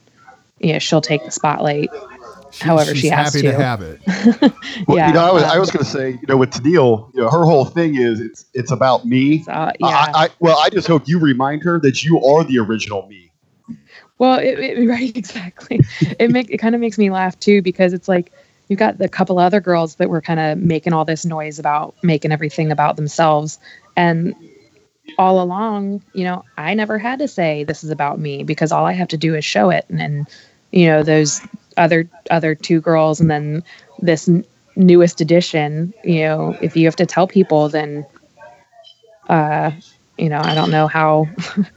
you 0.59 0.73
know 0.73 0.79
she'll 0.79 1.01
take 1.01 1.23
the 1.25 1.31
spotlight. 1.31 1.89
She, 2.51 2.63
however, 2.63 2.95
she 2.95 3.07
has 3.07 3.33
happy 3.33 3.43
to. 3.43 3.51
to 3.51 3.63
have 3.63 3.81
it. 3.81 4.01
well, 4.87 4.97
yeah, 4.97 5.07
you 5.09 5.13
know, 5.13 5.29
I 5.29 5.31
was, 5.31 5.43
um, 5.43 5.49
I 5.51 5.59
was 5.59 5.69
going 5.69 5.85
to 5.85 5.89
say, 5.89 6.11
you 6.11 6.27
know, 6.27 6.37
with 6.37 6.49
Tenille, 6.49 7.13
you 7.13 7.21
know, 7.21 7.29
her 7.29 7.45
whole 7.45 7.65
thing 7.65 7.95
is 7.95 8.19
it's 8.19 8.45
it's 8.53 8.71
about 8.71 9.05
me. 9.05 9.45
Uh, 9.47 9.71
yeah. 9.79 9.87
I, 9.87 10.11
I, 10.15 10.29
well, 10.39 10.57
I 10.57 10.69
just 10.69 10.87
hope 10.87 11.07
you 11.07 11.19
remind 11.19 11.63
her 11.63 11.79
that 11.79 12.03
you 12.03 12.23
are 12.23 12.43
the 12.43 12.57
original 12.59 13.07
me. 13.07 13.31
Well, 14.17 14.39
it, 14.39 14.59
it, 14.59 14.87
right, 14.89 15.15
exactly. 15.15 15.81
it 16.19 16.31
make 16.31 16.49
it 16.49 16.57
kind 16.57 16.75
of 16.75 16.81
makes 16.81 16.97
me 16.97 17.09
laugh 17.09 17.39
too 17.39 17.61
because 17.61 17.93
it's 17.93 18.07
like 18.07 18.31
you've 18.67 18.79
got 18.79 18.97
the 18.97 19.09
couple 19.09 19.39
other 19.39 19.61
girls 19.61 19.95
that 19.95 20.09
were 20.09 20.21
kind 20.21 20.39
of 20.39 20.57
making 20.57 20.93
all 20.93 21.05
this 21.05 21.25
noise 21.25 21.59
about 21.59 21.95
making 22.03 22.31
everything 22.31 22.71
about 22.71 22.95
themselves, 22.95 23.59
and 23.95 24.33
all 25.17 25.41
along, 25.41 26.01
you 26.13 26.23
know, 26.23 26.43
I 26.57 26.73
never 26.73 26.97
had 26.97 27.19
to 27.19 27.27
say 27.27 27.63
this 27.63 27.83
is 27.83 27.89
about 27.89 28.19
me 28.19 28.43
because 28.43 28.71
all 28.71 28.85
I 28.85 28.93
have 28.93 29.07
to 29.09 29.17
do 29.17 29.35
is 29.35 29.45
show 29.45 29.69
it, 29.69 29.85
and, 29.89 29.99
then, 29.99 30.27
you 30.71 30.85
know 30.87 31.01
those 31.01 31.41
other 31.77 32.07
other 32.29 32.53
two 32.55 32.79
girls, 32.79 33.19
and 33.19 33.29
then 33.31 33.63
this 33.99 34.29
n- 34.29 34.45
newest 34.75 35.19
edition. 35.21 35.93
You 36.03 36.21
know, 36.21 36.57
if 36.61 36.75
you 36.77 36.85
have 36.85 36.95
to 36.97 37.05
tell 37.05 37.27
people, 37.27 37.69
then 37.69 38.05
uh, 39.29 39.71
you 40.19 40.27
know 40.29 40.41
i 40.43 40.53
don't 40.53 40.69
know 40.69 40.85
how 40.87 41.27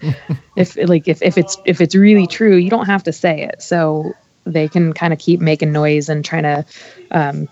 if 0.57 0.77
like 0.89 1.07
if, 1.07 1.23
if 1.23 1.39
it's 1.39 1.57
if 1.65 1.81
it's 1.81 1.95
really 1.95 2.27
true 2.27 2.57
you 2.57 2.69
don't 2.69 2.87
have 2.87 3.05
to 3.05 3.13
say 3.13 3.43
it 3.43 3.63
so 3.63 4.13
they 4.45 4.69
can 4.69 4.93
kind 4.93 5.13
of 5.13 5.19
keep 5.19 5.41
making 5.41 5.71
noise 5.73 6.09
and 6.09 6.25
trying 6.25 6.43
to 6.43 6.65
um 7.13 7.49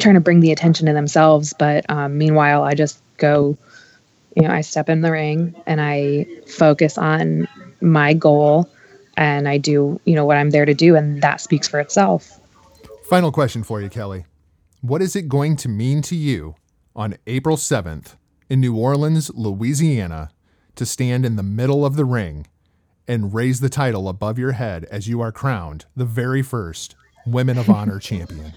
trying 0.00 0.14
to 0.14 0.20
bring 0.20 0.40
the 0.40 0.50
attention 0.50 0.86
to 0.86 0.92
themselves 0.92 1.54
but 1.56 1.88
um, 1.88 2.18
meanwhile 2.18 2.64
i 2.64 2.74
just 2.74 3.00
go 3.18 3.56
you 4.36 4.42
know 4.42 4.50
i 4.50 4.60
step 4.60 4.88
in 4.88 5.00
the 5.00 5.10
ring 5.10 5.54
and 5.66 5.80
i 5.80 6.26
focus 6.46 6.98
on 6.98 7.46
my 7.80 8.12
goal 8.14 8.68
and 9.16 9.48
i 9.48 9.58
do 9.58 10.00
you 10.04 10.14
know 10.14 10.24
what 10.24 10.36
i'm 10.36 10.50
there 10.50 10.64
to 10.64 10.74
do 10.74 10.96
and 10.96 11.22
that 11.22 11.40
speaks 11.40 11.68
for 11.68 11.80
itself 11.80 12.40
final 13.08 13.32
question 13.32 13.62
for 13.62 13.80
you 13.80 13.88
kelly 13.88 14.24
what 14.80 15.02
is 15.02 15.14
it 15.14 15.28
going 15.28 15.56
to 15.56 15.68
mean 15.68 16.02
to 16.02 16.16
you 16.16 16.54
on 16.94 17.16
april 17.26 17.56
7th 17.56 18.16
in 18.52 18.60
New 18.60 18.76
Orleans, 18.76 19.30
Louisiana, 19.34 20.28
to 20.76 20.84
stand 20.84 21.24
in 21.24 21.36
the 21.36 21.42
middle 21.42 21.86
of 21.86 21.96
the 21.96 22.04
ring 22.04 22.46
and 23.08 23.32
raise 23.32 23.60
the 23.60 23.70
title 23.70 24.10
above 24.10 24.38
your 24.38 24.52
head 24.52 24.84
as 24.90 25.08
you 25.08 25.22
are 25.22 25.32
crowned 25.32 25.86
the 25.96 26.04
very 26.04 26.42
first 26.42 26.94
Women 27.24 27.56
of 27.56 27.70
Honor 27.70 27.98
champion. 28.10 28.52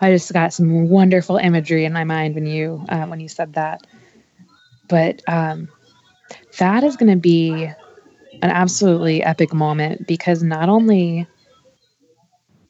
I 0.00 0.12
just 0.12 0.32
got 0.32 0.52
some 0.52 0.88
wonderful 0.88 1.36
imagery 1.36 1.84
in 1.84 1.92
my 1.92 2.04
mind 2.04 2.34
when 2.34 2.46
you 2.46 2.84
uh, 2.88 3.06
when 3.06 3.20
you 3.20 3.28
said 3.28 3.54
that. 3.54 3.86
But 4.88 5.22
um, 5.28 5.68
that 6.58 6.84
is 6.84 6.96
going 6.96 7.12
to 7.12 7.20
be 7.20 7.64
an 8.42 8.50
absolutely 8.50 9.22
epic 9.22 9.52
moment 9.54 10.06
because 10.06 10.42
not 10.42 10.68
only 10.68 11.26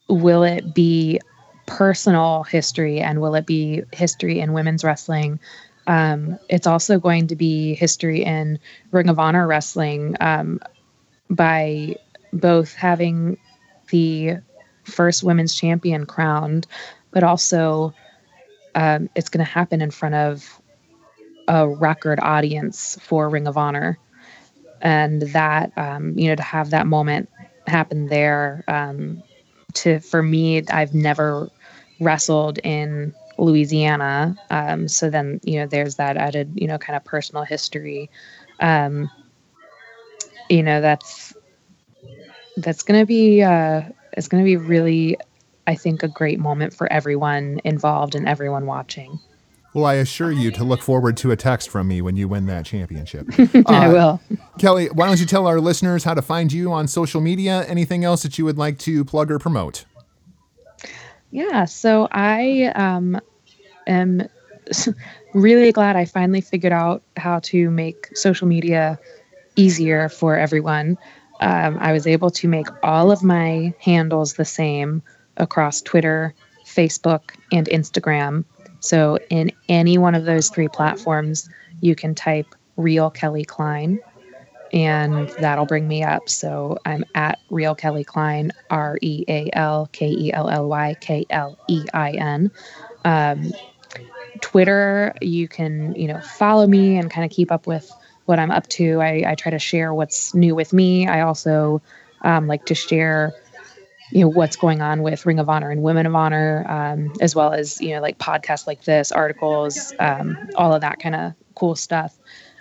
will 0.09 0.45
it 0.45 0.75
be 0.75 1.21
personal 1.67 2.45
history 2.45 3.01
and 3.01 3.21
will 3.21 3.35
it 3.35 3.47
be 3.47 3.83
history 3.93 4.41
in 4.41 4.53
women's 4.53 4.85
wrestling 4.85 5.41
Um, 5.87 6.39
it's 6.49 6.67
also 6.67 6.99
going 6.99 7.29
to 7.29 7.37
be 7.37 7.75
history 7.75 8.25
in 8.25 8.59
Ring 8.91 9.09
of 9.09 9.19
Honor 9.19 9.47
wrestling 9.47 10.17
um, 10.21 10.61
by 11.31 11.97
both 12.33 12.75
having 12.75 13.39
the 13.91 14.39
first 14.85 15.23
women's 15.23 15.55
champion 15.55 16.07
crowned, 16.07 16.67
but 17.17 17.25
also 17.25 17.95
um, 18.75 19.09
it's 19.15 19.31
going 19.31 19.43
to 19.43 19.51
happen 19.51 19.81
in 19.81 19.91
front 19.91 20.15
of 20.15 20.61
a 21.49 21.67
record 21.67 22.21
audience 22.21 22.99
for 23.01 23.31
Ring 23.31 23.47
of 23.47 23.57
Honor. 23.57 23.99
And 24.83 25.23
that, 25.23 25.73
um, 25.79 26.13
you 26.19 26.29
know, 26.29 26.35
to 26.35 26.43
have 26.43 26.69
that 26.73 26.87
moment 26.87 27.31
happen 27.67 28.09
there, 28.09 28.63
um, 28.69 29.23
to 29.73 29.99
for 30.01 30.23
me, 30.23 30.63
I've 30.69 30.93
never 30.93 31.51
wrestled 32.01 32.59
in 32.59 33.15
Louisiana. 33.39 34.37
Um, 34.51 34.87
so 34.87 35.09
then, 35.09 35.41
you 35.43 35.59
know, 35.59 35.67
there's 35.67 35.95
that 35.95 36.19
added, 36.19 36.53
you 36.55 36.69
know, 36.69 36.77
kind 36.77 36.99
of 36.99 37.05
personal 37.05 37.45
history. 37.45 38.11
Um, 38.61 39.11
you 40.51 40.63
know, 40.63 40.83
that's 40.83 41.33
that's 42.59 42.83
going 42.83 43.01
to 43.01 43.07
be 43.07 43.43
uh, 43.43 43.85
it's 44.13 44.29
going 44.29 44.43
to 44.43 44.47
be 44.47 44.59
really, 44.59 45.17
I 45.67 45.75
think, 45.75 46.03
a 46.03 46.09
great 46.09 46.39
moment 46.39 46.75
for 46.75 46.91
everyone 46.93 47.61
involved 47.65 48.15
and 48.15 48.29
everyone 48.29 48.67
watching. 48.67 49.19
Well, 49.77 49.85
I 49.85 49.95
assure 49.95 50.33
you 50.33 50.51
to 50.53 50.65
look 50.65 50.81
forward 50.81 51.19
to 51.19 51.33
a 51.33 51.37
text 51.37 51.69
from 51.69 51.89
me 51.89 52.01
when 52.01 52.17
you 52.17 52.29
win 52.29 52.47
that 52.47 52.65
championship. 52.65 53.27
I 53.67 53.89
will. 53.89 54.21
Kelly, 54.59 54.87
why 54.87 55.07
don't 55.07 55.21
you 55.21 55.27
tell 55.27 55.47
our 55.47 55.61
listeners 55.61 56.03
how 56.03 56.15
to 56.15 56.23
find 56.23 56.51
you 56.51 56.73
on 56.73 56.89
social 56.89 57.21
media? 57.21 57.63
Anything 57.69 58.03
else 58.03 58.23
that 58.23 58.39
you 58.39 58.47
would 58.47 58.57
like 58.57 58.79
to 58.79 59.05
plug 59.05 59.31
or 59.31 59.39
promote? 59.39 59.85
Yeah, 61.31 61.67
so 61.67 62.09
I 62.11 62.73
um, 62.75 63.21
am 63.87 64.27
really 65.35 65.73
glad 65.73 65.95
I 65.95 66.07
finally 66.07 66.41
figured 66.41 66.73
out 66.73 67.03
how 67.19 67.41
to 67.41 67.71
make 67.71 68.17
social 68.17 68.49
media 68.49 68.99
easier 69.57 70.09
for 70.09 70.37
everyone. 70.37 70.97
Um, 71.41 71.77
I 71.79 71.93
was 71.93 72.07
able 72.07 72.31
to 72.31 72.49
make 72.49 72.69
all 72.83 73.11
of 73.11 73.23
my 73.23 73.75
handles 73.79 74.35
the 74.35 74.47
same 74.47 75.03
across 75.37 75.83
Twitter, 75.83 76.35
Facebook, 76.65 77.33
and 77.53 77.67
Instagram. 77.69 78.45
So, 78.81 79.19
in 79.31 79.53
any 79.69 79.99
one 79.99 80.15
of 80.15 80.25
those 80.25 80.49
three 80.49 80.69
platforms, 80.69 81.49
you 81.81 81.95
can 81.95 82.15
type 82.15 82.55
Real 82.77 83.11
Kelly 83.11 83.45
Klein 83.45 84.01
and 84.73 85.29
that'll 85.41 85.67
bring 85.67 85.89
me 85.89 86.03
up. 86.03 86.29
So 86.29 86.79
I'm 86.85 87.05
at 87.15 87.39
Real 87.51 87.75
Kelly 87.75 88.05
Klein, 88.05 88.53
R 88.71 88.99
E 89.01 89.25
A 89.29 89.51
L 89.53 89.89
K 89.93 90.09
E 90.09 90.33
L 90.33 90.49
L 90.49 90.69
Y 90.69 90.95
K 91.01 91.25
L 91.31 91.59
E 91.69 91.85
I 91.95 92.13
N. 92.13 92.51
Um, 93.05 93.53
Twitter, 94.41 95.15
you 95.23 95.49
can 95.49 95.95
you 95.95 96.09
know 96.09 96.21
follow 96.21 96.67
me 96.67 96.99
and 96.99 97.11
kind 97.11 97.25
of 97.25 97.35
keep 97.35 97.51
up 97.51 97.67
with 97.67 97.91
what 98.27 98.39
I'm 98.39 98.51
up 98.51 98.67
to. 98.69 99.01
I, 99.01 99.25
I 99.27 99.35
try 99.35 99.51
to 99.51 99.59
share 99.59 99.95
what's 99.95 100.35
new 100.35 100.55
with 100.55 100.73
me. 100.73 101.07
I 101.07 101.21
also 101.21 101.81
um, 102.23 102.47
like 102.47 102.67
to 102.67 102.75
share 102.75 103.33
you 104.11 104.21
know 104.21 104.29
what's 104.29 104.57
going 104.57 104.81
on 104.81 105.03
with 105.03 105.27
Ring 105.27 105.39
of 105.39 105.49
Honor 105.49 105.71
and 105.71 105.83
Women 105.83 106.07
of 106.07 106.15
Honor, 106.15 106.65
um, 106.69 107.13
as 107.21 107.35
well 107.35 107.53
as 107.53 107.81
you 107.81 107.95
know 107.95 108.01
like 108.01 108.19
podcasts 108.19 108.67
like 108.67 108.85
this, 108.85 109.13
articles, 109.13 109.93
um, 109.99 110.37
all 110.57 110.73
of 110.73 110.81
that 110.81 110.99
kind 111.01 111.15
of 111.15 111.33
cool 111.55 111.75
stuff. 111.75 112.17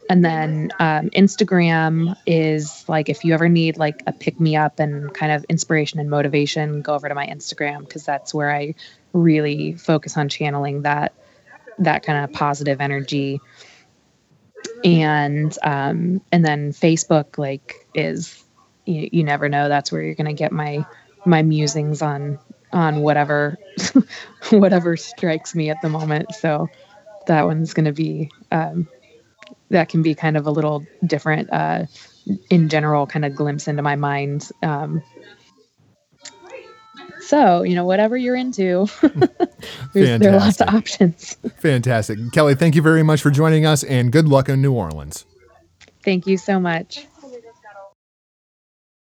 And 0.09 0.23
then 0.23 0.71
um, 0.79 1.09
Instagram 1.11 2.15
is 2.27 2.87
like 2.87 3.09
if 3.09 3.23
you 3.23 3.33
ever 3.33 3.49
need 3.49 3.77
like 3.77 4.03
a 4.05 4.11
pick 4.11 4.39
me 4.39 4.55
up 4.55 4.79
and 4.79 5.13
kind 5.13 5.31
of 5.31 5.43
inspiration 5.45 5.99
and 5.99 6.09
motivation, 6.09 6.81
go 6.81 6.93
over 6.93 7.09
to 7.09 7.15
my 7.15 7.25
Instagram 7.25 7.79
because 7.79 8.05
that's 8.05 8.33
where 8.33 8.51
I 8.51 8.75
really 9.13 9.73
focus 9.73 10.17
on 10.17 10.29
channeling 10.29 10.83
that 10.83 11.13
that 11.79 12.03
kind 12.03 12.23
of 12.23 12.31
positive 12.33 12.81
energy. 12.81 13.41
And 14.83 15.55
um, 15.63 16.21
and 16.31 16.45
then 16.45 16.71
Facebook 16.71 17.37
like 17.37 17.87
is 17.95 18.43
you, 18.85 19.09
you 19.11 19.23
never 19.23 19.49
know 19.49 19.69
that's 19.69 19.91
where 19.91 20.01
you're 20.03 20.15
gonna 20.15 20.33
get 20.33 20.51
my 20.51 20.85
my 21.25 21.41
musings 21.41 22.01
on 22.01 22.39
on 22.71 23.01
whatever 23.01 23.57
whatever 24.49 24.97
strikes 24.97 25.55
me 25.55 25.69
at 25.69 25.81
the 25.81 25.89
moment. 25.89 26.33
So 26.35 26.69
that 27.27 27.45
one's 27.45 27.73
gonna 27.73 27.93
be 27.93 28.31
um, 28.51 28.87
that 29.69 29.89
can 29.89 30.01
be 30.01 30.15
kind 30.15 30.37
of 30.37 30.47
a 30.47 30.51
little 30.51 30.85
different 31.05 31.51
uh, 31.51 31.85
in 32.49 32.69
general 32.69 33.07
kind 33.07 33.25
of 33.25 33.35
glimpse 33.35 33.67
into 33.67 33.81
my 33.81 33.95
mind 33.95 34.49
um, 34.63 35.01
so 37.21 37.63
you 37.63 37.75
know 37.75 37.85
whatever 37.85 38.15
you're 38.15 38.35
into 38.35 38.87
there 39.93 40.33
are 40.33 40.39
lots 40.39 40.61
of 40.61 40.73
options. 40.73 41.37
Fantastic. 41.57 42.19
Kelly 42.31 42.55
thank 42.55 42.75
you 42.75 42.81
very 42.81 43.03
much 43.03 43.21
for 43.21 43.31
joining 43.31 43.65
us 43.65 43.83
and 43.83 44.11
good 44.11 44.27
luck 44.27 44.49
in 44.49 44.61
new 44.61 44.73
orleans. 44.73 45.25
Thank 46.03 46.27
you 46.27 46.37
so 46.37 46.59
much 46.59 47.07